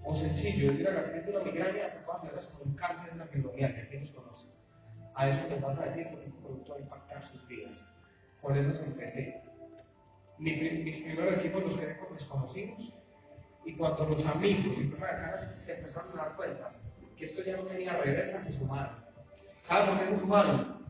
O 0.03 0.15
sencillo, 0.15 0.71
decir 0.71 0.87
a 0.87 1.03
siguiente 1.03 1.31
una 1.31 1.43
migraña 1.43 1.93
te 1.93 1.99
puede 1.99 2.17
hacer 2.17 2.51
con 2.51 2.67
un 2.69 2.75
cáncer 2.75 3.09
en 3.11 3.19
la 3.19 3.25
fibromialgia. 3.27 3.87
¿Quién 3.89 4.05
nos 4.05 4.11
conoce? 4.11 4.47
A 5.15 5.29
eso 5.29 5.47
te 5.47 5.59
vas 5.59 5.77
a 5.77 5.85
decir 5.85 6.07
porque 6.09 6.25
este 6.27 6.39
producto 6.39 6.71
va 6.71 6.77
a 6.77 6.81
impactar 6.81 7.31
sus 7.31 7.47
vidas. 7.47 7.77
Por 8.41 8.57
eso 8.57 8.73
se 8.77 8.85
empecé. 8.85 9.41
Mis, 10.37 10.57
primeros 10.57 11.33
equipos 11.39 11.63
los 11.63 11.77
quedé 11.77 11.97
con 11.97 12.13
desconocidos. 12.13 12.93
Y 13.65 13.75
cuando 13.75 14.05
los 14.05 14.25
amigos 14.25 14.77
y 14.77 14.85
primeras 14.85 15.55
se 15.59 15.77
empezaron 15.77 16.17
a 16.17 16.23
dar 16.23 16.35
cuenta 16.35 16.71
que 17.17 17.25
esto 17.25 17.43
ya 17.43 17.57
no 17.57 17.63
tenía 17.63 17.93
reversa, 17.97 18.43
se 18.45 18.53
sumaron. 18.53 18.95
¿Saben 19.63 19.89
por 19.89 19.99
qué 19.99 20.13
se 20.13 20.19
sumaron? 20.21 20.85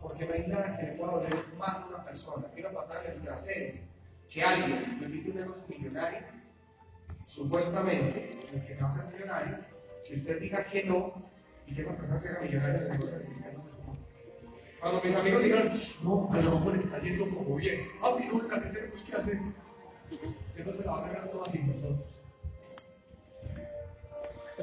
Porque 0.00 0.24
no 0.24 0.34
hay 0.34 0.76
que 0.76 0.86
le 0.86 0.92
pueda 0.92 1.12
doler 1.12 1.44
más 1.58 1.76
a 1.76 1.86
una 1.86 2.04
persona 2.04 2.46
que 2.54 2.60
una 2.60 2.70
patada 2.70 3.04
en 3.04 3.12
el 3.12 3.22
trasero 3.22 3.88
que 4.30 4.42
alguien 4.42 4.98
le 5.00 5.08
pide 5.08 5.30
un 5.30 5.36
negocio 5.36 5.64
millonario, 5.68 6.18
supuestamente, 7.38 8.38
el 8.52 8.66
que 8.66 8.74
no 8.74 8.94
sea 8.94 9.10
millonario, 9.12 9.58
que 10.06 10.16
usted 10.16 10.40
diga 10.40 10.64
que 10.64 10.84
no 10.84 11.14
y 11.66 11.74
que 11.74 11.82
esa 11.82 11.96
persona 11.96 12.20
sea 12.20 12.40
millonaria 12.40 12.76
en 12.76 12.82
el 12.82 12.90
negocio 12.90 13.18
Cuando 14.80 15.02
mis 15.02 15.16
amigos 15.16 15.42
digan, 15.44 15.72
no, 16.02 16.28
a 16.32 16.36
lo 16.40 16.58
mejor 16.58 16.76
está 16.76 16.98
yendo 16.98 17.30
como 17.30 17.56
bien, 17.56 17.88
ah, 18.02 18.14
pero 18.18 18.32
nunca 18.32 18.62
¿qué 18.62 18.68
tenemos 18.70 19.02
que 19.02 19.16
hacer? 19.16 19.38
Eso 20.56 20.76
se 20.76 20.84
la 20.84 20.92
va 20.92 20.98
a 20.98 21.04
cargar 21.04 21.30
todo 21.30 21.46
así 21.46 21.58
nosotros. 21.58 22.14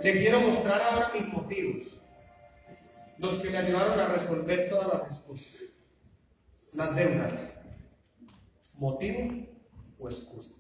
Te 0.02 0.12
quiero 0.14 0.42
mostrar 0.42 0.82
ahora 0.82 1.12
mis 1.14 1.28
motivos, 1.34 1.88
los 3.18 3.40
que 3.40 3.50
me 3.50 3.58
ayudaron 3.58 4.00
a 4.00 4.08
resolver 4.08 4.70
todas 4.70 4.88
las 4.88 5.12
excusas, 5.12 5.62
las 6.74 6.96
deudas. 6.96 7.52
¿Motivo? 8.78 9.46
o 10.00 10.10
excusa. 10.10 10.52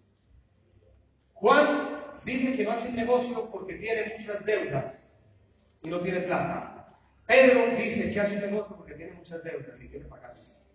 Juan 1.34 2.05
dice 2.26 2.57
que 2.57 2.63
no 2.63 2.71
hace 2.71 2.89
un 2.89 2.95
negocio 2.95 3.49
porque 3.51 3.76
tiene 3.76 4.15
muchas 4.17 4.43
deudas 4.45 4.99
y 5.82 5.89
no 5.89 6.01
tiene 6.01 6.21
plata. 6.21 6.88
Pedro 7.28 7.76
dice 7.78 8.11
que 8.11 8.19
hace 8.19 8.36
un 8.36 8.41
negocio 8.41 8.76
porque 8.76 8.95
tiene 8.95 9.13
muchas 9.13 9.43
deudas 9.43 9.82
y 9.82 9.88
quiere 9.88 10.05
pagarlas. 10.05 10.71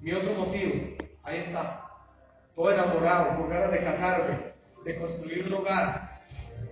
Mi 0.00 0.12
otro 0.12 0.32
motivo, 0.34 0.96
ahí 1.22 1.38
está. 1.38 1.84
Todo 2.54 2.72
enamorado, 2.72 3.36
con 3.36 3.50
ganas 3.50 3.70
de 3.70 3.80
casarme, 3.80 4.38
de 4.84 4.98
construir 4.98 5.46
un 5.46 5.54
hogar. 5.54 6.22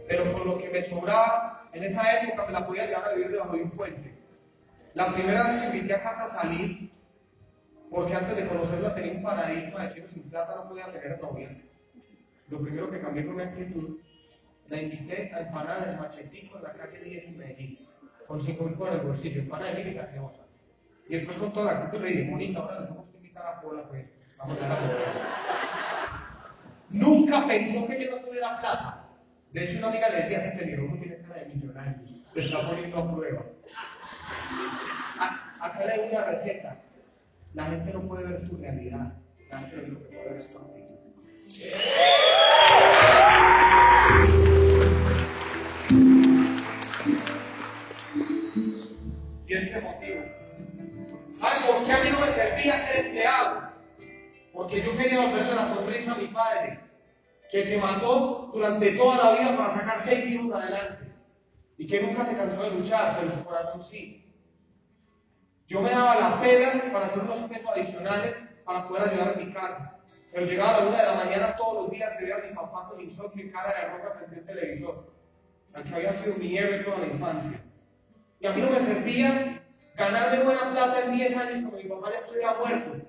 Pero 0.09 0.33
con 0.33 0.47
lo 0.47 0.59
que 0.59 0.69
me 0.69 0.83
sobraba, 0.83 1.69
en 1.73 1.85
esa 1.85 2.23
época 2.23 2.47
me 2.47 2.53
la 2.53 2.67
podía 2.67 2.87
llevar 2.87 3.09
a 3.09 3.13
vivir 3.13 3.31
debajo 3.31 3.57
de 3.57 3.63
un 3.63 3.71
puente. 3.71 4.15
La 4.95 5.13
primera 5.13 5.43
vez 5.45 5.61
que 5.61 5.77
invité 5.77 5.95
a 5.95 6.03
casa 6.03 6.25
a 6.25 6.43
salir, 6.43 6.91
porque 7.91 8.15
antes 8.15 8.37
de 8.37 8.49
conocerla 8.49 8.95
tenía 8.95 9.13
un 9.13 9.23
paradigma 9.23 9.87
de 9.87 9.95
que 9.95 10.09
sin 10.09 10.31
plata 10.31 10.55
no 10.57 10.69
podía 10.69 10.91
tener 10.93 11.21
novia. 11.21 11.51
Lo 12.49 12.61
primero 12.61 12.91
que 12.91 13.01
cambié 13.01 13.27
con 13.27 13.37
mi 13.37 13.43
actitud, 13.43 13.99
la 14.69 14.83
invité 14.83 15.33
a 15.35 15.41
empanada 15.41 15.87
del 15.87 15.99
machetico 15.99 16.57
en 16.59 16.63
la 16.63 16.73
calle 16.73 17.01
10 17.03 17.25
en 17.25 17.39
Medellín, 17.39 17.79
con 18.27 18.41
5 18.41 18.65
mil 18.65 18.75
por 18.75 18.93
el 18.93 19.01
bolsillo, 19.01 19.41
empanada 19.43 19.75
de 19.75 19.91
y 19.91 19.95
gaseosa. 19.95 20.47
Y 21.09 21.17
después 21.17 21.39
con 21.39 21.53
toda 21.53 21.73
la 21.73 21.79
actitud 21.79 22.05
le 22.05 22.11
dije, 22.11 22.31
bonita, 22.31 22.61
ahora 22.61 22.81
les 22.81 22.91
vamos 22.91 23.07
a 23.13 23.17
invitar 23.17 23.47
a 23.47 23.61
Pola, 23.61 23.89
pues, 23.89 24.07
vamos 24.39 24.59
a 24.61 24.69
la 24.69 24.79
Nunca 26.91 27.47
pensó 27.47 27.87
que 27.87 28.05
yo 28.05 28.11
no 28.17 28.25
tuviera 28.25 28.61
plata. 28.61 29.09
De 29.53 29.65
hecho, 29.65 29.79
una 29.79 29.89
amiga 29.89 30.09
le 30.09 30.17
decía, 30.17 30.39
ese 30.39 30.59
peligroso 30.59 30.97
tiene 30.97 31.19
cara 31.19 31.41
de 31.41 31.55
millonario, 31.55 31.95
se 32.35 32.41
está 32.41 32.69
poniendo 32.69 32.99
a 32.99 33.15
prueba. 33.15 33.43
Acá 35.61 35.85
le 35.85 35.97
doy 35.97 36.09
una 36.11 36.25
receta 36.25 36.83
la 37.57 37.65
gente 37.65 37.91
no 37.91 38.03
puede 38.03 38.25
ver 38.25 38.47
tu 38.47 38.59
realidad, 38.59 39.15
la 39.51 39.59
gente 39.61 39.89
lo 39.89 39.99
que 39.99 40.05
puede 40.05 40.25
ver 40.25 40.37
es 40.43 40.53
tu. 40.53 40.76
Y 41.59 41.63
este 49.49 49.81
motivo. 49.81 50.23
¿Sabes 51.41 51.63
por 51.65 51.87
qué 51.87 51.93
a 51.93 52.05
mí 52.05 52.11
no 52.11 52.21
me 52.21 52.35
servía 52.35 52.87
ser 52.87 53.07
empleado? 53.07 53.71
Porque 54.53 54.83
yo 54.83 54.97
quería 54.99 55.23
volverle 55.23 55.55
la 55.55 55.75
sonrisa 55.75 56.13
a 56.13 56.17
mi 56.17 56.27
padre, 56.27 56.79
que 57.51 57.65
se 57.65 57.79
mató 57.79 58.51
durante 58.53 58.93
toda 58.93 59.17
la 59.17 59.33
vida 59.41 59.57
para 59.57 59.75
sacar 59.77 60.05
seis 60.05 60.27
hijos 60.27 60.55
adelante. 60.55 61.07
Y 61.79 61.87
que 61.87 62.03
nunca 62.03 62.27
se 62.27 62.37
cansó 62.37 62.63
de 62.65 62.71
luchar, 62.71 63.19
pero 63.19 63.35
su 63.35 63.45
corazón 63.45 63.83
sí. 63.87 64.31
Yo 65.69 65.81
me 65.81 65.89
daba 65.91 66.21
la 66.21 66.39
pena 66.43 66.93
para 66.93 67.07
hacer 67.07 67.23
unos 67.23 67.49
pesos 67.49 67.71
adicionales 67.71 68.35
para 68.65 68.87
poder 68.89 69.09
ayudar 69.09 69.29
a 69.35 69.39
mi 69.39 69.53
casa. 69.55 69.96
Pero 70.37 70.49
llegaba 70.49 70.77
a 70.77 70.81
la 70.83 70.89
una 70.89 70.99
de 70.99 71.07
la 71.07 71.15
mañana 71.15 71.57
todos 71.57 71.85
los 71.85 71.91
días, 71.91 72.13
veía 72.21 72.35
a 72.35 72.47
mi 72.47 72.55
papá 72.55 72.91
con 72.91 73.01
insomnio 73.01 73.47
y 73.47 73.51
cara 73.51 73.73
de 73.73 73.97
roca 73.97 74.19
frente 74.19 74.41
al 74.41 74.45
televisor, 74.45 75.11
al 75.73 75.83
que 75.83 75.95
había 75.95 76.13
sido 76.23 76.35
mi 76.35 76.59
héroe 76.59 76.85
toda 76.85 76.99
la 76.99 77.07
infancia. 77.07 77.61
Y 78.41 78.47
a 78.47 78.53
mí 78.53 78.61
no 78.61 78.69
me 78.69 78.81
servía 78.81 79.63
ganarme 79.95 80.45
buena 80.45 80.71
plata 80.73 81.05
en 81.05 81.17
10 81.17 81.37
años 81.39 81.65
como 81.65 81.79
mi 81.79 81.89
papá 81.89 82.11
ya 82.11 82.19
estuviera 82.19 82.55
muerto. 82.59 83.09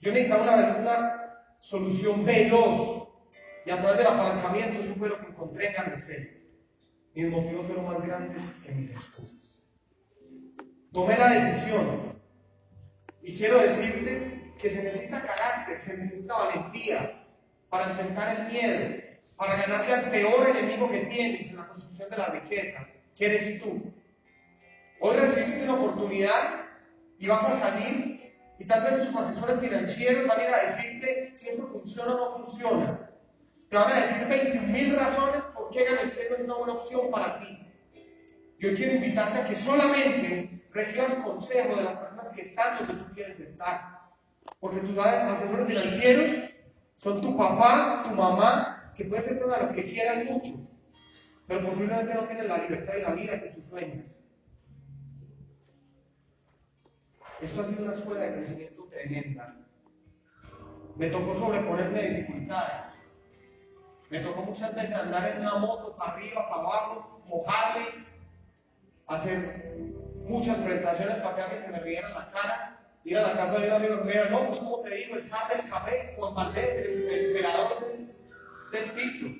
Yo 0.00 0.10
necesitaba 0.10 0.42
una, 0.42 0.76
una 0.78 1.36
solución 1.60 2.24
veloz. 2.24 3.08
Y 3.66 3.70
a 3.70 3.76
través 3.76 3.98
del 3.98 4.06
apalancamiento, 4.08 4.82
eso 4.82 4.94
fue 4.96 5.10
lo 5.10 5.20
que 5.20 5.26
encontré 5.26 5.68
en 5.68 5.74
Garcés. 5.74 6.28
Mis 7.14 7.30
motivos 7.30 7.66
fueron 7.66 7.86
más 7.86 8.04
grandes 8.04 8.42
que 8.66 8.72
mis 8.72 8.90
excusas. 8.90 9.62
Tomé 10.92 11.18
la 11.18 11.28
decisión. 11.28 12.18
Y 13.22 13.38
quiero 13.38 13.60
decirte 13.60 14.43
que 14.64 14.70
se 14.70 14.82
necesita 14.82 15.20
carácter, 15.20 15.82
se 15.82 15.94
necesita 15.94 16.38
valentía 16.38 17.22
para 17.68 17.90
enfrentar 17.90 18.40
el 18.40 18.46
miedo, 18.50 18.96
para 19.36 19.56
ganarle 19.56 19.92
al 19.92 20.10
peor 20.10 20.48
enemigo 20.48 20.90
que 20.90 21.00
tienes 21.00 21.50
en 21.50 21.56
la 21.56 21.68
construcción 21.68 22.08
de 22.08 22.16
la 22.16 22.26
riqueza, 22.28 22.86
que 23.14 23.26
eres 23.26 23.62
tú. 23.62 23.92
Hoy 25.00 25.16
recibiste 25.16 25.64
una 25.64 25.74
oportunidad 25.74 26.64
y 27.18 27.26
vas 27.26 27.44
a 27.44 27.60
salir 27.60 28.32
y 28.58 28.64
tal 28.64 28.84
vez 28.84 29.06
tus 29.06 29.20
asesores 29.20 29.60
financieros 29.60 30.26
van 30.26 30.40
a 30.40 30.44
ir 30.44 30.54
a 30.54 30.76
decirte 30.76 31.34
si 31.38 31.48
eso 31.50 31.68
funciona 31.68 32.14
o 32.14 32.16
no 32.16 32.46
funciona. 32.46 33.10
Te 33.68 33.76
van 33.76 33.92
a 33.92 34.06
decir 34.06 34.28
21 34.28 34.66
mil 34.68 34.96
razones 34.96 35.42
por 35.54 35.70
qué 35.72 35.84
no 35.90 36.00
es 36.00 36.40
una 36.42 36.54
buena 36.54 36.72
opción 36.72 37.10
para 37.10 37.38
ti. 37.38 37.58
Yo 38.60 38.74
quiero 38.76 38.94
invitarte 38.94 39.40
a 39.40 39.46
que 39.46 39.56
solamente 39.56 40.62
recibas 40.72 41.16
consejo 41.16 41.76
de 41.76 41.82
las 41.82 41.98
personas 41.98 42.34
que 42.34 42.42
están 42.48 42.78
donde 42.78 43.04
tú 43.04 43.12
quieres 43.12 43.38
estar. 43.38 43.93
Porque 44.64 44.80
tus 44.80 44.96
asesores 44.96 45.66
financieros 45.66 46.50
son 47.02 47.20
tu 47.20 47.36
papá, 47.36 48.02
tu 48.08 48.14
mamá, 48.14 48.94
que 48.96 49.04
puede 49.04 49.22
ser 49.24 49.38
de 49.38 49.46
las 49.46 49.72
que 49.72 49.84
quieran 49.84 50.24
mucho, 50.24 50.54
pero 51.46 51.68
posiblemente 51.68 52.14
no 52.14 52.24
tienen 52.24 52.48
la 52.48 52.56
libertad 52.56 52.94
y 52.96 53.02
la 53.02 53.10
vida 53.10 53.40
que 53.42 53.50
tú 53.50 53.60
sueñas. 53.68 54.06
Esto 57.42 57.60
ha 57.60 57.66
sido 57.66 57.82
una 57.82 57.92
escuela 57.92 58.22
de 58.22 58.32
crecimiento 58.36 58.84
tremenda. 58.84 59.54
Me 60.96 61.10
tocó 61.10 61.34
sobreponerme 61.34 62.08
dificultades. 62.08 62.94
Me 64.08 64.20
tocó 64.20 64.44
muchas 64.44 64.74
veces 64.74 64.94
andar 64.94 65.30
en 65.30 65.40
una 65.42 65.56
moto 65.56 65.94
para 65.94 66.12
arriba, 66.12 66.48
para 66.48 66.62
abajo, 66.62 67.22
mojarme, 67.26 68.06
hacer 69.08 69.76
muchas 70.26 70.56
prestaciones 70.60 71.18
para 71.18 71.36
que 71.36 71.42
alguien 71.42 71.62
se 71.64 71.70
me 71.70 71.80
riera 71.80 72.08
la 72.08 72.30
cara, 72.30 72.83
ir 73.04 73.18
a 73.18 73.22
la 73.22 73.36
casa 73.36 73.58
de 73.58 73.66
un 73.68 73.72
amigo 73.72 74.02
que 74.02 74.30
no, 74.30 74.48
pues 74.48 74.58
como 74.58 74.80
te 74.80 74.94
digo, 74.94 75.16
el 75.16 75.28
sal 75.28 75.48
del 75.48 75.68
café, 75.68 76.14
Juan 76.16 76.34
Valdés, 76.34 76.86
el, 76.86 77.08
el 77.08 77.26
emperador 77.26 77.86
del, 78.72 78.94
título. 78.94 79.34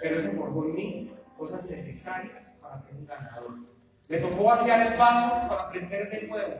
Pero 0.00 0.20
eso 0.20 0.32
forjó 0.36 0.64
en 0.66 0.74
mí 0.74 1.12
cosas 1.38 1.64
necesarias 1.64 2.52
para 2.60 2.82
ser 2.82 2.94
un 2.94 3.06
ganador. 3.06 3.50
Me 4.08 4.18
tocó 4.18 4.44
vaciar 4.44 4.92
el 4.92 4.98
vaso 4.98 5.48
para 5.48 5.62
aprender 5.62 6.10
de 6.10 6.26
nuevo. 6.28 6.54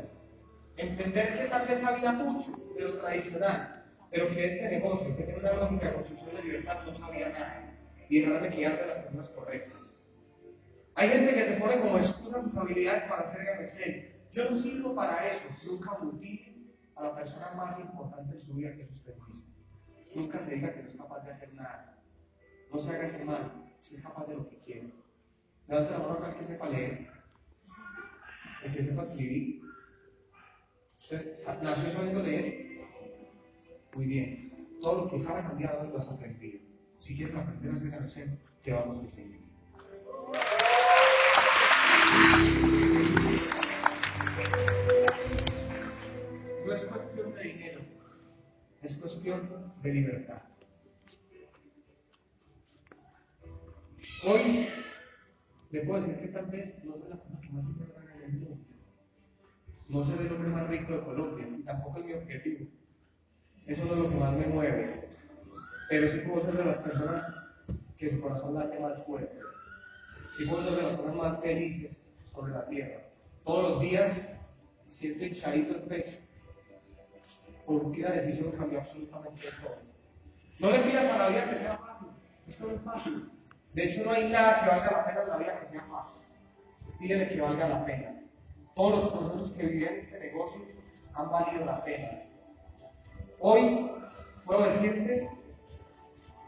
Entender 0.76 1.38
que 1.38 1.48
tal 1.48 1.68
vez 1.68 1.80
sabía 1.80 2.12
mucho 2.12 2.50
de 2.74 2.80
lo 2.80 2.98
tradicional, 2.98 3.84
pero 4.10 4.30
que 4.30 4.44
este 4.44 4.68
negocio, 4.70 5.14
que 5.16 5.22
tiene 5.22 5.38
una 5.38 5.52
lógica 5.52 5.88
de 5.88 5.94
construcción 5.94 6.36
de 6.36 6.42
libertad, 6.42 6.84
no 6.86 6.98
sabía 6.98 7.28
nada. 7.28 7.74
Y 8.08 8.20
dejarme 8.20 8.48
guiar 8.48 8.80
de 8.80 8.86
las 8.86 8.98
personas 8.98 9.28
correctas. 9.30 9.96
Hay 10.94 11.08
gente 11.08 11.34
que 11.34 11.44
se 11.44 11.60
pone 11.60 11.78
como 11.80 11.98
excusa 11.98 12.42
sus 12.42 12.56
habilidades 12.56 13.04
para 13.04 13.22
hacer 13.22 13.40
Excel. 13.60 14.11
Yo 14.32 14.50
no 14.50 14.58
sirvo 14.62 14.94
para 14.94 15.28
eso. 15.28 15.48
Nunca 15.70 15.98
mutile 15.98 16.54
a 16.96 17.02
la 17.04 17.14
persona 17.14 17.52
más 17.52 17.78
importante 17.78 18.34
en 18.34 18.40
su 18.40 18.54
vida 18.54 18.74
que 18.74 18.82
es 18.82 18.90
usted 18.90 19.14
mismo. 19.16 19.42
Nunca 20.14 20.44
se 20.44 20.54
diga 20.54 20.72
que 20.74 20.82
no 20.82 20.88
es 20.88 20.96
capaz 20.96 21.24
de 21.24 21.32
hacer 21.32 21.54
nada. 21.54 21.98
No 22.72 22.78
se 22.78 22.90
haga 22.90 23.08
ese 23.08 23.24
mal. 23.24 23.52
Si 23.82 23.96
es 23.96 24.02
capaz 24.02 24.26
de 24.26 24.34
lo 24.36 24.48
que 24.48 24.58
quiere. 24.60 24.92
Levante 25.68 25.92
la 25.92 25.98
mano 25.98 26.24
al 26.24 26.36
que 26.38 26.44
sepa 26.44 26.68
leer. 26.68 27.10
El 28.64 28.74
que 28.74 28.84
sepa 28.84 29.02
escribir. 29.02 29.62
¿Usted 31.00 31.36
nació 31.62 31.92
sabiendo 31.92 32.22
leer? 32.22 32.80
Muy 33.94 34.06
bien. 34.06 34.68
Todo 34.80 35.04
lo 35.04 35.10
que 35.10 35.22
sabes 35.22 35.44
al 35.44 35.58
día 35.58 35.72
de 35.72 35.78
hoy 35.78 35.88
lo 35.88 35.98
has 35.98 36.08
aprendido. 36.08 36.60
Si 36.98 37.16
quieres 37.16 37.34
aprender 37.34 37.72
a 37.72 37.74
hacer 37.74 37.94
Excel, 37.94 38.38
te 38.62 38.72
vamos 38.72 38.98
a 38.98 39.06
enseñar. 39.06 39.40
Dinero, 47.42 47.80
es 48.82 48.96
cuestión 48.96 49.72
de 49.82 49.92
libertad. 49.92 50.42
Hoy 54.24 54.68
le 55.70 55.80
puedo 55.80 56.02
decir 56.02 56.20
que 56.20 56.28
tal 56.28 56.46
vez 56.46 56.84
no 56.84 56.92
soy 56.92 57.08
la 57.08 57.16
persona 57.16 57.52
más 57.52 57.66
dinero 57.66 57.92
gana 57.96 58.14
en 58.14 58.22
el 58.22 58.32
mundo. 58.38 58.64
No 59.88 60.04
soy 60.04 60.26
el 60.26 60.32
hombre 60.32 60.48
más 60.48 60.68
rico 60.68 60.92
de 60.92 61.04
Colombia, 61.04 61.48
y 61.58 61.62
tampoco 61.62 61.98
es 61.98 62.04
mi 62.06 62.12
objetivo. 62.12 62.66
Eso 63.66 63.84
no 63.84 63.92
es 63.94 63.98
lo 63.98 64.10
que 64.10 64.16
más 64.16 64.36
me 64.36 64.46
mueve. 64.46 65.08
Pero 65.88 66.12
sí 66.12 66.18
puedo 66.20 66.44
ser 66.44 66.56
de 66.56 66.64
las 66.64 66.78
personas 66.78 67.34
que 67.98 68.10
su 68.10 68.20
corazón 68.20 68.54
late 68.54 68.78
más 68.80 69.04
fuerte. 69.04 69.38
Sí 70.36 70.46
puedo 70.46 70.64
ser 70.64 70.76
de 70.76 70.82
las 70.82 70.96
personas 70.96 71.16
más 71.16 71.40
felices 71.40 71.98
sobre 72.32 72.52
la 72.52 72.66
tierra. 72.68 73.02
Todos 73.44 73.72
los 73.72 73.82
días 73.82 74.20
siento 74.90 75.24
hinchadito 75.24 75.76
el 75.76 75.82
pecho. 75.82 76.18
La 77.68 78.10
decisión 78.10 78.52
cambió 78.52 78.80
absolutamente 78.80 79.46
todo. 79.62 79.76
No 80.58 80.70
le 80.70 80.80
pidas 80.80 81.12
a 81.12 81.18
la 81.18 81.28
vida 81.28 81.50
que 81.50 81.58
sea 81.58 81.78
fácil. 81.78 82.08
Esto 82.48 82.66
no 82.66 82.74
es 82.74 82.80
fácil. 82.82 83.30
De 83.72 83.84
hecho, 83.84 84.04
no 84.04 84.10
hay 84.10 84.28
nada 84.28 84.60
que 84.60 84.68
valga 84.68 84.90
la 84.90 85.04
pena 85.06 85.22
en 85.22 85.28
la 85.28 85.36
vida 85.36 85.60
que 85.60 85.68
sea 85.68 85.82
fácil. 85.82 86.22
Pídele 86.98 87.28
que 87.28 87.40
valga 87.40 87.68
la 87.68 87.84
pena. 87.84 88.20
Todos 88.74 89.04
los 89.04 89.12
procesos 89.12 89.52
que 89.52 89.66
viví 89.66 89.84
en 89.84 90.00
este 90.00 90.18
negocio 90.18 90.60
han 91.14 91.30
valido 91.30 91.64
la 91.64 91.84
pena. 91.84 92.22
Hoy 93.38 93.90
puedo 94.44 94.70
decirte, 94.70 95.28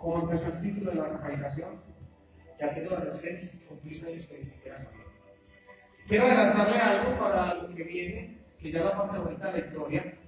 como 0.00 0.22
empezó 0.22 0.46
el 0.46 0.62
título 0.62 0.90
de 0.90 0.96
la 0.96 1.18
calificación, 1.20 1.80
que 2.58 2.64
ha 2.64 2.74
sido 2.74 2.90
de 2.96 3.04
recién 3.04 3.62
cumplir 3.68 4.00
sueños 4.00 4.26
que 4.26 4.38
ni 4.38 4.44
siquiera. 4.46 4.86
Quiero 6.06 6.26
adelantarle 6.26 6.78
algo 6.78 7.18
para 7.18 7.54
lo 7.54 7.74
que 7.74 7.84
viene, 7.84 8.38
que 8.60 8.70
ya 8.70 8.80
es 8.80 8.84
la 8.84 8.96
parte 8.96 9.18
bonita 9.18 9.46
de 9.46 9.60
la 9.60 9.66
historia, 9.66 10.18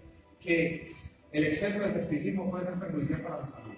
que 0.47 0.92
el 1.32 1.44
exceso 1.44 1.78
de 1.80 1.86
escepticismo 1.88 2.51
puede 2.51 2.66
ser 2.66 2.74
perjudicial 2.74 3.20
para 3.22 3.40
la 3.40 3.51
salud. 3.51 3.74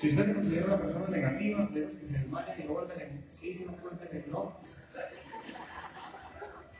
Si 0.00 0.10
usted 0.10 0.34
considera 0.34 0.66
una 0.66 0.80
persona 0.80 1.08
negativa, 1.08 1.68
de 1.72 1.86
que 1.86 1.92
se 1.92 2.06
desmaya 2.06 2.56
y 2.58 2.66
vuelven 2.66 3.00
en 3.00 3.24
sí, 3.34 3.54
si 3.54 3.64
no 3.64 3.72
vuelven 3.72 4.08
en 4.10 4.32
no, 4.32 4.58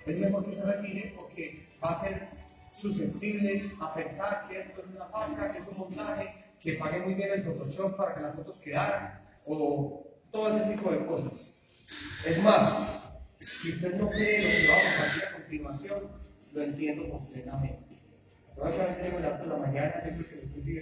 es 0.07 0.19
mejor 0.19 0.45
que 0.45 0.57
se 0.57 0.63
retire 0.63 1.13
porque 1.17 1.69
va 1.83 1.93
a 1.93 2.01
ser 2.01 2.29
susceptible 2.81 3.71
a 3.81 3.95
pensar 3.95 4.49
que 4.49 4.61
esto 4.61 4.81
es 4.81 4.97
una 4.97 5.07
falsa, 5.07 5.53
que 5.53 5.59
es 5.59 5.69
un 5.69 5.79
montaje, 5.79 6.35
que 6.61 6.73
pague 6.75 7.01
muy 7.01 7.15
bien 7.15 7.31
el 7.31 7.45
Photoshop 7.45 7.97
para 7.97 8.15
que 8.15 8.21
las 8.23 8.35
fotos 8.35 8.57
quedaran, 8.59 9.21
o 9.47 10.05
todo 10.31 10.57
ese 10.57 10.75
tipo 10.75 10.91
de 10.91 11.07
cosas. 11.07 11.55
Es 12.27 12.43
más, 12.43 13.03
si 13.63 13.73
usted 13.73 13.95
no 13.95 14.09
cree 14.09 14.43
lo 14.43 14.49
que 14.49 14.69
va 14.69 14.77
a 14.77 14.91
compartir 14.91 15.25
a 15.25 15.33
continuación, 15.33 16.11
lo 16.53 16.63
entiendo 16.63 17.09
completamente. 17.11 17.94
A 18.63 18.69
en 18.69 19.49
la 19.49 19.57
mañana, 19.57 20.03
que 20.03 20.09
estoy 20.11 20.79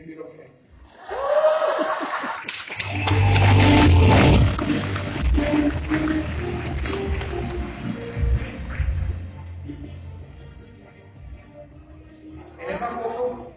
en 12.59 12.71
esa 12.71 12.89
foto 12.89 13.53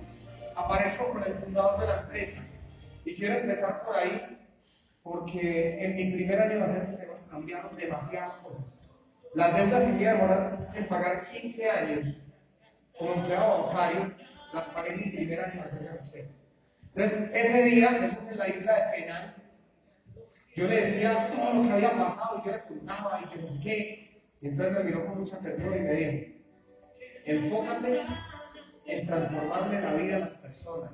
aparezco 0.56 1.12
con 1.12 1.24
el 1.24 1.34
fundador 1.36 1.80
de 1.82 1.88
la 1.88 2.02
empresa. 2.02 2.42
Y 3.04 3.16
quiero 3.16 3.36
empezar 3.36 3.86
por 3.86 3.96
ahí 3.96 4.38
porque 5.04 5.84
en 5.84 5.96
mi 5.98 6.12
primer 6.14 6.42
año 6.42 6.56
de 6.56 6.64
hacer 6.64 6.90
negocio 7.00 7.28
cambiaron 7.30 7.76
demasiadas 7.76 8.34
cosas. 8.38 8.80
Las 9.36 9.56
deudas 9.56 9.84
sin 9.84 10.00
demorar 10.00 10.72
en 10.74 10.88
pagar 10.88 11.30
15 11.30 11.70
años 11.70 12.25
como 12.98 13.14
empleado 13.14 13.68
bancario, 13.68 14.14
las 14.54 14.66
pagué 14.70 14.96
mi 14.96 15.12
primer 15.12 15.40
año 15.40 15.54
de 15.54 15.62
hacer 15.62 15.82
negocio. 15.82 16.26
Entonces, 16.96 17.30
ese 17.34 17.64
día, 17.64 17.90
eso 18.06 18.30
en 18.30 18.38
la 18.38 18.48
isla 18.48 18.74
de 18.74 18.98
Penal, 18.98 19.36
yo 20.56 20.68
le 20.68 20.86
decía 20.86 21.30
todo 21.36 21.54
lo 21.54 21.64
que 21.64 21.74
había 21.74 21.92
pasado, 21.92 22.42
yo 22.46 22.52
le 22.52 22.62
contaba 22.64 23.22
y 23.22 23.30
que 23.30 23.42
no 23.42 23.48
sé 23.50 23.60
qué. 23.62 24.22
Entonces 24.42 24.74
me 24.74 24.84
miró 24.84 25.06
con 25.06 25.20
mucha 25.20 25.36
atención 25.36 25.76
y 25.76 25.80
me 25.80 25.94
dijo, 25.94 26.34
enfócate 27.26 28.02
en 28.86 29.08
transformarle 29.08 29.82
la 29.82 29.94
vida 29.94 30.16
a 30.16 30.20
las 30.20 30.34
personas, 30.36 30.92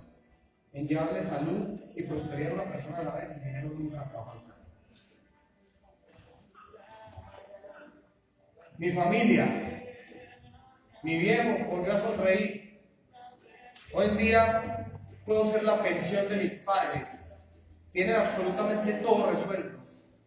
en 0.73 0.87
llevarle 0.87 1.23
salud 1.25 1.79
y 1.95 2.03
prosperidad 2.03 2.51
a 2.51 2.53
una 2.55 2.71
persona 2.71 2.97
a 2.97 3.03
la 3.03 3.15
vez, 3.15 3.29
el 3.31 3.43
dinero 3.43 3.69
nunca 3.69 4.09
trabaja. 4.09 4.39
Mi 8.77 8.91
familia, 8.93 9.80
mi 11.03 11.17
viejo 11.17 11.65
volvió 11.69 11.93
a 11.93 12.01
sonreír. 12.01 12.79
Hoy 13.93 14.05
en 14.07 14.17
día 14.17 14.87
puedo 15.25 15.51
ser 15.51 15.63
la 15.63 15.81
pensión 15.81 16.29
de 16.29 16.37
mis 16.37 16.51
padres. 16.61 17.03
Tienen 17.91 18.15
absolutamente 18.15 18.93
todo 18.95 19.31
resuelto. 19.31 19.79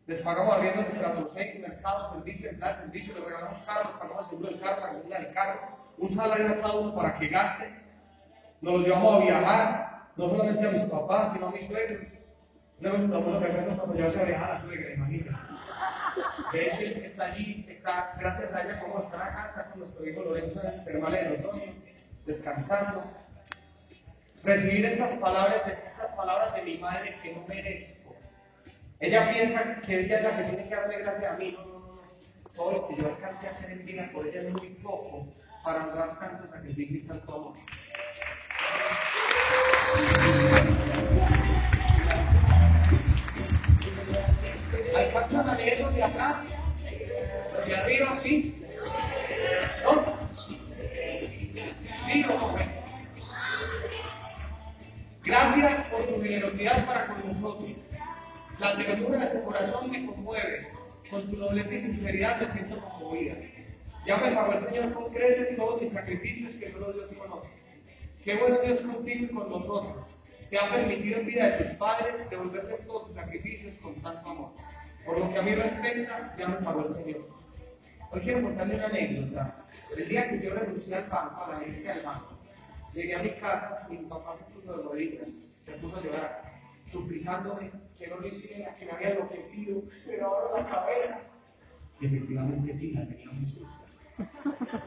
Les 0.06 0.20
pagamos 0.20 0.54
arriendo 0.54 0.82
de 0.82 0.88
mercado, 0.88 1.32
mercados, 1.34 2.12
servicio, 2.12 2.50
el 2.50 2.58
servicio, 2.58 3.14
les 3.14 3.24
regalamos 3.24 3.62
carros, 3.64 3.92
pagamos 3.98 4.24
el 4.24 4.30
seguro 4.30 4.50
del 4.50 4.60
carro, 4.60 4.80
la 4.80 4.86
gasolina 4.88 5.18
del 5.18 5.32
carro, 5.32 5.60
un 5.96 6.14
salario 6.14 6.48
a 6.48 6.60
cada 6.60 6.74
uno 6.74 6.94
para 6.94 7.18
que 7.18 7.28
gaste. 7.28 7.70
Nos 8.60 8.74
los 8.74 8.82
llevamos 8.82 9.14
a 9.14 9.24
viajar, 9.24 10.08
no 10.16 10.28
solamente 10.28 10.66
a 10.66 10.72
mis 10.72 10.84
papás, 10.84 11.32
sino 11.32 11.46
a 11.46 11.50
mis 11.52 11.66
suegros. 11.66 12.06
Luego 12.80 12.98
mis 12.98 13.12
abuelos 13.12 13.42
regresan 13.42 13.76
cuando 13.76 13.94
llevarse 13.94 14.20
a 14.20 14.24
viajar 14.24 14.50
a 14.50 14.54
la 14.54 14.60
suegra, 14.62 14.94
imagínate. 14.94 15.38
De 16.52 16.66
hecho, 16.66 17.06
está 17.06 17.24
allí, 17.26 17.66
está, 17.68 18.14
gracias 18.18 18.52
a 18.52 18.62
ella, 18.62 18.80
como 18.80 19.04
está 19.04 19.24
acá, 19.24 19.46
está 19.48 19.70
con 19.70 19.80
nuestro 19.80 20.08
hijo 20.08 20.22
Lorenzo 20.22 20.60
en 20.60 20.74
el 20.74 20.84
termal 20.84 21.12
de 21.12 21.38
los 21.38 21.60
descansando. 22.26 23.04
Recibir 24.42 24.84
estas 24.86 25.18
palabras, 25.18 25.62
estas 25.66 26.14
palabras 26.16 26.54
de 26.54 26.62
mi 26.62 26.78
madre 26.78 27.18
que 27.22 27.32
no 27.32 27.46
merezco. 27.46 28.14
Ella 29.00 29.32
piensa 29.32 29.80
que 29.80 30.00
ella 30.00 30.18
es 30.18 30.24
la 30.24 30.36
que 30.36 30.44
tiene 30.44 30.68
que 30.68 30.74
darle 30.74 30.98
gracias 30.98 31.32
a 31.32 31.36
mí. 31.36 31.52
No, 31.52 31.64
no, 31.64 31.78
no. 31.78 32.00
Todo 32.54 32.72
lo 32.72 32.88
que 32.88 32.96
yo 32.96 33.08
alcancé 33.08 33.48
a 33.48 33.50
hacer 33.52 33.70
en 33.70 33.86
vida 33.86 34.10
por 34.12 34.26
ella 34.26 34.42
es 34.42 34.52
muy 34.52 34.68
poco 34.82 35.26
para 35.64 35.84
honrar 35.84 36.18
tanto 36.20 36.46
sacrificio 36.48 36.98
y 36.98 37.02
tanto 37.02 37.34
amor. 37.34 37.54
¿Alcanzan 45.44 45.88
a 45.88 45.90
de 45.90 46.02
atrás? 46.02 46.36
¿De 47.66 47.76
arriba 47.76 48.20
sí? 48.22 48.62
¿No? 49.84 50.04
¿Sí? 52.06 52.24
Gracias 55.24 55.86
por 55.88 56.06
tu 56.06 56.22
generosidad 56.22 56.86
para 56.86 57.06
con 57.08 57.42
nosotros. 57.42 57.70
La 58.58 58.76
ternura 58.76 59.18
de 59.18 59.38
tu 59.38 59.44
corazón 59.44 59.90
me 59.90 60.06
conmueve. 60.06 60.68
Con 61.10 61.30
tu 61.30 61.36
nobleza 61.36 61.74
y 61.74 61.80
sinceridad 61.82 62.40
me 62.40 62.52
siento 62.52 62.80
conmovida. 62.80 63.34
Ya 64.06 64.16
me 64.16 64.28
el 64.28 64.64
Señor 64.64 64.94
con 64.94 65.12
creces 65.12 65.56
todos 65.56 65.82
mis 65.82 65.92
sacrificios 65.92 66.54
que 66.56 66.72
solo 66.72 66.92
Dios 66.92 67.10
conoce. 67.18 67.48
Qué 68.24 68.36
bueno 68.36 68.60
Dios 68.60 68.80
contigo 68.80 69.24
y 69.24 69.34
con 69.34 69.50
nosotros. 69.50 70.06
Te 70.48 70.58
ha 70.58 70.70
permitido 70.70 71.20
en 71.20 71.26
vida 71.26 71.50
de 71.50 71.64
tus 71.64 71.76
padres 71.76 72.30
devolverte 72.30 72.84
todos 72.86 73.08
tus 73.08 73.16
sacrificios 73.16 73.74
con 73.82 73.94
tanto 73.96 74.30
amor. 74.30 74.63
Por 75.04 75.18
lo 75.18 75.30
que 75.30 75.38
a 75.38 75.42
mí 75.42 75.54
respecta, 75.54 76.34
ya 76.38 76.48
me 76.48 76.56
pagó 76.56 76.86
el 76.86 76.94
Señor. 76.94 77.28
Hoy 78.10 78.20
quiero 78.20 78.42
contarle 78.42 78.76
una 78.76 78.86
anécdota. 78.86 79.64
El 79.96 80.08
día 80.08 80.30
que 80.30 80.40
yo 80.40 80.54
renuncié 80.54 80.94
al 80.94 81.10
banco, 81.10 81.44
a 81.44 81.50
la 81.50 81.56
agencia 81.58 81.94
del 81.94 82.04
banco, 82.04 82.38
llegué 82.92 83.14
a 83.14 83.22
mi 83.22 83.30
casa 83.30 83.86
mi 83.90 83.96
papá 83.98 84.36
se 84.38 84.54
puso 84.54 84.76
de 84.76 84.82
rodillas, 84.82 85.28
se 85.64 85.72
puso 85.72 85.96
a 85.96 86.00
llorar, 86.00 86.42
suplicándome 86.90 87.70
que 87.98 88.06
no 88.06 88.16
lo 88.16 88.28
hiciera, 88.28 88.76
que 88.76 88.86
me 88.86 88.92
había 88.92 89.10
enloquecido, 89.10 89.82
pero 90.06 90.26
ahora 90.26 90.62
la 90.62 90.70
cabeza. 90.70 91.20
Y 92.00 92.06
efectivamente 92.06 92.78
sí, 92.78 92.92
la 92.92 93.06
tenía 93.06 93.30
muy 93.30 93.50
sucia. 93.50 94.82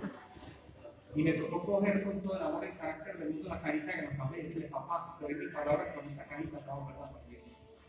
Y 1.16 1.24
me 1.24 1.34
tocó 1.34 1.66
coger 1.66 2.04
con 2.04 2.22
todo 2.22 2.38
el 2.38 2.44
amor 2.44 2.66
y 2.66 2.78
carácter 2.78 3.18
del 3.18 3.30
mundo 3.32 3.50
la 3.50 3.62
carita 3.62 3.94
que 3.94 4.02
nos 4.04 4.16
papá 4.16 4.38
y 4.38 4.42
decirle, 4.44 4.68
papá, 4.68 5.18
te 5.20 5.26
doy 5.26 5.36
mi 5.36 5.52
palabra 5.52 5.94
con 5.96 6.10
esta 6.10 6.26
carita 6.26 6.58
a 6.58 6.86
verdad 6.86 7.12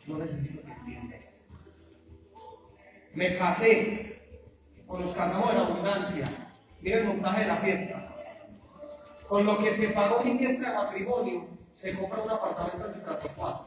no 0.08 0.18
necesito 0.18 0.62
que 0.62 0.72
entiendas. 0.72 1.27
Me 3.18 3.36
casé, 3.36 4.20
con 4.86 5.04
los 5.04 5.16
casamos 5.16 5.52
en 5.52 5.58
abundancia. 5.58 6.30
Mira 6.80 6.98
el 6.98 7.04
montaje 7.08 7.40
de 7.40 7.46
la 7.48 7.56
fiesta. 7.56 8.14
Con 9.26 9.44
lo 9.44 9.58
que 9.58 9.76
se 9.76 9.88
pagó 9.88 10.22
mi 10.22 10.38
fiesta 10.38 10.70
de 10.70 10.76
matrimonio, 10.76 11.48
se 11.80 11.98
compra 11.98 12.22
un 12.22 12.30
apartamento 12.30 12.86
en 12.86 12.94
Estrato 12.94 13.28
4. 13.34 13.66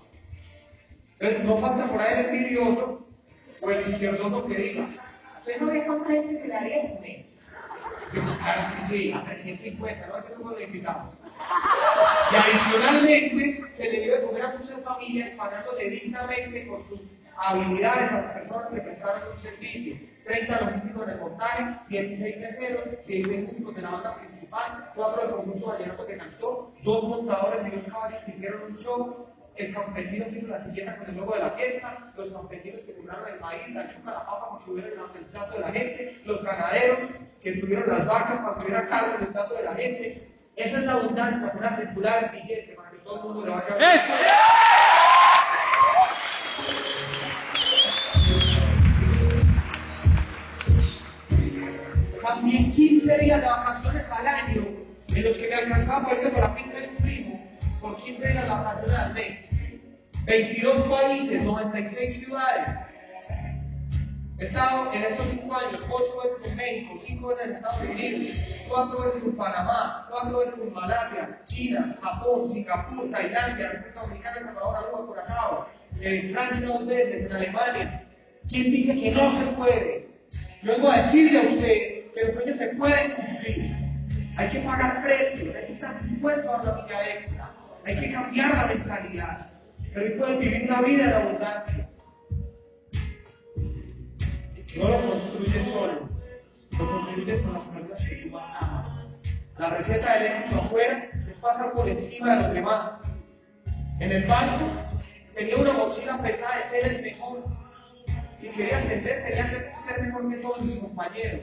Entonces 1.19 1.43
no 1.43 1.59
pasa 1.59 1.85
por 1.87 1.99
ahí 1.99 2.19
el 2.19 2.25
envidioso 2.27 3.05
o 3.59 3.71
el 3.71 3.89
izquierdoso 3.89 4.45
que 4.45 4.55
diga, 4.55 4.87
¿usted 5.39 5.59
no 5.59 5.67
ve 5.67 5.83
cuánta 5.85 6.09
gente 6.11 6.41
se 6.41 6.47
le 6.47 6.55
haría 6.55 6.81
sí, 8.89 9.11
a 9.11 9.25
350, 9.25 10.07
¿no? 10.07 10.37
Número 10.37 10.59
de 10.59 10.63
invitados. 10.63 11.13
Y 12.31 12.35
adicionalmente 12.37 13.63
se 13.75 13.91
le 13.91 13.99
dio 13.99 14.15
de 14.15 14.27
comer 14.27 14.43
a 14.43 14.55
muchas 14.57 14.81
familias 14.81 15.31
pagándole 15.35 15.89
dignamente 15.89 16.67
con 16.67 16.87
sus 16.87 17.01
habilidades 17.41 18.11
a 18.11 18.21
las 18.21 18.31
personas 18.33 18.67
que 18.73 18.81
prestaron 18.81 19.21
un 19.35 19.41
servicio. 19.41 19.95
30 20.25 20.61
logísticos 20.61 21.07
de 21.07 21.15
montaje, 21.15 21.63
16 21.89 22.37
meseros, 22.37 22.83
16 23.07 23.47
músicos 23.47 23.75
de 23.75 23.81
la 23.81 23.89
banda 23.89 24.17
principal, 24.17 24.91
4 24.95 25.21
del 25.21 25.31
conjunto 25.31 25.67
vallenato 25.67 26.05
que 26.05 26.17
cantó, 26.17 26.73
2 26.83 27.03
montadores 27.03 27.67
y 27.67 27.75
2 27.75 27.85
caballos 27.91 28.23
que 28.25 28.31
hicieron 28.31 28.61
un 28.63 28.77
show, 28.77 29.27
el 29.55 29.73
campesino 29.73 30.25
que 30.25 30.39
hizo 30.39 30.47
la 30.47 30.63
silleta 30.63 30.97
con 30.97 31.09
el 31.09 31.17
logo 31.17 31.33
de 31.33 31.39
la 31.39 31.49
fiesta, 31.51 32.13
los 32.15 32.31
campesinos 32.31 32.81
que 32.85 32.93
sembraron 32.93 33.27
el 33.27 33.39
maíz, 33.39 33.69
la 33.73 33.93
chuca, 33.93 34.11
la 34.11 34.25
papa, 34.25 34.59
para 34.59 34.71
hubiera 34.71 34.89
el 34.89 35.25
plato 35.25 35.53
de 35.53 35.59
la 35.59 35.71
gente, 35.71 36.21
los 36.25 36.43
ganaderos 36.43 36.99
que 37.41 37.51
tuvieron 37.53 37.89
las 37.89 38.05
vacas 38.05 38.39
para 38.39 38.61
hubiera 38.61 38.87
carne 38.87 39.15
en 39.15 39.21
el 39.23 39.27
plato 39.29 39.55
de 39.55 39.63
la 39.63 39.73
gente. 39.73 40.27
Esa 40.55 40.77
es 40.79 40.85
la 40.85 40.91
abundancia, 40.93 41.53
una 41.57 41.77
circular 41.77 42.31
billete 42.31 42.75
para 42.75 42.91
que 42.91 42.97
todo 42.97 43.15
el 43.15 43.23
mundo 43.23 43.45
le 43.45 43.51
vaya 43.51 43.75
a 43.75 44.90
También 52.41 52.71
15 52.71 53.17
días 53.19 53.39
de 53.39 53.45
vacaciones 53.45 54.03
al 54.09 54.27
año 54.27 54.65
en 55.09 55.23
los 55.23 55.37
que 55.37 55.47
me 55.47 55.53
alcanzaba 55.53 56.05
para 56.05 56.17
irme 56.17 56.29
por 56.31 56.41
la 56.41 56.55
pinta 56.55 56.79
de 56.79 56.87
un 56.87 56.95
primo 56.95 57.39
por 57.79 57.97
15 57.97 58.27
días 58.27 58.43
de 58.43 58.49
vacaciones 58.49 58.97
al 58.97 59.13
mes. 59.13 59.39
22 60.25 60.87
países, 60.89 61.43
96 61.43 62.17
ciudades. 62.17 62.67
He 64.39 64.45
estado 64.45 64.91
en 64.91 65.03
estos 65.03 65.27
5 65.29 65.55
años 65.55 65.81
8 65.87 66.03
veces 66.23 66.51
en 66.51 66.55
México, 66.55 66.99
5 67.05 67.27
veces 67.27 67.45
en 67.45 67.55
Estados 67.57 67.81
Unidos, 67.83 68.37
4 68.69 69.01
veces 69.03 69.23
en 69.23 69.37
Panamá, 69.37 70.07
4 70.09 70.39
veces 70.39 70.53
en 70.63 70.73
Malasia, 70.73 71.41
China, 71.45 71.99
Japón, 72.01 72.53
Singapur, 72.53 73.11
Tailandia, 73.11 73.69
República 73.69 74.01
Dominicana, 74.01 74.35
Salvador, 74.45 74.75
Aruba, 74.77 75.05
Curazao, 75.05 75.67
en 75.99 76.33
Francia 76.33 76.67
dos 76.67 76.87
veces, 76.87 77.25
en 77.27 77.33
Alemania. 77.33 78.03
¿Quién 78.49 78.71
dice 78.71 78.99
que 78.99 79.11
no 79.11 79.39
se 79.39 79.45
puede? 79.51 80.07
Yo 80.63 80.71
vengo 80.71 80.89
a 80.89 81.01
decirle 81.03 81.37
a 81.37 81.53
usted 81.53 81.90
que 82.13 82.25
los 82.25 82.33
sueños 82.35 82.57
se 82.57 82.67
pueden 82.75 83.11
cumplir. 83.11 83.75
Hay 84.37 84.49
que 84.49 84.59
pagar 84.61 85.03
precios, 85.03 85.55
hay 85.55 85.65
que 85.67 85.73
estar 85.73 86.03
dispuesto 86.03 86.53
a 86.53 86.63
la 86.63 86.85
vida 86.85 87.09
extra, 87.09 87.51
hay 87.85 87.99
que 87.99 88.11
cambiar 88.11 88.55
la 88.55 88.65
mentalidad. 88.67 89.49
Pero 89.93 90.05
hoy 90.05 90.11
puedes 90.17 90.39
vivir 90.39 90.63
una 90.69 90.81
vida 90.81 91.07
de 91.07 91.15
abundancia. 91.15 91.89
No 94.77 94.87
lo 94.87 95.09
construyes 95.09 95.65
solo, 95.65 96.09
lo 96.71 96.91
construyes 96.91 97.41
con 97.41 97.53
las 97.53 97.63
personas 97.63 98.09
que 98.09 98.15
tú. 98.15 98.37
La 99.57 99.69
receta 99.69 100.13
del 100.13 100.31
éxito 100.31 100.61
afuera 100.61 101.09
es 101.29 101.35
pasar 101.37 101.73
por 101.73 101.89
encima 101.89 102.35
de 102.35 102.41
los 102.43 102.53
demás. 102.53 103.01
En 103.99 104.11
el 104.11 104.25
banco 104.25 104.65
tenía 105.35 105.57
una 105.57 105.73
mochila 105.73 106.21
pesada 106.21 106.57
de 106.57 106.69
ser 106.69 106.93
el 106.93 107.01
mejor. 107.01 107.43
Si 108.39 108.47
quería 108.47 108.77
ascender, 108.79 109.23
tenía 109.23 109.49
que 109.49 109.91
ser 109.93 110.01
mejor 110.03 110.29
que 110.29 110.37
todos 110.37 110.61
mis 110.61 110.79
compañeros. 110.79 111.41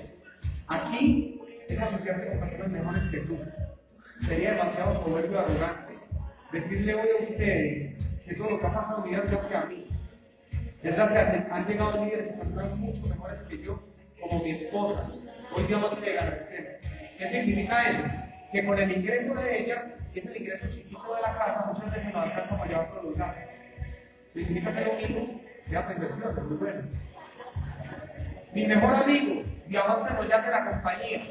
Aquí 0.68 1.40
es 1.68 1.78
asociarse 1.78 2.28
con 2.28 2.40
personas 2.40 2.70
mejores 2.70 3.02
que 3.10 3.18
tú. 3.18 3.38
Sería 4.26 4.52
demasiado 4.52 5.02
soberbio 5.02 5.32
y 5.32 5.36
arrogante 5.36 5.94
decirle 6.52 6.94
hoy 6.94 7.08
a 7.08 7.30
ustedes 7.30 7.94
que 8.26 8.34
todo 8.34 8.50
lo 8.50 8.60
que 8.60 8.66
ha 8.66 8.74
pasado 8.74 8.98
en 8.98 9.04
mi 9.04 9.10
vida 9.10 9.48
que 9.48 9.56
a 9.56 9.64
mí. 9.64 9.86
¿Verdad? 10.82 11.08
Que 11.08 11.52
han 11.52 11.66
llegado 11.66 12.04
líderes 12.04 12.34
y 12.34 12.38
personas 12.38 12.76
mucho 12.76 13.06
mejores 13.06 13.40
que 13.48 13.62
yo, 13.62 13.82
como 14.20 14.42
mi 14.42 14.50
esposa. 14.50 15.08
Hoy 15.54 15.64
día 15.64 15.78
no 15.78 15.90
se 15.90 16.18
agradecer. 16.18 16.80
¿Qué 17.18 17.30
significa 17.30 17.90
eso? 17.90 18.04
Que 18.52 18.64
con 18.64 18.78
el 18.78 18.96
ingreso 18.96 19.34
de 19.34 19.62
ella, 19.62 19.96
que 20.12 20.20
es 20.20 20.26
el 20.26 20.36
ingreso 20.36 20.66
chiquito 20.68 21.14
de 21.14 21.22
la 21.22 21.36
casa, 21.36 21.72
muchas 21.72 21.92
veces 21.92 22.12
no 22.12 22.20
alcanza 22.20 22.58
para 22.58 22.70
llevar 22.70 22.90
producción. 22.90 23.34
Significa 24.34 24.74
que 24.74 24.84
lo 24.84 24.94
mismo 24.94 25.40
de 25.70 25.94
inversión, 25.94 26.38
es 26.38 26.44
muy 26.44 26.56
bueno. 26.56 26.82
Mi 28.54 28.66
mejor 28.66 28.94
amigo, 28.94 29.42
Diamante 29.68 30.14
Royal 30.14 30.42
de 30.42 30.50
la 30.50 30.70
compañía, 30.70 31.30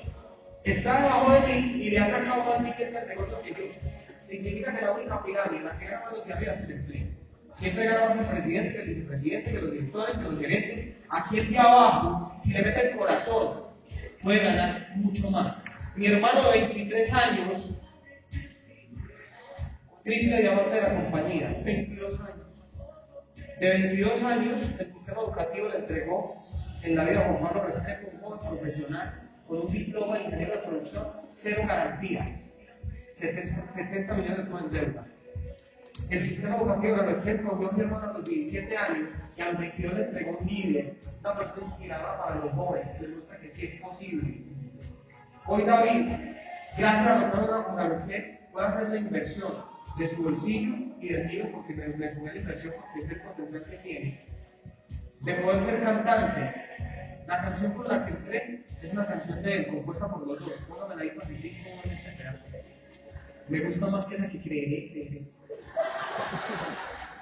está 0.63 1.01
debajo 1.01 1.31
de 1.31 1.39
mí 1.47 1.83
y 1.83 1.89
le 1.89 1.99
ha 1.99 2.11
sacado 2.11 2.43
más 2.43 2.65
tickets 2.65 2.95
el 2.95 3.07
negocio 3.07 3.41
que 3.41 3.49
yo. 3.49 3.89
Significa 4.29 4.75
que 4.75 4.85
la 4.85 4.91
única 4.91 5.23
pirámide, 5.23 5.63
la 5.63 5.79
que 5.79 5.85
gana 5.85 6.05
más 6.11 6.27
de 6.27 6.33
arriba, 6.33 6.53
es 6.53 6.69
el. 6.69 7.17
Siempre 7.55 7.85
gana 7.85 8.09
más 8.09 8.19
el 8.19 8.25
presidente, 8.25 8.73
que 8.73 8.81
el 8.81 8.87
vicepresidente, 8.89 9.51
que 9.51 9.61
los 9.61 9.71
directores, 9.71 10.17
que 10.17 10.23
los 10.23 10.39
gerentes. 10.39 10.95
Aquí 11.09 11.39
el 11.39 11.51
de 11.51 11.57
abajo, 11.57 12.35
si 12.43 12.51
le 12.51 12.61
mete 12.61 12.89
el 12.91 12.97
corazón, 12.97 13.63
puede 14.21 14.43
ganar 14.43 14.89
mucho 14.95 15.31
más. 15.31 15.63
Mi 15.95 16.05
hermano 16.05 16.51
de 16.51 16.59
23 16.59 17.13
años, 17.13 17.71
triple 20.03 20.41
diamante 20.41 20.75
de 20.75 20.81
la 20.81 21.01
compañía, 21.01 21.61
22 21.63 22.19
años. 22.19 22.47
De 23.59 23.69
22 23.69 24.23
años, 24.23 24.57
el 24.79 24.93
sistema 24.93 25.21
educativo 25.21 25.69
le 25.69 25.77
entregó 25.77 26.46
en 26.87 26.95
la 26.95 27.03
vida 27.03 27.25
Juan 27.25 27.43
Pablo 27.43 27.67
Restrepo, 27.67 28.07
un 28.13 28.19
joven 28.21 28.39
profesional 28.39 29.13
con 29.45 29.59
un 29.59 29.71
diploma 29.71 30.17
de 30.17 30.23
ingeniero 30.23 30.53
de 30.53 30.59
producción, 30.59 31.07
cero 31.43 31.63
garantías, 31.67 32.39
70, 33.19 34.13
millones 34.13 34.49
de 34.49 34.57
en 34.57 34.71
deuda. 34.71 35.05
El 36.09 36.29
sistema 36.29 36.55
educativo 36.55 36.95
de 36.95 37.03
Merced 37.03 37.43
cogió 37.43 37.71
mi 37.71 37.81
hermano 37.81 38.09
a 38.09 38.13
los 38.13 38.25
17 38.25 38.77
años 38.77 39.09
y 39.35 39.41
a 39.41 39.51
los 39.51 39.59
22 39.59 39.93
le 39.93 40.03
entregó 40.05 40.37
un 40.37 40.47
líder, 40.47 40.93
una 41.19 41.37
persona 41.37 41.67
inspiradora 41.67 42.23
para 42.23 42.35
los 42.35 42.53
jóvenes, 42.53 42.87
que 42.97 43.07
demuestra 43.07 43.37
que 43.39 43.51
sí 43.51 43.65
es 43.65 43.81
posible. 43.81 44.37
Hoy 45.45 45.63
David, 45.63 46.07
gracias 46.77 47.07
a 47.07 47.41
de 47.41 47.83
la 47.83 47.89
Merced, 47.89 48.23
puede 48.53 48.67
hacer 48.67 48.89
la 48.89 48.97
inversión 48.97 49.53
de 49.97 50.15
su 50.15 50.23
bolsillo 50.23 50.75
y 51.01 51.09
del 51.09 51.27
mío, 51.27 51.45
porque 51.51 51.73
me, 51.73 51.87
me 51.87 52.11
la 52.13 52.35
inversión 52.35 52.73
porque 52.79 53.05
es 53.05 53.11
el 53.11 53.21
potencial 53.21 53.65
que 53.65 53.77
tiene, 53.77 54.26
de 55.21 55.33
poder 55.35 55.65
ser 55.65 55.83
cantante. 55.83 56.53
La 57.27 57.41
canción 57.41 57.73
con 57.73 57.87
la 57.87 58.05
que 58.05 58.11
entré 58.11 58.65
es 58.81 58.93
una 58.93 59.05
canción 59.05 59.41
de 59.43 59.67
compuesta 59.67 60.07
por 60.09 60.27
los 60.27 60.39
dos. 60.39 60.53
Póngame 60.67 60.95
la 60.95 61.01
ahí 61.01 61.09
para 61.11 61.27
que 61.27 61.57
Me 63.49 63.59
gusta 63.59 63.87
más 63.87 64.05
que 64.05 64.17
la 64.17 64.29
que 64.29 64.41
creeré. 64.41 65.31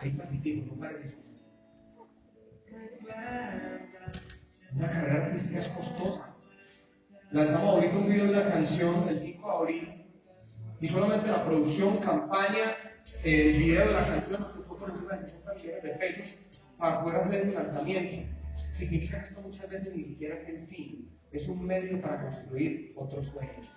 Ahí 0.02 0.12
positivo, 0.18 0.86
eso. 0.86 1.26
Una 4.76 4.90
carrera 4.90 5.26
artística 5.26 5.62
es 5.62 5.68
costosa. 5.70 6.36
Lanzamos 7.32 7.76
ahorita 7.76 7.98
un 7.98 8.08
video 8.08 8.28
de 8.28 8.34
la 8.34 8.50
canción 8.50 9.10
el 9.10 9.20
5 9.20 9.48
de 9.48 9.58
abril 9.58 10.06
y 10.82 10.88
solamente 10.90 11.28
la 11.30 11.46
producción, 11.46 11.98
campaña, 12.00 12.76
el 13.24 13.58
video 13.58 13.88
de 13.88 13.94
la 13.94 14.08
canción 14.08 14.42
nos 14.42 14.52
costó 14.52 14.78
por 14.78 14.90
encima 14.90 15.16
de 15.16 15.32
60 15.32 15.54
millones 15.54 15.84
de 15.84 15.90
pesos 15.92 16.45
para 16.78 17.04
poder 17.04 17.22
hacer 17.22 17.42
el 17.42 17.54
lanzamiento. 17.54 18.30
Significa 18.78 19.22
que 19.22 19.30
esto 19.30 19.42
muchas 19.42 19.70
veces 19.70 19.96
ni 19.96 20.04
siquiera 20.04 20.36
es 20.36 20.50
el 20.50 20.68
fin, 20.68 21.10
es 21.32 21.48
un 21.48 21.66
medio 21.66 22.02
para 22.02 22.22
construir 22.22 22.94
otros 22.96 23.28
sueños. 23.28 23.68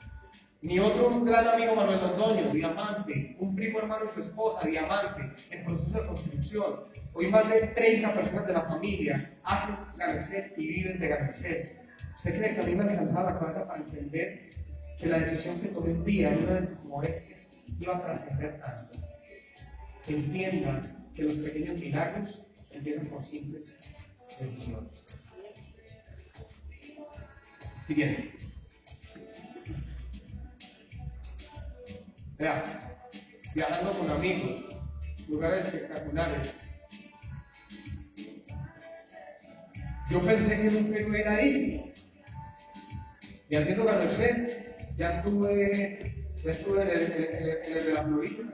Mi 0.61 0.81
otro 0.81 1.21
gran 1.25 1.47
amigo 1.47 1.77
Manuel 1.77 2.01
Londoño, 2.01 2.51
diamante, 2.53 3.37
un 3.39 3.55
primo 3.55 3.79
hermano 3.79 4.07
y 4.07 4.15
su 4.15 4.23
esposa, 4.23 4.67
diamante, 4.67 5.23
en 5.51 5.65
proceso 5.65 6.01
de 6.01 6.07
construcción. 6.07 6.75
Hoy 7.13 7.29
más 7.29 7.49
de 7.49 7.69
30 7.69 8.13
personas 8.13 8.47
de 8.47 8.53
la 8.53 8.63
familia 8.63 9.39
hacen 9.45 9.77
Garcet 9.97 10.59
y 10.59 10.67
viven 10.67 10.99
de 10.99 11.09
Garcet. 11.09 11.79
¿Usted 12.17 12.39
cree 12.39 12.55
que 12.57 12.61
a 12.61 12.65
mí 12.65 12.75
me 12.75 12.83
alcanzaba 12.83 13.33
la 13.33 13.39
cabeza 13.39 13.69
para 13.69 13.85
entender 13.85 14.51
que 14.99 15.07
la 15.07 15.21
decisión 15.21 15.61
que 15.61 15.69
tomé 15.69 15.93
un 15.93 16.05
día 16.05 16.33
en 16.33 16.43
una 16.43 16.61
de 16.61 16.75
como 16.75 17.03
este 17.05 17.47
iba 17.79 17.97
a 17.97 18.03
trascender 18.03 18.61
tanto? 18.61 18.99
Entiendan 20.09 21.07
que 21.15 21.23
los 21.23 21.37
pequeños 21.37 21.79
milagros 21.79 22.48
empiezan 22.71 23.07
por 23.07 23.25
simples 23.27 23.75
decisiones. 24.41 24.93
Siguiente. 27.87 28.33
Vea, 32.39 32.99
viajando 33.55 33.99
con 33.99 34.11
amigos, 34.11 34.65
lugares 35.29 35.67
espectaculares. 35.67 36.55
Yo 40.11 40.23
pensé 40.23 40.57
que 40.57 40.71
nunca 40.71 41.01
iba 41.01 41.17
a 41.17 41.21
ir 41.21 41.29
ahí. 41.29 41.95
Y 43.51 43.57
haciendo 43.57 43.85
merced, 43.85 44.59
ya 44.97 45.19
estuve, 45.19 46.27
ya 46.45 46.53
estuve 46.53 46.83
en 46.83 46.91
el, 46.91 47.85
de 47.85 47.93
la 47.93 48.05
Florida, 48.05 48.45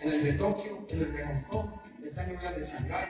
en 0.00 0.12
el 0.12 0.24
de 0.24 0.32
Tokio, 0.34 0.86
en 0.90 1.00
el 1.00 1.12
de 1.12 1.24
Hong 1.24 1.42
Kong, 1.48 1.70
este 2.04 2.20
año 2.20 2.34
voy 2.36 2.46
al 2.46 2.60
de 2.60 2.66
Shanghai. 2.66 3.03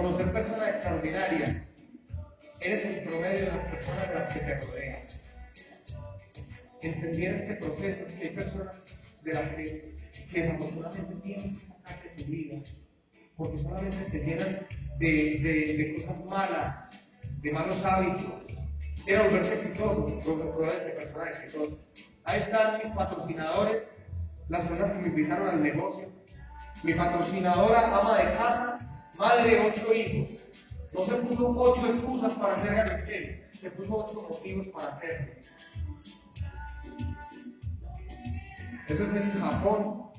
Conocer 0.00 0.32
personas 0.32 0.68
extraordinarias. 0.70 1.56
Eres 2.58 2.84
el 2.86 3.04
promedio 3.04 3.40
de 3.40 3.46
las 3.48 3.66
personas 3.66 4.08
de 4.08 4.14
las 4.14 4.32
que 4.32 4.40
te 4.40 4.60
rodeas 4.60 5.20
entender 6.80 7.34
este 7.34 7.54
proceso, 7.56 8.06
que 8.06 8.28
hay 8.28 8.34
personas 8.34 8.82
de 9.22 9.34
las 9.34 9.48
que, 9.50 9.94
desafortunadamente 10.32 11.14
tienen 11.16 11.58
que 11.58 11.66
sacar 11.66 12.02
de 12.02 12.22
tu 12.22 12.30
vida, 12.30 12.58
porque 13.36 13.58
solamente 13.58 14.10
se 14.10 14.18
llenan 14.24 14.66
de, 14.98 15.06
de, 15.06 15.76
de 15.76 15.94
cosas 15.96 16.24
malas, 16.24 16.84
de 17.42 17.52
malos 17.52 17.84
hábitos. 17.84 18.32
Quiero 19.04 19.24
volverse 19.24 19.54
exitoso, 19.54 20.22
volverse 20.24 20.90
persona 20.92 21.30
exitosa. 21.30 21.76
Ahí 22.24 22.40
están 22.40 22.80
mis 22.82 22.96
patrocinadores, 22.96 23.82
las 24.48 24.66
personas 24.66 24.92
que 24.92 24.98
me 24.98 25.08
invitaron 25.08 25.48
al 25.48 25.62
negocio. 25.62 26.08
Mi 26.84 26.94
patrocinadora, 26.94 27.98
ama 27.98 28.16
de 28.16 28.24
casa, 28.38 28.79
madre 29.20 29.50
de 29.50 29.60
ocho 29.68 29.94
hijos. 29.94 30.28
No 30.92 31.04
se 31.04 31.14
puso 31.22 31.54
ocho 31.56 31.86
excusas 31.86 32.32
para 32.32 32.56
hacer 32.56 32.98
Excel, 32.98 33.44
se 33.60 33.70
puso 33.70 33.96
ocho 33.96 34.26
motivos 34.28 34.66
para 34.68 34.96
hacerlo. 34.96 35.32
Eso 38.88 39.04
es 39.04 39.14
en 39.14 39.40
Japón, 39.40 40.10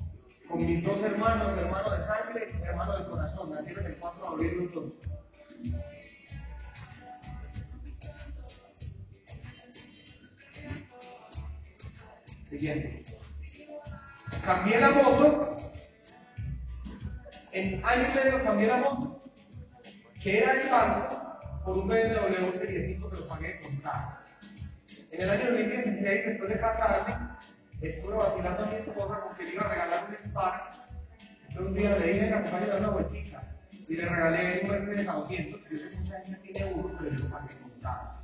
con 0.48 0.64
mis 0.64 0.82
dos 0.82 1.02
hermanos, 1.02 1.58
hermano 1.58 1.90
de 1.90 2.06
sangre 2.06 2.52
y 2.58 2.62
hermano 2.62 2.98
de 2.98 3.10
corazón. 3.10 3.50
Nacieron 3.50 3.86
el 3.86 3.96
4 3.96 4.22
de 4.22 4.28
abril 4.28 4.56
los 4.62 4.72
dos. 4.72 4.92
Siguiente. 12.48 13.04
Cambié 14.44 14.80
la 14.80 14.90
moto. 14.90 15.61
En 17.52 17.74
y 17.74 18.44
cambié 18.44 18.66
la 18.66 18.78
moto, 18.78 19.22
que 20.22 20.38
era 20.38 20.54
de 20.54 20.70
banco, 20.70 21.38
por 21.64 21.76
un 21.78 21.86
BMW 21.86 22.58
Serie 22.58 22.94
5 22.94 23.10
que 23.10 23.16
lo 23.18 23.28
pagué 23.28 23.60
con 23.60 23.82
En 25.10 25.20
el 25.20 25.30
año 25.30 25.50
2016, 25.50 26.02
después 26.26 26.48
de 26.48 26.58
casarme, 26.58 27.14
estuve 27.82 28.14
vacilando 28.14 28.62
a 28.62 28.66
mi 28.66 28.76
esposa 28.76 29.20
con 29.20 29.36
que 29.36 29.44
le 29.44 29.52
iba 29.52 29.64
a 29.64 29.68
regalar 29.68 30.08
un 30.08 30.30
Spark. 30.30 30.62
Entonces 31.48 31.66
un 31.66 31.74
día 31.74 31.98
le 31.98 32.12
dije 32.12 32.28
que 32.28 32.34
acompañe 32.34 32.64
a 32.64 32.68
dar 32.68 32.80
una 32.80 32.90
vueltita 32.90 33.42
y 33.86 33.96
le 33.96 34.08
regalé 34.08 34.60
un 34.62 34.70
Mercedes 34.70 35.08
a 35.08 35.12
200. 35.12 35.60
Yo 35.70 35.78
sé 35.78 35.90
que 35.90 35.96
mucha 35.96 36.20
gente 36.20 36.40
tiene 36.40 36.72
uno, 36.72 36.98
pero 36.98 37.14
yo 37.14 37.30
para 37.30 37.46
que 37.46 37.58
contaba. 37.58 38.22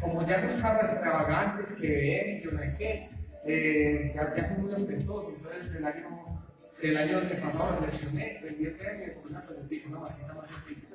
Como 0.00 0.26
ya 0.26 0.36
esos 0.36 0.62
carros 0.62 0.92
extravagantes 0.92 1.66
que 1.78 1.88
ven, 1.88 2.40
yo 2.40 2.52
no 2.52 2.58
sé 2.60 2.74
qué, 2.78 3.10
eh, 3.44 4.12
ya, 4.14 4.34
ya 4.34 4.48
son 4.48 4.62
muy 4.62 4.72
ostentosos. 4.72 5.34
Entonces 5.36 5.74
el 5.74 5.84
año, 5.84 6.39
el 6.82 6.96
año 6.96 7.18
antepasado 7.18 7.80
le 7.80 7.86
lesioné, 7.88 8.40
vendí 8.42 8.64
el 8.64 8.76
premio 8.76 9.06
y 9.06 9.14
compré 9.14 9.30
una 9.30 9.46
pelotita, 9.46 9.88
una 9.88 9.98
máquina 10.00 10.34
más 10.34 10.46
sencilla. 10.50 10.90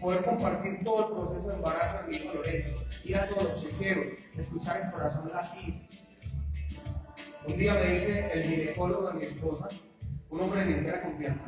poder 0.00 0.24
compartir 0.24 0.84
todo 0.84 1.08
el 1.08 1.14
proceso 1.14 1.48
de 1.48 1.54
embarazo 1.56 2.06
de 2.06 2.18
mi 2.18 2.24
Lorenzo, 2.26 2.84
ir 3.04 3.16
a 3.16 3.28
todos 3.28 3.44
los 3.44 3.62
chequeos, 3.62 4.06
escuchar 4.36 4.82
el 4.82 4.90
corazón 4.92 5.30
latir. 5.32 5.74
Un 7.46 7.56
día 7.56 7.74
me 7.74 7.86
dice 7.86 8.32
el 8.32 8.42
ginecólogo 8.44 9.08
de 9.08 9.14
mi 9.14 9.24
esposa, 9.24 9.68
un 10.30 10.40
hombre 10.40 10.64
de 10.64 10.72
entera 10.78 11.02
confianza. 11.02 11.46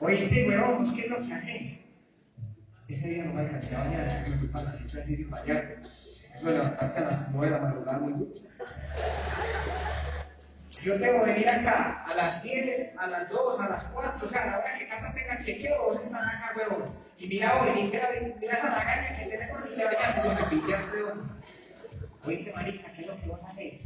Oíste, 0.00 0.48
weón, 0.48 0.94
¿qué 0.94 1.02
es 1.02 1.10
lo 1.10 1.26
que 1.26 1.34
haces? 1.34 1.81
Ese 2.92 3.08
día 3.08 3.24
no 3.24 3.32
me 3.32 3.40
alcancé 3.40 3.74
a 3.74 3.78
bañar, 3.78 4.28
me 4.28 4.36
fui 4.36 4.48
para 4.48 4.64
la 4.66 4.72
cita 4.72 5.00
de 5.00 5.12
ir 5.12 5.28
fallar. 5.28 5.76
Eso 6.36 6.46
de 6.46 6.52
levantarse 6.52 6.98
a 6.98 7.00
las 7.00 7.30
9 7.30 7.46
de 7.46 7.52
la 7.52 7.62
madrugada 7.62 7.98
muy 7.98 8.12
duro. 8.12 8.34
Yo 10.82 10.98
que 10.98 11.12
venir 11.12 11.48
acá 11.48 12.04
a 12.04 12.14
las 12.14 12.42
10, 12.42 12.98
a 12.98 13.06
las 13.06 13.30
2, 13.30 13.60
a 13.60 13.68
las 13.68 13.84
4, 13.84 14.26
o 14.26 14.30
sea, 14.30 14.42
a 14.42 14.46
la 14.46 14.58
hora 14.58 14.78
que 14.78 14.88
casa 14.88 15.14
tenga 15.14 15.44
chequeo, 15.44 15.84
vos 15.84 16.00
estás 16.04 16.20
acá, 16.20 16.52
huevón. 16.54 16.94
Y 17.16 17.28
mira, 17.28 17.62
hoy, 17.62 17.82
mira, 17.84 18.08
mira 18.38 18.54
esa 18.58 18.70
magaña 18.70 19.18
que 19.18 19.30
tenemos 19.30 19.60
y 19.72 19.76
le 19.76 19.84
vaya 19.84 20.22
a 20.22 20.34
me 20.34 20.60
pillaste, 20.60 20.96
huevón. 20.96 21.42
Oíste, 22.24 22.52
marica, 22.52 22.92
¿qué 22.92 23.00
es 23.02 23.06
lo 23.06 23.20
que 23.20 23.28
vas 23.28 23.42
a 23.42 23.50
hacer? 23.50 23.80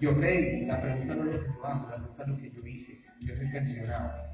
Yo 0.00 0.16
creí, 0.16 0.64
la 0.66 0.80
pregunta 0.80 1.14
no 1.14 1.24
es 1.24 1.36
lo 1.36 1.40
que 1.40 1.46
yo 1.46 1.66
hago, 1.66 1.88
la 1.90 1.96
pregunta 1.96 2.22
es 2.22 2.28
lo 2.28 2.36
que 2.38 2.50
yo 2.52 2.66
hice. 2.66 2.98
Yo 3.20 3.36
soy 3.36 3.46
pensionado. 3.52 4.32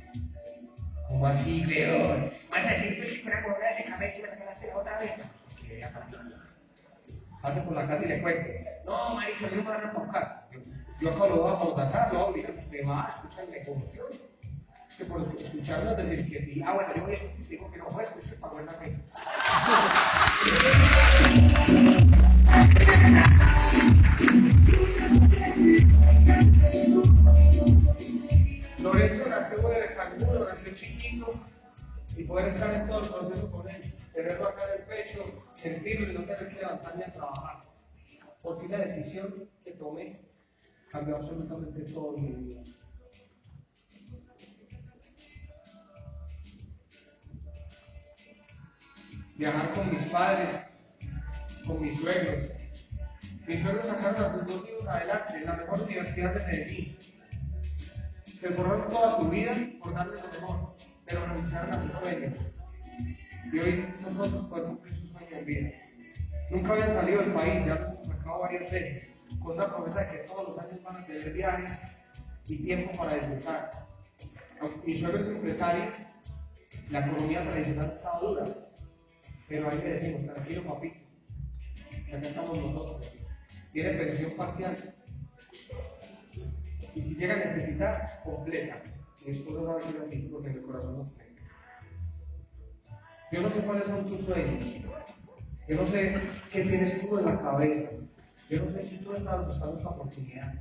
¿Cómo 1.08 1.26
así, 1.26 1.64
weón? 1.66 2.30
¿Vas 2.50 2.66
a 2.66 2.70
decir, 2.70 2.98
pues, 2.98 3.24
una 3.24 3.40
gorda 3.40 3.74
de 3.74 3.84
cabeza 3.84 4.18
y 4.18 4.22
me 4.38 4.44
la 4.44 4.52
hacer 4.52 4.74
otra 4.74 4.98
vez? 4.98 5.12
Que 5.58 5.74
vea 5.74 5.90
para 5.90 6.06
Por 7.48 7.74
la 7.74 7.88
casa 7.88 8.04
y 8.04 8.08
le 8.08 8.20
cuento. 8.20 8.50
No, 8.84 9.14
marica, 9.14 9.48
yo 9.48 9.56
no 9.56 9.62
me 9.62 9.70
van 9.70 9.86
a 9.86 9.92
buscar. 9.92 10.48
Yo 11.00 11.12
solo 11.16 11.36
voy 11.36 11.50
a 11.50 11.54
amordazar, 11.54 12.12
lo 12.12 12.26
voy 12.26 12.46
me 12.70 12.82
va 12.82 13.06
a 13.06 13.08
escuchar 13.08 13.48
la 13.48 13.56
emoción. 13.56 14.06
Que 14.98 15.04
por 15.06 15.22
escucharlo 15.40 15.94
decir 15.94 16.30
que 16.30 16.44
sí, 16.44 16.62
ah, 16.66 16.74
bueno, 16.74 16.94
yo 16.94 17.02
voy 17.04 17.14
a 17.14 17.48
digo 17.48 17.70
que 17.70 17.78
no 17.78 17.90
voy 17.90 18.04
a 18.04 18.08
escuchar 18.08 18.34
para 18.34 18.52
buena 18.52 18.72
fe. 18.74 18.98
Lorenzo 28.78 29.28
nació 29.28 29.68
de 29.68 29.94
Cancún, 29.94 30.48
nació 30.48 30.74
chiquito, 30.74 31.34
y 32.14 32.24
poder 32.24 32.48
estar 32.48 32.74
en 32.74 32.88
todo 32.88 33.04
el 33.04 33.08
proceso 33.08 33.50
con 33.50 33.70
él, 33.70 33.94
tenerlo 34.12 34.48
acá 34.48 34.62
en 34.64 34.80
el 34.80 34.86
pecho, 34.86 35.47
sentirlo 35.62 36.10
y 36.10 36.14
no 36.14 36.24
tener 36.24 36.48
que 36.48 36.54
levantarme 36.54 37.04
a 37.04 37.12
trabajar. 37.12 37.64
Porque 38.42 38.68
la 38.68 38.78
decisión 38.78 39.48
que 39.64 39.72
tomé 39.72 40.20
cambió 40.90 41.16
absolutamente 41.16 41.80
todo 41.92 42.16
mi 42.16 42.32
vida. 42.32 42.62
Viajar 49.36 49.74
con 49.74 49.90
mis 49.90 50.02
padres, 50.10 50.66
con 51.66 51.80
mis 51.80 52.00
suegros. 52.00 52.50
Mis 53.46 53.62
suegros 53.62 53.86
sacaron 53.86 54.24
a 54.24 54.34
sus 54.34 54.46
dos 54.46 54.68
hijos 54.68 54.88
adelante, 54.88 55.36
en 55.36 55.46
la 55.46 55.56
mejor 55.56 55.82
universidad 55.82 56.34
de 56.34 56.46
Medellín. 56.46 56.98
Se 58.40 58.48
borraron 58.48 58.90
toda 58.90 59.18
su 59.18 59.28
vida 59.28 59.56
por 59.80 59.94
darles 59.94 60.22
lo 60.22 60.28
mejor, 60.28 60.76
pero 61.04 61.26
renunciaron 61.26 61.72
a 61.72 61.82
sus 61.82 62.00
sueños. 62.00 62.34
Y 63.52 63.58
hoy 63.58 63.94
nosotros 64.00 64.46
podemos 64.46 64.78
cumplir 64.80 65.07
Nunca 66.50 66.72
habían 66.72 66.94
salido 66.94 67.20
del 67.20 67.32
país, 67.32 67.66
ya 67.66 67.74
lo 67.74 67.86
hemos 67.88 68.06
sacado 68.06 68.40
varias 68.40 68.70
veces, 68.70 69.08
con 69.42 69.56
la 69.56 69.68
promesa 69.68 70.00
de 70.00 70.10
que 70.10 70.18
todos 70.24 70.48
los 70.48 70.58
años 70.58 70.82
van 70.82 70.96
a 70.96 71.06
tener 71.06 71.32
viajes 71.32 71.78
y 72.46 72.56
tiempo 72.62 72.96
para 72.96 73.14
disfrutar. 73.14 73.86
Mi 74.84 74.98
suegro 74.98 75.20
es 75.20 75.28
empresario, 75.28 75.84
la 76.90 77.00
economía 77.00 77.48
tradicional 77.48 77.92
estaba 77.96 78.20
dura, 78.20 78.46
pero 79.48 79.70
ahí 79.70 79.78
le 79.78 79.90
decimos, 79.90 80.34
tranquilo 80.34 80.64
papito, 80.64 80.96
acá 82.08 82.28
estamos 82.28 82.58
nosotros. 82.58 83.12
Tiene 83.72 83.90
pensión 83.90 84.32
parcial. 84.36 84.94
Y 86.94 87.02
si 87.02 87.14
llega 87.14 87.34
a 87.34 87.38
necesitar, 87.38 88.22
completa. 88.24 88.82
Mi 89.24 89.32
esposo 89.32 89.64
va 89.64 89.74
a 89.74 89.76
decir 89.78 90.02
así, 90.04 90.28
porque 90.32 90.50
el 90.50 90.62
corazón 90.62 90.98
no 90.98 91.12
cree. 91.14 91.28
Yo 93.30 93.42
no 93.42 93.50
sé 93.50 93.60
cuáles 93.60 93.84
son 93.84 94.06
tus 94.06 94.24
sueños. 94.24 94.64
Yo 95.68 95.76
no 95.76 95.86
sé 95.90 96.14
qué 96.50 96.62
tienes 96.62 97.00
tú 97.00 97.18
en 97.18 97.26
la 97.26 97.42
cabeza. 97.42 97.90
Yo 98.48 98.64
no 98.64 98.72
sé 98.72 98.88
si 98.88 98.96
tú 98.98 99.12
estás 99.12 99.46
buscando 99.46 99.76
esta 99.76 99.88
oportunidad. 99.90 100.54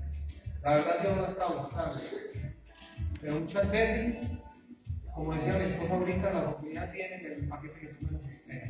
La 0.61 0.75
verdad 0.75 1.03
yo 1.03 1.15
no 1.15 1.21
la 1.21 1.29
estaba 1.29 1.61
buscando. 1.61 1.97
Pero 3.21 3.39
muchas 3.39 3.71
veces, 3.71 4.31
como 5.15 5.33
decía 5.33 5.53
mi 5.53 5.63
esposa 5.63 5.93
ahorita, 5.93 6.33
la 6.33 6.49
oportunidad 6.49 6.91
tiene 6.91 7.15
en 7.15 7.25
el 7.25 7.47
paquete 7.47 7.79
que 7.79 7.87
tú 7.87 8.05
menos 8.05 8.29
esperas. 8.29 8.69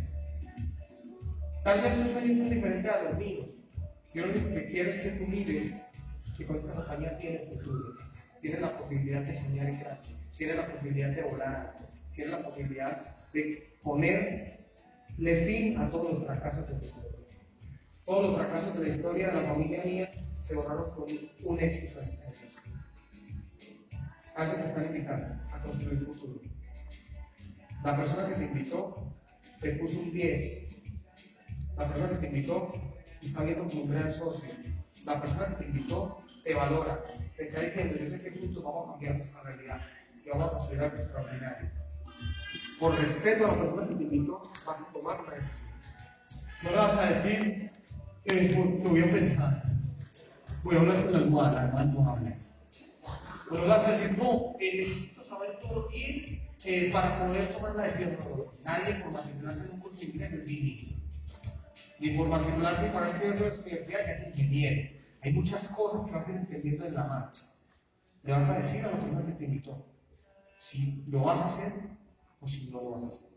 Tal 1.64 1.82
vez 1.82 1.96
tu 1.96 2.14
sueño 2.14 2.44
es 2.44 2.50
diferente 2.52 2.88
a 2.88 3.04
los 3.04 3.18
míos. 3.18 3.48
Yo 4.14 4.26
lo 4.28 4.32
único 4.34 4.50
que 4.54 4.66
quiero 4.68 4.90
es 4.92 5.00
que 5.00 5.10
tú 5.10 5.26
mires 5.26 5.74
que 6.38 6.46
con 6.46 6.58
esta 6.58 6.74
compañía 6.74 7.18
tiene 7.18 7.40
futuro. 7.48 7.96
Tienes 8.42 8.62
la 8.62 8.78
posibilidad 8.78 9.22
de 9.22 9.42
soñar 9.42 9.66
grande. 9.80 10.10
Tienes 10.38 10.56
la 10.56 10.68
posibilidad 10.68 11.10
de 11.10 11.24
volar. 11.24 11.80
Tienes 12.14 12.32
la 12.32 12.44
posibilidad 12.44 13.16
de 13.34 13.68
ponerle 15.18 15.46
fin 15.46 15.78
a 15.78 15.90
todos 15.90 16.14
los 16.14 16.26
fracasos 16.26 16.68
de 16.68 16.78
la 16.78 16.86
historia. 16.86 17.12
Todos 18.06 18.26
los 18.28 18.36
fracasos 18.38 18.80
de 18.80 18.88
la 18.88 18.96
historia 18.96 19.28
de 19.28 19.42
la 19.42 19.48
familia 19.50 19.84
mía 19.84 20.12
se 20.44 20.56
borraron 20.56 20.92
con 20.92 21.06
un 21.44 21.60
éxito 21.60 22.00
Alguien 24.36 24.62
te 24.62 24.68
está 24.68 24.86
invitando 24.86 25.36
a 25.52 25.62
construir 25.64 26.06
futuro. 26.06 26.42
La 27.84 27.98
persona 27.98 28.28
que 28.28 28.36
te 28.36 28.46
invitó 28.46 29.14
te 29.60 29.72
puso 29.78 30.00
un 30.00 30.12
10. 30.12 30.68
La 31.76 31.88
persona 31.88 32.10
que 32.10 32.16
te 32.16 32.28
invitó 32.28 32.74
está 33.22 33.44
viendo 33.44 33.68
como 33.68 33.82
un 33.82 33.92
gran 33.92 34.14
socio. 34.14 34.50
La 35.06 35.20
persona 35.20 35.48
que 35.48 35.64
te 35.64 35.70
invitó 35.72 36.22
te 36.44 36.54
valora. 36.54 37.04
Te 37.36 37.48
está 37.48 37.62
diciendo, 37.62 37.98
yo 37.98 38.10
sé 38.10 38.22
que 38.22 38.40
juntos 38.40 38.64
vamos 38.64 38.88
a 38.88 38.92
cambiar 38.92 39.18
nuestra 39.18 39.42
realidad 39.42 39.82
y 40.24 40.30
vamos 40.30 40.48
a 40.48 40.58
construir 40.58 40.82
algo 40.82 40.98
extraordinario. 40.98 41.77
Por 42.80 42.96
respeto 42.96 43.46
a 43.46 43.56
la 43.56 43.60
persona 43.60 43.88
que 43.88 43.96
te 43.96 44.04
invitó, 44.04 44.52
vas 44.66 44.78
a 44.80 44.94
tomar 44.94 45.22
una 45.22 45.34
decisión. 45.34 45.68
No 46.64 46.70
le 46.72 46.76
vas 46.78 46.98
a 46.98 47.06
decir, 47.06 47.72
eh, 48.26 48.80
te 48.84 48.88
voy 48.88 49.02
a 49.02 49.12
pensar. 49.12 49.64
Voy 50.64 50.76
a 50.76 50.80
hablar 50.80 51.04
con 51.04 51.14
la 51.14 51.18
almohada, 51.20 51.86
no 51.86 52.10
habla. 52.10 52.38
Pero 53.50 53.62
le 53.62 53.68
vas 53.68 53.88
a 53.88 53.92
decir, 53.92 54.18
no, 54.18 54.56
eh, 54.60 54.78
necesito 54.78 55.24
saber 55.24 55.60
todo 55.62 55.88
bien 55.90 56.42
eh, 56.66 56.90
para 56.92 57.26
poder 57.26 57.54
tomar 57.54 57.76
la 57.76 57.84
decisión. 57.84 58.18
nadie 58.64 58.96
por 58.96 59.12
matricularse 59.12 59.64
en 59.64 59.72
un 59.72 59.80
curso 59.80 60.00
de 60.00 60.06
inglés 60.06 60.34
ingeniero. 60.34 60.98
Ni 62.00 62.10
por 62.12 62.28
matricularse 62.28 62.90
para 62.92 63.10
estudiar 63.10 63.34
en 63.34 63.40
la 63.40 63.54
universidad 63.62 64.00
ya 64.06 64.14
es 64.14 64.28
ingeniero. 64.28 64.90
Hay 65.22 65.34
muchas 65.34 65.68
cosas 65.70 66.06
que 66.06 66.12
vas 66.12 66.28
a 66.28 66.32
ir 66.32 66.38
entendiendo 66.38 66.86
en 66.86 66.94
la 66.94 67.04
marcha. 67.06 67.42
Le 68.24 68.32
vas 68.34 68.50
a 68.50 68.60
decir 68.60 68.86
a 68.86 68.92
la 68.92 69.00
persona 69.00 69.26
que 69.26 69.32
te 69.32 69.46
invitó 69.46 69.84
si 70.60 71.04
lo 71.08 71.22
vas 71.22 71.40
a 71.40 71.54
hacer 71.54 71.97
o 72.42 72.48
si 72.48 72.68
no 72.70 72.82
lo 72.82 72.92
vas 72.92 73.04
a 73.04 73.08
hacer. 73.08 73.30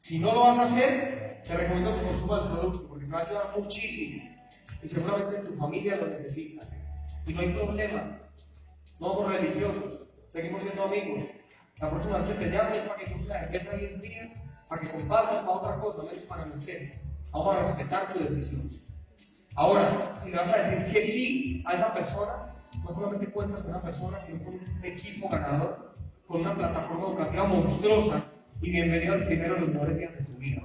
Si 0.00 0.18
no 0.18 0.32
lo 0.32 0.40
vas 0.40 0.58
a 0.58 0.72
hacer, 0.72 1.42
te 1.46 1.56
recomiendo 1.56 1.94
que 1.94 2.02
consumas 2.02 2.46
el 2.46 2.52
producto 2.52 2.88
porque 2.88 3.04
te 3.06 3.12
va 3.12 3.18
a 3.20 3.22
ayudar 3.22 3.58
muchísimo. 3.58 4.22
Y 4.82 4.88
seguramente 4.88 5.48
tu 5.48 5.56
familia 5.56 5.96
lo 5.96 6.08
necesita. 6.08 6.68
Y 7.26 7.32
no 7.32 7.40
hay 7.40 7.54
problema. 7.54 8.18
No 9.00 9.14
somos 9.14 9.32
religiosos. 9.32 10.08
Seguimos 10.32 10.62
siendo 10.62 10.84
amigos. 10.84 11.24
La 11.78 11.90
próxima 11.90 12.18
vez 12.18 12.26
que 12.26 12.44
te 12.44 12.50
llame 12.50 12.78
es 12.78 12.88
para 12.88 12.98
que 13.00 13.10
tú 13.10 13.24
la 13.24 13.44
empieza 13.44 13.70
ahí 13.72 13.84
en 13.86 14.00
día, 14.00 14.32
para 14.68 14.80
que 14.80 14.90
compartas 14.90 15.44
para 15.44 15.50
otra 15.50 15.80
cosa, 15.80 16.02
no 16.02 16.10
es 16.10 16.22
para 16.22 16.46
mentir. 16.46 16.94
Vamos 17.32 17.56
a 17.56 17.66
respetar 17.66 18.12
tu 18.12 18.20
decisión. 18.20 18.70
Ahora, 19.56 20.20
si 20.22 20.30
le 20.30 20.36
vas 20.36 20.54
a 20.54 20.58
decir 20.58 20.92
que 20.92 21.06
sí 21.06 21.64
a 21.66 21.74
esa 21.74 21.94
persona, 21.94 22.54
no 22.82 22.94
solamente 22.94 23.32
cuentas 23.32 23.62
con 23.62 23.70
una 23.70 23.82
persona, 23.82 24.20
sino 24.26 24.44
con 24.44 24.54
un 24.54 24.84
equipo 24.84 25.28
ganador, 25.28 25.93
con 26.26 26.40
una 26.40 26.54
plataforma 26.54 27.08
educativa 27.08 27.44
monstruosa 27.44 28.24
y 28.62 28.70
bienvenido 28.70 29.14
al 29.14 29.26
primero 29.26 29.54
de 29.54 29.60
los 29.60 29.70
mejores 29.70 29.98
días 29.98 30.12
de 30.14 30.24
tu 30.24 30.32
vida. 30.38 30.62